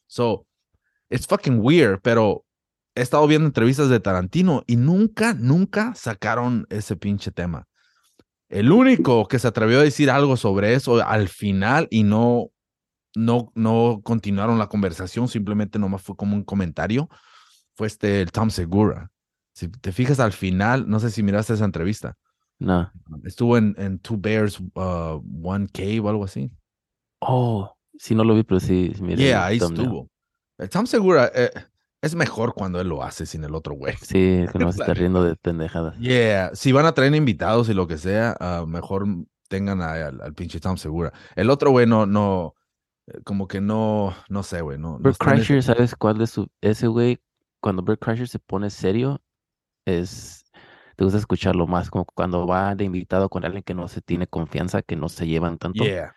So, 0.07 0.47
it's 1.11 1.27
fucking 1.27 1.61
weird, 1.61 2.01
pero 2.03 2.47
he 2.95 3.03
estado 3.03 3.27
viendo 3.27 3.47
entrevistas 3.47 3.91
de 3.91 4.01
Tarantino 4.01 4.63
y 4.67 4.77
nunca, 4.77 5.35
nunca 5.35 5.95
sacaron 5.95 6.67
ese 6.71 6.97
pinche 6.97 7.31
tema. 7.31 7.69
El 8.49 8.73
único 8.73 9.29
que 9.29 9.39
se 9.39 9.49
atrevió 9.49 9.81
a 9.81 9.85
decir 9.85 10.11
algo 10.11 10.39
sobre 10.39 10.73
eso 10.73 11.07
al 11.07 11.29
final 11.29 11.89
y 11.91 12.05
no, 12.05 12.53
no, 13.17 13.51
no 13.55 14.01
continuaron 14.03 14.59
la 14.59 14.69
conversación, 14.69 15.29
simplemente 15.29 15.79
nomás 15.79 16.03
fue 16.03 16.17
como 16.17 16.35
un 16.37 16.45
comentario, 16.45 17.09
fue 17.75 17.87
este 17.87 18.21
el 18.23 18.31
Tom 18.33 18.51
Segura. 18.51 19.11
Si 19.53 19.69
te 19.69 19.93
fijas 19.93 20.21
al 20.21 20.33
final, 20.33 20.89
no 20.89 21.01
sé 21.01 21.11
si 21.11 21.23
miraste 21.23 21.55
esa 21.55 21.65
entrevista, 21.65 22.17
No. 22.59 22.91
estuvo 23.25 23.57
en, 23.59 23.75
en 23.79 23.99
Two 23.99 24.17
Bears, 24.19 24.61
uh, 24.61 25.23
One 25.43 25.67
Cave 25.73 26.01
o 26.01 26.09
algo 26.09 26.25
así. 26.25 26.53
Oh, 27.21 27.75
sí, 27.99 28.15
no 28.15 28.25
lo 28.25 28.35
vi, 28.35 28.43
pero 28.45 28.61
sí, 28.61 28.93
miré 29.01 29.23
Yeah, 29.25 29.45
ahí 29.47 29.59
thumbnail. 29.59 29.83
estuvo. 29.83 30.09
El 30.59 30.69
Tom 30.71 30.87
Segura 30.87 31.31
eh, 31.35 31.51
es 32.03 32.15
mejor 32.15 32.55
cuando 32.55 32.81
él 32.81 32.89
lo 32.89 33.03
hace 33.03 33.27
sin 33.27 33.45
el 33.45 33.55
otro 33.55 33.75
güey. 33.75 33.95
Sí, 34.01 34.45
que 34.53 34.59
no 34.59 34.73
se 34.73 34.81
está 34.83 34.95
riendo 34.95 35.23
de 35.25 35.37
pendejadas. 35.37 35.99
Yeah, 35.99 36.51
si 36.55 36.73
van 36.73 36.87
a 36.87 36.93
traer 36.93 37.15
invitados 37.15 37.69
y 37.69 37.75
lo 37.75 37.87
que 37.87 37.99
sea, 37.99 38.37
ah, 38.41 38.65
mejor 38.67 39.07
tengan 39.49 39.83
a- 39.83 39.93
al, 40.07 40.21
al 40.23 40.35
pinche 40.35 40.61
Tom 40.61 40.77
Segura. 40.77 41.13
El 41.35 41.51
otro 41.51 41.71
güey 41.73 41.87
no, 41.87 42.07
no, 42.07 42.55
como 43.25 43.49
que 43.49 43.61
no, 43.61 44.15
no 44.29 44.43
sé, 44.43 44.61
güey, 44.61 44.79
no. 44.79 44.99
no 44.99 45.11
ese- 45.11 45.19
Kreischer, 45.19 45.63
¿sabes 45.63 45.95
cuál 45.97 46.19
de 46.19 46.27
su... 46.27 46.49
Ese 46.61 46.87
güey, 46.89 47.21
cuando 47.61 47.83
Bert 47.83 48.01
Kreischer 48.03 48.29
se 48.29 48.39
pone 48.39 48.71
serio, 48.71 49.21
es... 49.85 50.45
Te 50.97 51.05
gusta 51.05 51.19
escucharlo 51.19 51.67
más, 51.67 51.91
como 51.91 52.05
cuando 52.05 52.47
va 52.47 52.75
de 52.75 52.85
invitado 52.85 53.31
con 53.31 53.45
alguien 53.45 53.63
que 53.63 53.73
no 53.75 53.89
se 53.89 54.03
tiene 54.03 54.27
confianza, 54.27 54.83
que 54.83 54.97
no 54.97 55.09
se 55.09 55.27
llevan 55.27 55.57
tanto. 55.57 55.83
Yeah, 55.83 56.15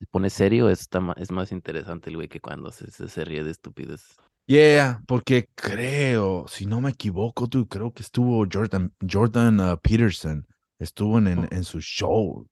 Se 0.00 0.06
pone 0.06 0.28
serio, 0.28 0.68
está 0.70 0.98
ma- 1.00 1.14
es 1.16 1.30
más 1.30 1.52
interesante 1.52 2.10
el 2.10 2.16
güey 2.16 2.28
que 2.28 2.40
cuando 2.40 2.72
se, 2.72 2.90
se, 2.90 3.08
se 3.08 3.24
ríe 3.24 3.44
de 3.44 3.52
estupidez. 3.52 4.16
yeah, 4.46 5.00
porque 5.06 5.48
creo, 5.54 6.46
si 6.48 6.66
no 6.66 6.80
me 6.80 6.90
equivoco, 6.90 7.46
tú 7.48 7.68
creo 7.68 7.92
que 7.92 8.02
estuvo 8.02 8.44
Jordan, 8.52 8.92
Jordan 9.08 9.60
ah, 9.60 9.76
Peterson, 9.76 10.44
estuvo 10.80 11.18
en, 11.18 11.28
en, 11.28 11.38
Oh. 11.38 11.48
en 11.52 11.62
su 11.62 11.80
show, 11.80 12.44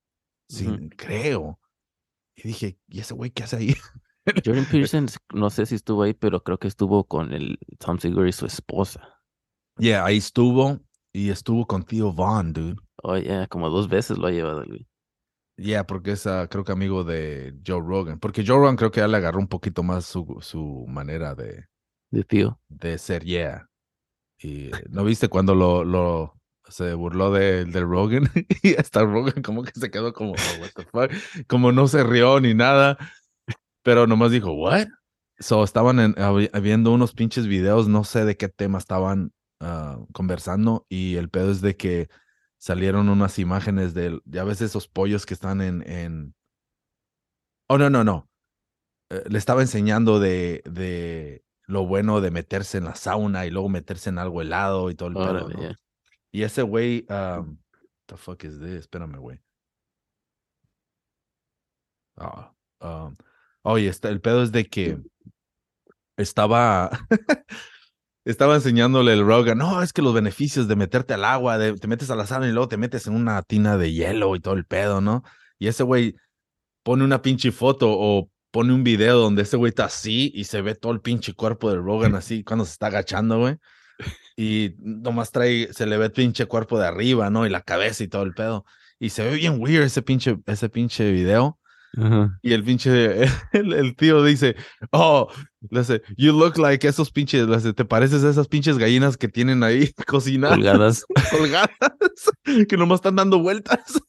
sí, 0.48 0.88
creo. 0.96 1.58
Y 2.36 2.48
dije, 2.48 2.78
¿y 2.88 3.00
ese 3.00 3.14
güey 3.14 3.30
qué 3.30 3.44
hace 3.44 3.56
ahí? 3.56 3.74
Jordan 4.44 4.64
Peterson, 4.66 5.08
no 5.34 5.50
sé 5.50 5.66
si 5.66 5.74
estuvo 5.74 6.02
ahí, 6.02 6.14
pero 6.14 6.42
creo 6.42 6.58
que 6.58 6.68
estuvo 6.68 7.04
con 7.04 7.32
el 7.32 7.58
Tom 7.78 7.98
Segura 7.98 8.28
y 8.28 8.32
su 8.32 8.46
esposa. 8.46 9.20
Yeah, 9.78 10.04
ahí 10.04 10.18
estuvo 10.18 10.80
y 11.12 11.30
estuvo 11.30 11.66
con 11.66 11.82
Theo 11.82 12.12
Vaughn, 12.12 12.52
dude. 12.52 12.76
Oye, 13.02 13.48
como 13.48 13.68
dos 13.68 13.88
veces 13.88 14.18
lo 14.18 14.28
ha 14.28 14.30
llevado 14.30 14.64
güey. 14.64 14.86
Yeah, 15.56 15.86
porque 15.86 16.12
es 16.12 16.26
ah, 16.26 16.48
creo 16.48 16.64
que 16.64 16.72
amigo 16.72 17.04
de 17.04 17.54
Joe 17.66 17.80
Rogan. 17.80 18.18
Porque 18.18 18.44
Joe 18.46 18.58
Rogan 18.58 18.76
creo 18.76 18.90
que 18.90 19.00
ya 19.00 19.08
le 19.08 19.16
agarró 19.16 19.38
un 19.38 19.48
poquito 19.48 19.82
más 19.82 20.06
su, 20.06 20.38
su 20.40 20.86
manera 20.88 21.34
de, 21.34 21.66
De 22.10 22.24
tío. 22.24 22.60
de 22.68 22.98
ser, 22.98 23.24
yeah. 23.24 23.68
Y 24.38 24.66
eh, 24.66 24.84
¿no 24.88 25.04
viste 25.04 25.28
cuando 25.28 25.54
lo, 25.54 25.84
lo 25.84 26.40
se 26.68 26.94
burló 26.94 27.32
de, 27.32 27.64
de 27.64 27.80
Rogan? 27.80 28.30
y 28.62 28.74
hasta 28.76 29.04
Rogan 29.04 29.42
como 29.42 29.62
que 29.64 29.72
se 29.78 29.90
quedó 29.90 30.12
como, 30.12 30.32
"Oh, 30.32 30.60
what 30.60 30.70
the 30.74 30.84
fuck? 30.84 31.10
Como 31.46 31.72
no 31.72 31.88
se 31.88 32.04
rió 32.04 32.40
ni 32.40 32.54
nada. 32.54 32.98
Pero 33.82 34.06
nomás 34.06 34.30
dijo, 34.30 34.52
what? 34.52 34.88
So 35.40 35.64
estaban 35.64 35.98
en- 36.00 36.14
viendo 36.62 36.92
unos 36.92 37.12
pinches 37.14 37.46
videos, 37.46 37.88
no 37.88 38.04
sé 38.04 38.24
de 38.24 38.36
qué 38.36 38.48
tema 38.48 38.78
estaban 38.78 39.32
ah, 39.60 39.98
conversando. 40.12 40.86
Y 40.88 41.16
el 41.16 41.30
pedo 41.30 41.50
es 41.50 41.60
de 41.60 41.76
que 41.76 42.08
salieron 42.58 43.08
unas 43.08 43.38
imágenes 43.38 43.94
de, 43.94 44.20
ya 44.24 44.44
ves 44.44 44.60
esos 44.60 44.88
pollos 44.88 45.26
que 45.26 45.34
están 45.34 45.60
en, 45.60 45.88
en... 45.88 46.34
Oh, 47.68 47.78
no, 47.78 47.90
no, 47.90 48.04
no. 48.04 48.28
Eh, 49.10 49.24
le 49.28 49.38
estaba 49.38 49.62
enseñando 49.62 50.20
de, 50.20 50.62
de 50.64 51.44
lo 51.66 51.86
bueno 51.86 52.20
de 52.20 52.30
meterse 52.30 52.78
en 52.78 52.84
la 52.84 52.94
sauna 52.94 53.46
y 53.46 53.50
luego 53.50 53.68
meterse 53.68 54.10
en 54.10 54.18
algo 54.18 54.42
helado 54.42 54.90
y 54.90 54.94
todo 54.94 55.08
el 55.08 55.14
pedo, 55.14 55.24
Órale, 55.30 55.54
¿no? 55.54 55.62
ya. 55.62 55.80
Y 56.32 56.42
ese 56.42 56.62
güey, 56.62 57.06
um, 57.10 57.58
the 58.06 58.16
fuck 58.16 58.42
is 58.44 58.58
this? 58.58 58.80
Espérame, 58.80 59.18
güey. 59.18 59.38
Ah, 62.16 62.52
um, 62.80 63.16
oye, 63.62 63.88
está, 63.88 64.08
el 64.08 64.20
pedo 64.20 64.42
es 64.42 64.50
de 64.50 64.66
que 64.66 64.98
estaba, 66.16 66.90
estaba 68.24 68.54
enseñándole 68.54 69.12
el 69.12 69.26
Rogan, 69.26 69.58
no, 69.58 69.82
es 69.82 69.92
que 69.92 70.02
los 70.02 70.14
beneficios 70.14 70.68
de 70.68 70.76
meterte 70.76 71.14
al 71.14 71.24
agua, 71.24 71.58
de, 71.58 71.74
te 71.74 71.86
metes 71.86 72.10
a 72.10 72.16
la 72.16 72.26
sauna 72.26 72.48
y 72.48 72.52
luego 72.52 72.68
te 72.68 72.76
metes 72.78 73.06
en 73.06 73.14
una 73.14 73.42
tina 73.42 73.76
de 73.76 73.92
hielo 73.92 74.34
y 74.34 74.40
todo 74.40 74.54
el 74.54 74.64
pedo, 74.64 75.00
¿no? 75.00 75.22
Y 75.58 75.68
ese 75.68 75.82
güey 75.82 76.16
pone 76.82 77.04
una 77.04 77.22
pinche 77.22 77.52
foto 77.52 77.88
o 77.90 78.30
pone 78.50 78.72
un 78.72 78.84
video 78.84 79.18
donde 79.18 79.42
ese 79.42 79.56
güey 79.56 79.70
está 79.70 79.86
así 79.86 80.32
y 80.34 80.44
se 80.44 80.62
ve 80.62 80.74
todo 80.74 80.92
el 80.92 81.00
pinche 81.00 81.34
cuerpo 81.34 81.70
de 81.70 81.76
Rogan 81.76 82.14
así 82.14 82.44
cuando 82.44 82.64
se 82.64 82.72
está 82.72 82.86
agachando, 82.86 83.38
güey. 83.38 83.58
Y 84.42 84.74
nomás 84.80 85.30
trae, 85.30 85.72
se 85.72 85.86
le 85.86 85.96
ve 85.96 86.06
el 86.06 86.10
pinche 86.12 86.46
cuerpo 86.46 86.76
de 86.76 86.88
arriba, 86.88 87.30
¿no? 87.30 87.46
Y 87.46 87.48
la 87.48 87.60
cabeza 87.62 88.02
y 88.02 88.08
todo 88.08 88.24
el 88.24 88.34
pedo. 88.34 88.64
Y 88.98 89.10
se 89.10 89.22
ve 89.22 89.36
bien 89.36 89.60
weird 89.60 89.84
ese 89.84 90.02
pinche, 90.02 90.36
ese 90.46 90.68
pinche 90.68 91.12
video. 91.12 91.60
Y 92.42 92.52
el 92.52 92.64
pinche, 92.64 93.22
el, 93.52 93.72
el 93.72 93.94
tío 93.94 94.24
dice, 94.24 94.56
oh, 94.90 95.30
hace, 95.76 96.02
you 96.16 96.32
look 96.36 96.58
like 96.58 96.88
esos 96.88 97.12
pinches, 97.12 97.46
hace, 97.50 97.72
te 97.72 97.84
pareces 97.84 98.24
a 98.24 98.30
esas 98.30 98.48
pinches 98.48 98.78
gallinas 98.78 99.16
que 99.16 99.28
tienen 99.28 99.62
ahí 99.62 99.92
cocinadas, 100.08 100.56
Colgadas. 100.56 101.04
colgadas, 101.30 102.66
que 102.68 102.76
nomás 102.76 102.96
están 102.96 103.14
dando 103.14 103.38
vueltas. 103.38 104.00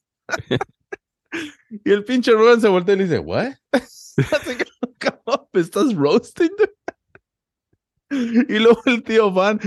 y 1.86 1.91
el 1.91 2.03
pinche 2.05 2.31
Rogan 2.31 2.59
se 2.59 2.69
voltea 2.69 2.95
y 2.95 2.97
le 2.97 3.03
dice, 3.03 3.19
what? 3.19 3.51
Así 3.71 4.55
que, 4.57 4.65
"Cabrón, 4.97 5.47
¿me 5.53 5.61
estás 5.61 5.93
roasting? 5.93 6.49
Y 8.49 8.59
luego 8.59 8.82
el 8.86 9.03
tío 9.03 9.32
Van, 9.32 9.59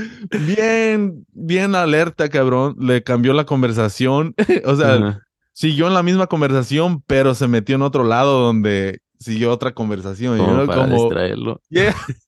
bien, 0.46 1.26
bien 1.32 1.74
alerta, 1.74 2.28
cabrón, 2.28 2.76
le 2.78 3.02
cambió 3.02 3.32
la 3.32 3.44
conversación. 3.46 4.34
o 4.64 4.76
sea, 4.76 5.22
siguió 5.52 5.88
en 5.88 5.94
la 5.94 6.02
misma 6.02 6.26
conversación, 6.26 7.02
pero 7.06 7.34
se 7.34 7.48
metió 7.48 7.76
en 7.76 7.82
otro 7.82 8.04
lado 8.04 8.40
donde 8.40 9.00
siguió 9.18 9.52
otra 9.52 9.72
conversación. 9.72 10.36
Y 10.36 10.40
Como 10.40 10.60
yo 10.60 10.66
para 10.66 10.82
como, 10.82 11.04
distraerlo. 11.04 11.60
yeah. 11.68 11.94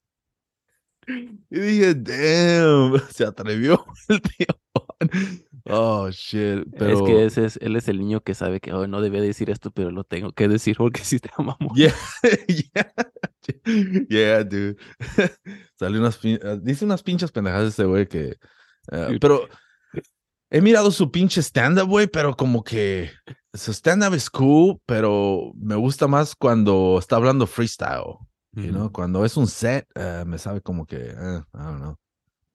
Y 1.51 1.59
dije, 1.59 1.95
damn, 1.95 3.01
se 3.11 3.25
atrevió 3.25 3.83
el 4.09 4.21
tío 4.21 4.47
Juan. 4.75 5.11
Oh, 5.71 6.09
shit. 6.11 6.64
Pero, 6.79 6.93
Es 6.95 7.03
que 7.03 7.25
ese 7.27 7.45
es, 7.45 7.59
él 7.62 7.77
es 7.77 7.89
el 7.89 7.99
niño 7.99 8.21
que 8.23 8.35
sabe 8.35 8.61
que 8.61 8.73
"Oh, 8.73 8.87
no 8.87 9.01
debía 9.01 9.21
decir 9.21 9.51
esto, 9.51 9.71
pero 9.71 9.91
lo 9.91 10.05
tengo 10.05 10.33
que 10.33 10.49
decir 10.49 10.77
porque 10.77 11.01
si 11.05 11.19
te 11.19 11.31
amamos. 11.37 11.73
Yeah, 11.75 11.95
yeah, 12.49 12.93
yeah, 14.09 14.45
dude. 14.45 14.77
Sale 15.79 15.99
unas, 15.99 16.19
ah, 16.45 16.57
dice 16.61 16.85
unas 16.85 17.03
pinches 17.03 17.31
pendejadas 17.33 17.69
ese 17.75 17.85
güey 17.85 18.07
que, 18.07 18.37
Dude. 18.91 19.19
pero 19.21 19.49
he 20.51 20.61
mirado 20.61 20.91
su 20.91 21.11
pinche 21.11 21.43
stand-up, 21.43 21.89
güey, 21.89 22.07
pero 22.07 22.35
como 22.37 22.62
que 22.64 23.11
su 23.53 23.73
stand-up 23.73 24.14
es 24.14 24.31
cool, 24.31 24.79
pero 24.87 25.53
me 25.57 25.75
gusta 25.77 26.07
más 26.09 26.35
cuando 26.35 26.97
está 26.99 27.16
hablando 27.16 27.47
freestyle. 27.47 28.16
You 28.53 28.71
know? 28.71 28.85
Ujú. 28.87 28.93
Cuando 28.93 29.25
es 29.25 29.37
un 29.37 29.47
set, 29.47 29.87
eh, 29.95 30.25
me 30.27 30.39
sabe 30.39 30.61
como 30.62 30.87
que, 30.87 30.97
eh, 30.97 31.43
I 31.55 31.59
don't 31.59 31.77
know. 31.79 31.97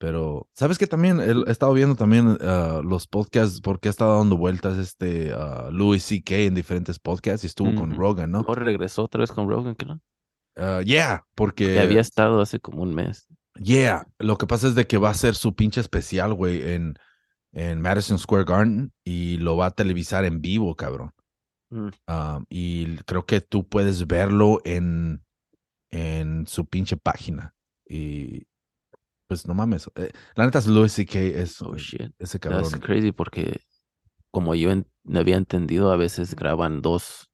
Pero, 0.04 0.50
¿sabes 0.52 0.76
qué? 0.76 0.86
También 0.86 1.18
he, 1.18 1.50
estado 1.50 1.72
viendo 1.72 1.96
también 1.96 2.36
ah, 2.42 2.82
los 2.84 3.06
podcasts 3.06 3.62
porque 3.62 3.88
ha 3.88 3.90
estado 3.90 4.18
dando 4.18 4.36
vueltas 4.36 4.76
este 4.76 5.32
ah, 5.32 5.70
Louis 5.72 6.04
C.K. 6.04 6.34
en 6.40 6.54
diferentes 6.54 6.98
podcasts 6.98 7.42
y 7.42 7.46
estuvo 7.46 7.74
con. 7.74 7.96
Rogan, 7.96 8.32
¿no? 8.32 8.44
Ahora 8.46 8.64
regresó 8.64 9.04
otra 9.04 9.22
vez 9.22 9.32
con 9.32 9.48
Rogan, 9.48 9.74
que 9.74 9.86
no. 9.86 10.02
Ah, 10.56 10.82
yeah, 10.84 11.24
porque, 11.34 11.72
Que 11.72 11.80
había 11.80 12.02
estado 12.02 12.42
hace 12.42 12.60
como 12.60 12.82
un 12.82 12.94
mes. 12.94 13.26
yeah, 13.54 14.06
lo 14.18 14.36
que 14.36 14.46
pasa 14.46 14.68
es 14.68 14.74
de 14.74 14.86
que 14.86 14.98
va 14.98 15.08
a 15.08 15.14
ser 15.14 15.36
su 15.36 15.54
pinche 15.54 15.80
especial, 15.80 16.34
güey, 16.34 16.74
en, 16.74 16.98
en 17.52 17.80
Madison 17.80 18.18
Square 18.18 18.44
Garden 18.44 18.92
y 19.04 19.38
lo 19.38 19.56
va 19.56 19.68
a 19.68 19.70
televisar 19.70 20.26
en 20.26 20.42
vivo, 20.42 20.76
cabrón. 20.76 21.14
Mm. 21.70 21.88
Ah, 22.06 22.42
y 22.50 22.96
creo 23.06 23.24
que 23.24 23.40
tú 23.40 23.66
puedes 23.66 24.06
verlo 24.06 24.60
en, 24.66 25.22
en 25.90 26.46
su 26.46 26.66
pinche 26.66 26.98
página. 26.98 27.54
Y 27.88 28.46
pues 29.26 29.46
no 29.46 29.54
mames. 29.54 29.90
eh, 29.96 30.10
la 30.34 30.44
neta 30.44 30.58
es 30.58 30.66
Louis 30.66 30.92
C.K. 30.92 31.18
es 31.18 31.60
Oh 31.62 31.76
shit. 31.76 32.12
ese 32.18 32.38
cabrón. 32.40 32.70
crazy 32.80 33.12
porque 33.12 33.60
como 34.30 34.54
yo 34.54 34.70
en- 34.70 34.86
me 35.04 35.20
había 35.20 35.36
entendido, 35.36 35.92
a 35.92 35.96
veces 35.96 36.34
graban 36.34 36.82
dos, 36.82 37.30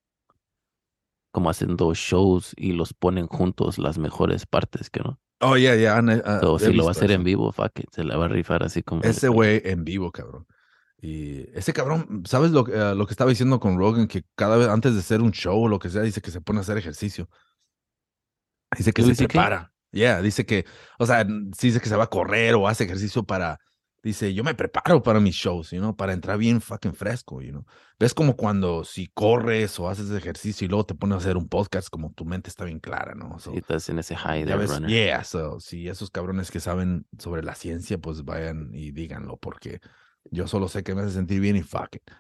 como 1.33 1.51
hacen 1.51 1.77
dos 1.77 1.99
shows 1.99 2.53
y 2.57 2.73
los 2.73 2.93
ponen 2.95 3.27
juntos 3.27 3.79
las 3.79 3.99
mejores 3.99 4.47
partes, 4.47 4.91
que 4.91 5.01
no. 5.01 5.21
Oh, 5.43 5.57
yeah, 5.57 5.75
yeah. 5.75 5.97
ah, 5.99 6.39
So, 6.41 6.57
he 6.57 6.59
si 6.67 6.73
lo 6.75 6.85
va 6.85 6.91
a 6.91 6.93
hacer 6.93 7.11
en 7.13 7.25
vivo, 7.25 7.51
fuck 7.53 7.79
it, 7.79 7.87
se 7.93 8.05
la 8.05 8.17
va 8.19 8.27
a 8.27 8.29
rifar 8.29 8.63
así 8.63 8.83
como. 8.83 9.03
Ese 9.03 9.29
güey 9.29 9.63
en 9.65 9.85
vivo, 9.85 10.13
cabrón. 10.13 10.47
Y 11.01 11.49
ese 11.57 11.73
cabrón, 11.73 12.25
¿sabes 12.27 12.51
lo, 12.51 12.63
que- 12.65 12.77
ah, 12.77 12.95
lo 12.95 13.07
que 13.07 13.15
estaba 13.15 13.31
diciendo 13.31 13.59
con 13.59 13.79
Rogan? 13.79 14.07
Que 14.07 14.25
cada 14.35 14.59
vez 14.59 14.69
antes 14.69 14.93
de 14.93 15.01
hacer 15.01 15.23
un 15.23 15.31
show 15.31 15.63
o 15.65 15.69
lo 15.69 15.79
que 15.79 15.89
sea, 15.89 16.03
dice 16.03 16.21
que 16.21 16.31
se 16.31 16.43
pone 16.43 16.59
a 16.59 16.63
hacer 16.63 16.77
ejercicio. 16.77 17.31
Dice 18.77 18.93
que 18.93 19.03
se 19.03 19.15
prepara. 19.27 19.70
Yeah, 19.93 20.23
dice 20.23 20.47
que, 20.47 20.65
o 20.99 21.07
sea, 21.07 21.25
dice 21.25 21.81
que 21.81 21.89
se 21.89 21.97
va 21.97 22.05
a 22.05 22.11
correr 22.11 22.55
o 22.55 22.69
hace 22.69 22.85
ejercicio 22.85 23.25
para, 23.25 23.59
dice, 24.03 24.33
yo 24.33 24.45
me 24.45 24.55
preparo 24.55 25.03
para 25.03 25.21
mis 25.21 25.35
shows, 25.35 25.71
you 25.71 25.79
know, 25.79 25.97
para 25.97 26.13
entrar 26.13 26.39
bien 26.39 26.61
fucking 26.61 26.95
fresco, 26.95 27.43
you 27.43 27.51
know. 27.51 27.65
Ves 27.99 28.15
como 28.15 28.37
cuando 28.37 28.85
si 28.85 29.09
corres 29.09 29.79
o 29.79 29.89
haces 29.89 30.11
ejercicio 30.11 30.65
y 30.65 30.69
luego 30.69 30.87
te 30.87 30.95
pones 30.95 31.17
a 31.17 31.19
hacer 31.19 31.37
un 31.37 31.49
podcast, 31.49 31.89
como 31.89 32.13
tu 32.13 32.25
mente 32.25 32.49
está 32.49 32.65
bien 32.65 32.79
clara, 32.79 33.15
¿no? 33.15 33.39
So, 33.39 33.53
Y 33.53 33.59
estás 33.59 33.89
en 33.89 33.99
ese 33.99 34.17
high 34.17 34.45
de 34.45 34.57
runner. 34.57 34.89
yeah, 34.89 35.25
so, 35.25 35.61
si 35.61 35.89
esos 35.89 36.11
cabrones 36.11 36.51
que 36.51 36.61
saben 36.61 37.07
sobre 37.19 37.43
la 37.43 37.55
ciencia, 37.55 37.99
pues 37.99 38.25
vayan 38.25 38.71
y 38.73 38.93
díganlo, 38.93 39.37
porque 39.37 39.81
yo 40.31 40.47
solo 40.47 40.69
sé 40.69 40.83
que 40.83 40.95
me 40.95 41.03
hace 41.03 41.13
sentir 41.13 41.41
bien 41.41 41.57
y 41.57 41.63
fuck 41.63 41.97
it. 41.97 42.11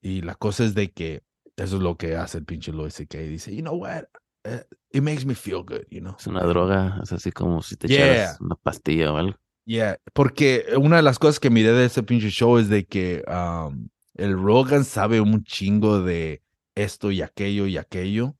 Y 0.00 0.22
la 0.22 0.34
cosa 0.34 0.64
es 0.64 0.74
de 0.74 0.90
que 0.92 1.22
eso 1.56 1.76
es 1.76 1.82
lo 1.82 1.96
que 1.96 2.16
hace 2.16 2.38
el 2.38 2.44
pinche 2.46 2.72
Louis 2.72 2.94
C.K. 2.94 3.18
Dice, 3.18 3.54
you 3.54 3.60
know 3.60 3.74
what, 3.74 4.04
it 4.44 5.02
makes 5.02 5.24
me 5.24 5.34
feel 5.34 5.62
good, 5.62 5.84
you 5.90 6.00
know. 6.00 6.16
Es 6.18 6.26
una 6.26 6.42
droga, 6.44 7.00
es 7.02 7.12
así 7.12 7.32
como 7.32 7.62
si 7.62 7.76
te 7.76 7.88
Yeah. 7.88 8.12
echaras 8.12 8.40
una 8.40 8.54
pastilla 8.56 9.12
o 9.12 9.16
algo. 9.16 9.36
Yeah, 9.66 9.98
porque 10.14 10.64
una 10.76 10.96
de 10.96 11.02
las 11.02 11.18
cosas 11.18 11.38
que 11.38 11.50
miré 11.50 11.72
de 11.72 11.84
ese 11.84 12.02
pinche 12.02 12.30
show 12.30 12.58
es 12.58 12.68
de 12.68 12.86
que 12.86 13.22
um, 13.28 13.88
el 14.14 14.32
Rogan 14.32 14.84
sabe 14.84 15.20
un 15.20 15.44
chingo 15.44 16.02
de 16.02 16.42
esto 16.74 17.10
y 17.10 17.22
aquello 17.22 17.66
y 17.66 17.76
aquello. 17.76 18.36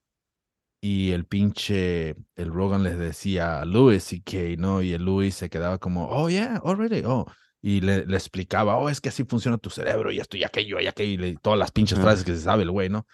Y 0.82 1.10
el 1.12 1.26
pinche, 1.26 2.16
el 2.36 2.50
Rogan 2.52 2.82
les 2.82 2.98
decía 2.98 3.60
a 3.60 3.64
Louis 3.66 4.14
y 4.14 4.22
que, 4.22 4.56
¿no? 4.56 4.80
Y 4.80 4.94
el 4.94 5.04
Louis 5.04 5.34
se 5.34 5.50
quedaba 5.50 5.76
como, 5.78 6.08
oh, 6.08 6.30
yeah, 6.30 6.56
already, 6.64 7.02
oh. 7.04 7.26
Y 7.60 7.82
le, 7.82 8.06
le 8.06 8.16
explicaba, 8.16 8.78
oh, 8.78 8.88
es 8.88 8.98
que 9.02 9.10
así 9.10 9.24
funciona 9.24 9.58
tu 9.58 9.68
cerebro 9.68 10.10
y 10.10 10.18
esto 10.20 10.38
y 10.38 10.44
aquello 10.44 10.80
y 10.80 10.86
aquello 10.86 11.12
y 11.12 11.16
le- 11.18 11.36
todas 11.36 11.58
las 11.58 11.70
pinches 11.70 11.98
Ajá. 11.98 12.06
frases 12.08 12.24
que 12.24 12.34
se 12.34 12.40
sabe 12.40 12.62
el 12.62 12.70
güey, 12.70 12.88
¿no? 12.88 13.06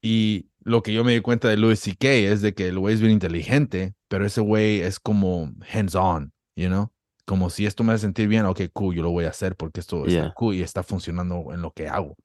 Y 0.00 0.49
lo 0.62 0.82
que 0.82 0.92
yo 0.92 1.04
me 1.04 1.12
di 1.12 1.20
cuenta 1.20 1.48
de 1.48 1.56
Louis 1.56 1.78
C.K. 1.80 2.08
es 2.08 2.42
de 2.42 2.54
que 2.54 2.68
el 2.68 2.78
güey 2.78 2.94
es 2.94 3.00
bien 3.00 3.12
inteligente, 3.12 3.94
pero 4.08 4.26
ese 4.26 4.40
güey 4.40 4.80
es 4.80 5.00
como 5.00 5.50
hands-on, 5.72 6.32
you 6.56 6.68
know? 6.68 6.92
Como 7.26 7.48
si 7.48 7.64
esto 7.66 7.84
me 7.84 7.92
hace 7.92 8.02
sentir 8.02 8.28
bien, 8.28 8.44
ok, 8.46 8.60
cool, 8.72 8.94
yo 8.94 9.02
lo 9.02 9.10
voy 9.10 9.24
a 9.24 9.30
hacer 9.30 9.56
porque 9.56 9.80
esto 9.80 10.06
está 10.06 10.10
Yeah. 10.10 10.34
cool 10.34 10.54
y 10.56 10.62
está 10.62 10.82
funcionando 10.82 11.46
en 11.52 11.62
lo 11.62 11.70
que 11.72 11.86
hago, 11.88 12.16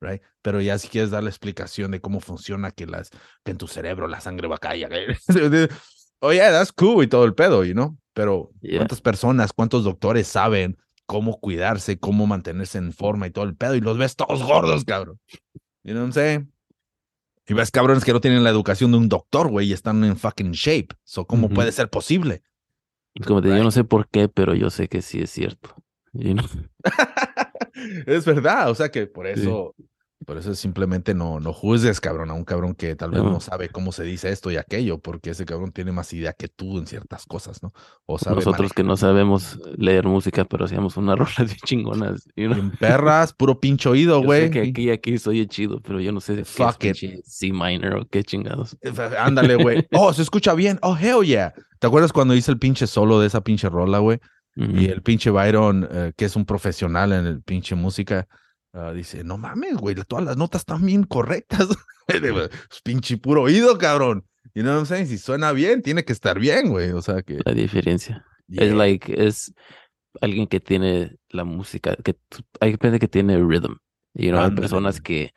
right? 0.00 0.20
Pero 0.42 0.60
ya 0.60 0.78
si 0.78 0.88
quieres 0.88 1.10
dar 1.10 1.22
la 1.22 1.30
explicación 1.30 1.90
de 1.92 2.00
cómo 2.00 2.20
funciona 2.20 2.70
que 2.72 2.86
las 2.86 3.10
que 3.44 3.52
en 3.52 3.56
tu 3.56 3.68
cerebro 3.68 4.08
la 4.08 4.20
sangre 4.20 4.48
va 4.48 4.56
a 4.56 4.58
caer, 4.58 5.16
oh 6.20 6.32
yeah, 6.32 6.50
that's 6.50 6.72
cool 6.72 7.04
y 7.04 7.06
todo 7.06 7.24
el 7.24 7.34
pedo, 7.34 7.64
you 7.64 7.72
know? 7.74 7.96
Pero 8.14 8.50
Yeah. 8.60 8.78
¿cuántas 8.78 9.00
personas, 9.00 9.52
cuántos 9.52 9.84
doctores 9.84 10.26
saben 10.26 10.76
cómo 11.06 11.38
cuidarse, 11.40 11.98
cómo 11.98 12.26
mantenerse 12.26 12.78
en 12.78 12.92
forma 12.92 13.28
y 13.28 13.30
todo 13.30 13.44
el 13.44 13.54
pedo 13.56 13.76
y 13.76 13.80
los 13.80 13.96
ves 13.96 14.16
todos 14.16 14.42
gordos, 14.42 14.84
cabrón? 14.84 15.18
You 15.84 15.92
know 15.94 16.02
what 16.02 16.08
I'm 16.08 16.12
saying? 16.12 16.52
Y 17.48 17.54
ves 17.54 17.70
cabrones 17.70 18.04
que 18.04 18.12
no 18.12 18.20
tienen 18.20 18.44
la 18.44 18.50
educación 18.50 18.92
de 18.92 18.98
un 18.98 19.08
doctor, 19.08 19.48
güey, 19.48 19.68
y 19.68 19.72
están 19.72 20.04
en 20.04 20.16
fucking 20.16 20.52
shape. 20.52 20.88
So, 21.02 21.26
¿cómo 21.26 21.48
puede 21.48 21.72
ser 21.72 21.88
posible? 21.88 22.42
Es 23.14 23.26
Como 23.26 23.40
te 23.40 23.48
digo, 23.48 23.58
yo 23.58 23.64
no 23.64 23.70
sé 23.70 23.84
por 23.84 24.08
qué, 24.08 24.28
pero 24.28 24.54
yo 24.54 24.68
sé 24.70 24.88
que 24.88 25.00
sí 25.00 25.20
es 25.20 25.30
cierto. 25.30 25.74
You 26.12 26.34
know? 26.34 26.46
es 28.06 28.24
verdad, 28.26 28.70
o 28.70 28.74
sea 28.74 28.90
que 28.90 29.06
por 29.06 29.26
Sí. 29.34 29.48
Por 30.26 30.36
eso 30.36 30.54
simplemente 30.54 31.14
no, 31.14 31.40
no 31.40 31.52
juzgues, 31.52 32.00
cabrón, 32.00 32.30
a 32.30 32.34
un 32.34 32.44
cabrón 32.44 32.74
que 32.74 32.94
tal 32.96 33.10
vez 33.12 33.22
No. 33.22 33.30
no 33.30 33.40
sabe 33.40 33.68
cómo 33.68 33.92
se 33.92 34.02
dice 34.02 34.30
esto 34.30 34.50
y 34.50 34.56
aquello, 34.56 34.98
porque 34.98 35.30
ese 35.30 35.44
cabrón 35.44 35.72
tiene 35.72 35.92
más 35.92 36.12
idea 36.12 36.32
que 36.32 36.48
tú 36.48 36.78
en 36.78 36.86
ciertas 36.86 37.24
cosas, 37.24 37.62
¿no? 37.62 37.72
O 38.06 38.18
sabe 38.18 38.36
Nosotros 38.36 38.72
que 38.72 38.82
no 38.82 38.96
sabemos 38.96 39.58
leer 39.76 40.06
música, 40.06 40.44
pero 40.44 40.64
hacíamos 40.64 40.96
unas 40.96 41.16
rolas 41.18 41.36
bien 41.46 41.58
chingonas. 41.64 42.28
You 42.36 42.52
know? 42.52 42.70
Perras, 42.78 43.32
puro 43.32 43.60
pinche 43.60 43.88
oído, 43.88 44.22
güey. 44.22 44.50
que 44.50 44.60
aquí, 44.62 44.90
aquí 44.90 45.18
soy 45.18 45.46
chido, 45.46 45.80
pero 45.80 46.00
yo 46.00 46.12
no 46.12 46.20
sé 46.20 46.34
de 46.36 46.42
qué 46.42 46.48
Fuck 46.48 46.84
it. 46.84 46.96
C 47.24 47.52
minor 47.52 47.94
o 47.98 48.04
qué 48.08 48.24
chingados. 48.24 48.76
Ándale, 49.18 49.54
güey. 49.56 49.86
Oh, 49.92 50.12
se 50.12 50.22
escucha 50.22 50.54
bien. 50.54 50.78
Oh, 50.82 50.96
hell 50.96 51.24
yeah. 51.24 51.54
¿Te 51.78 51.86
acuerdas 51.86 52.12
cuando 52.12 52.34
hice 52.34 52.50
el 52.50 52.58
pinche 52.58 52.86
solo 52.86 53.20
de 53.20 53.28
esa 53.28 53.40
pinche 53.42 53.68
rola, 53.68 53.98
güey? 53.98 54.18
Y 54.56 54.86
el 54.86 55.02
pinche 55.02 55.30
Byron, 55.30 55.88
eh, 55.88 56.12
que 56.16 56.24
es 56.24 56.34
un 56.34 56.44
profesional 56.44 57.12
en 57.12 57.26
el 57.26 57.42
pinche 57.42 57.76
música, 57.76 58.26
ah, 58.72 58.92
dice, 58.92 59.24
no 59.24 59.38
mames, 59.38 59.76
güey, 59.76 59.94
todas 59.94 60.24
las 60.24 60.36
notas 60.36 60.62
están 60.62 60.84
bien 60.84 61.04
correctas. 61.04 61.68
Es 62.08 62.80
pinche 62.82 63.18
puro 63.18 63.42
oído, 63.42 63.76
cabrón. 63.76 64.24
Y 64.54 64.62
no 64.62 64.86
sé 64.86 65.04
si 65.04 65.18
suena 65.18 65.52
bien, 65.52 65.82
tiene 65.82 66.04
que 66.06 66.14
estar 66.14 66.38
bien, 66.38 66.70
güey. 66.70 66.90
O 66.92 67.02
sea 67.02 67.20
que... 67.20 67.38
La 67.44 67.52
diferencia. 67.52 68.24
yeah. 68.46 68.64
Es 68.64 68.72
like, 68.72 69.26
es 69.26 69.52
alguien 70.22 70.46
que 70.46 70.58
tiene 70.58 71.16
la 71.28 71.44
música, 71.44 71.96
que 72.02 72.16
hay 72.60 72.76
gente 72.80 72.98
que 72.98 73.08
tiene 73.08 73.36
rhythm. 73.38 73.76
Y 74.14 74.30
no 74.30 74.40
hay 74.42 74.50
personas 74.52 75.02
que 75.02 75.34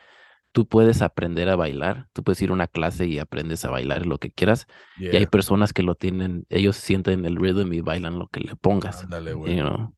tú 0.53 0.65
puedes 0.65 1.01
aprender 1.01 1.49
a 1.49 1.57
bailar, 1.57 2.07
tú 2.13 2.23
puedes 2.23 2.41
ir 2.41 2.51
a 2.51 2.53
una 2.53 2.67
clase 2.67 3.05
y 3.05 3.19
aprendes 3.19 3.65
a 3.65 3.69
bailar 3.69 4.05
lo 4.05 4.17
que 4.17 4.31
quieras. 4.31 4.65
Y 4.97 5.07
hay 5.07 5.11
Yeah. 5.19 5.29
personas 5.29 5.73
que 5.73 5.83
lo 5.83 5.95
tienen, 5.95 6.45
ellos 6.49 6.77
sienten 6.77 7.25
el 7.25 7.35
rhythm 7.35 7.73
y 7.73 7.81
bailan 7.81 8.17
lo 8.17 8.27
que 8.29 8.39
le 8.39 8.55
pongas. 8.55 9.03
Ándale, 9.03 9.33
güey. 9.33 9.57
You 9.57 9.63
know? 9.63 9.93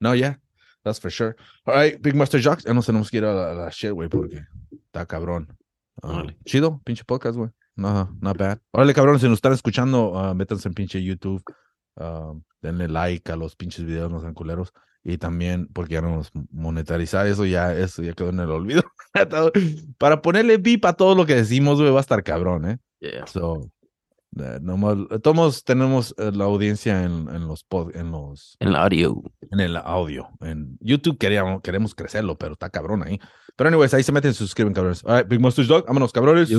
No, 0.00 0.14
yeah. 0.16 0.40
That's 0.84 0.98
for 0.98 1.10
sure. 1.10 1.36
All 1.66 1.74
right, 1.74 2.00
Big 2.00 2.14
Master 2.14 2.40
Jocks. 2.40 2.64
Ya 2.64 2.72
nos 2.72 2.86
tenemos 2.86 3.10
que 3.10 3.18
ir 3.18 3.24
a 3.24 3.34
la, 3.34 3.50
a 3.50 3.54
la 3.54 3.70
shit, 3.70 3.92
güey, 3.92 4.08
porque 4.08 4.42
está 4.86 5.06
cabrón. 5.06 5.48
Órale. 6.02 6.36
chido, 6.44 6.80
pinche 6.84 7.04
podcast, 7.04 7.36
güey. 7.36 7.50
No, 7.76 8.16
not 8.20 8.36
bad. 8.36 8.58
Órale, 8.72 8.94
cabrón, 8.94 9.20
si 9.20 9.26
nos 9.26 9.38
están 9.38 9.52
escuchando, 9.52 10.18
ah, 10.18 10.34
métanse 10.34 10.68
en 10.68 10.74
pinche 10.74 11.02
YouTube. 11.02 11.42
ah, 11.96 12.32
denle 12.62 12.88
like 12.88 13.30
a 13.32 13.36
los 13.36 13.56
pinches 13.56 13.84
videos, 13.84 14.10
no 14.10 14.20
sean 14.20 14.34
culeros. 14.34 14.72
Y 15.02 15.16
también, 15.16 15.66
porque 15.72 15.94
ya 15.94 16.02
no 16.02 16.16
nos 16.16 16.30
monetarizar 16.50 17.26
eso, 17.26 17.46
ya, 17.46 17.74
eso 17.74 18.02
ya 18.02 18.12
quedó 18.12 18.30
en 18.30 18.40
el 18.40 18.50
olvido. 18.50 18.82
Para 19.98 20.20
ponerle 20.20 20.58
beep 20.58 20.84
a 20.84 20.92
todo 20.92 21.14
lo 21.14 21.24
que 21.24 21.36
decimos, 21.36 21.80
güey, 21.80 21.90
va 21.90 21.98
a 21.98 22.02
estar 22.02 22.22
cabrón, 22.22 22.70
¿eh? 22.70 22.78
Yeah. 23.00 23.26
So, 23.26 23.70
nomás, 24.32 24.96
todos 25.22 25.64
tenemos 25.64 26.14
eh, 26.18 26.30
la 26.32 26.44
audiencia 26.44 27.04
en, 27.04 27.28
en 27.28 27.46
los 27.46 27.64
pod, 27.64 27.94
en 27.96 28.10
los 28.10 28.56
En 28.60 28.68
el 28.68 28.76
audio. 28.76 29.22
en 29.50 29.60
el 29.60 29.76
audio. 29.76 30.28
En 30.40 30.78
YouTube 30.80 31.18
queríamos, 31.18 31.62
queremos 31.62 31.94
crecerlo, 31.94 32.38
pero 32.38 32.52
está 32.52 32.70
cabrón 32.70 33.02
ahí. 33.02 33.18
Pero 33.56 33.68
anyways, 33.68 33.92
ahí 33.94 34.02
se 34.02 34.12
meten 34.12 34.32
suscriben, 34.34 34.72
cabrones. 34.72 35.04
All 35.04 35.18
right, 35.18 35.28
Big 35.28 35.40
Monsters 35.40 35.68
Dog, 35.68 35.86
vámonos, 35.86 36.12
cabrones. 36.12 36.50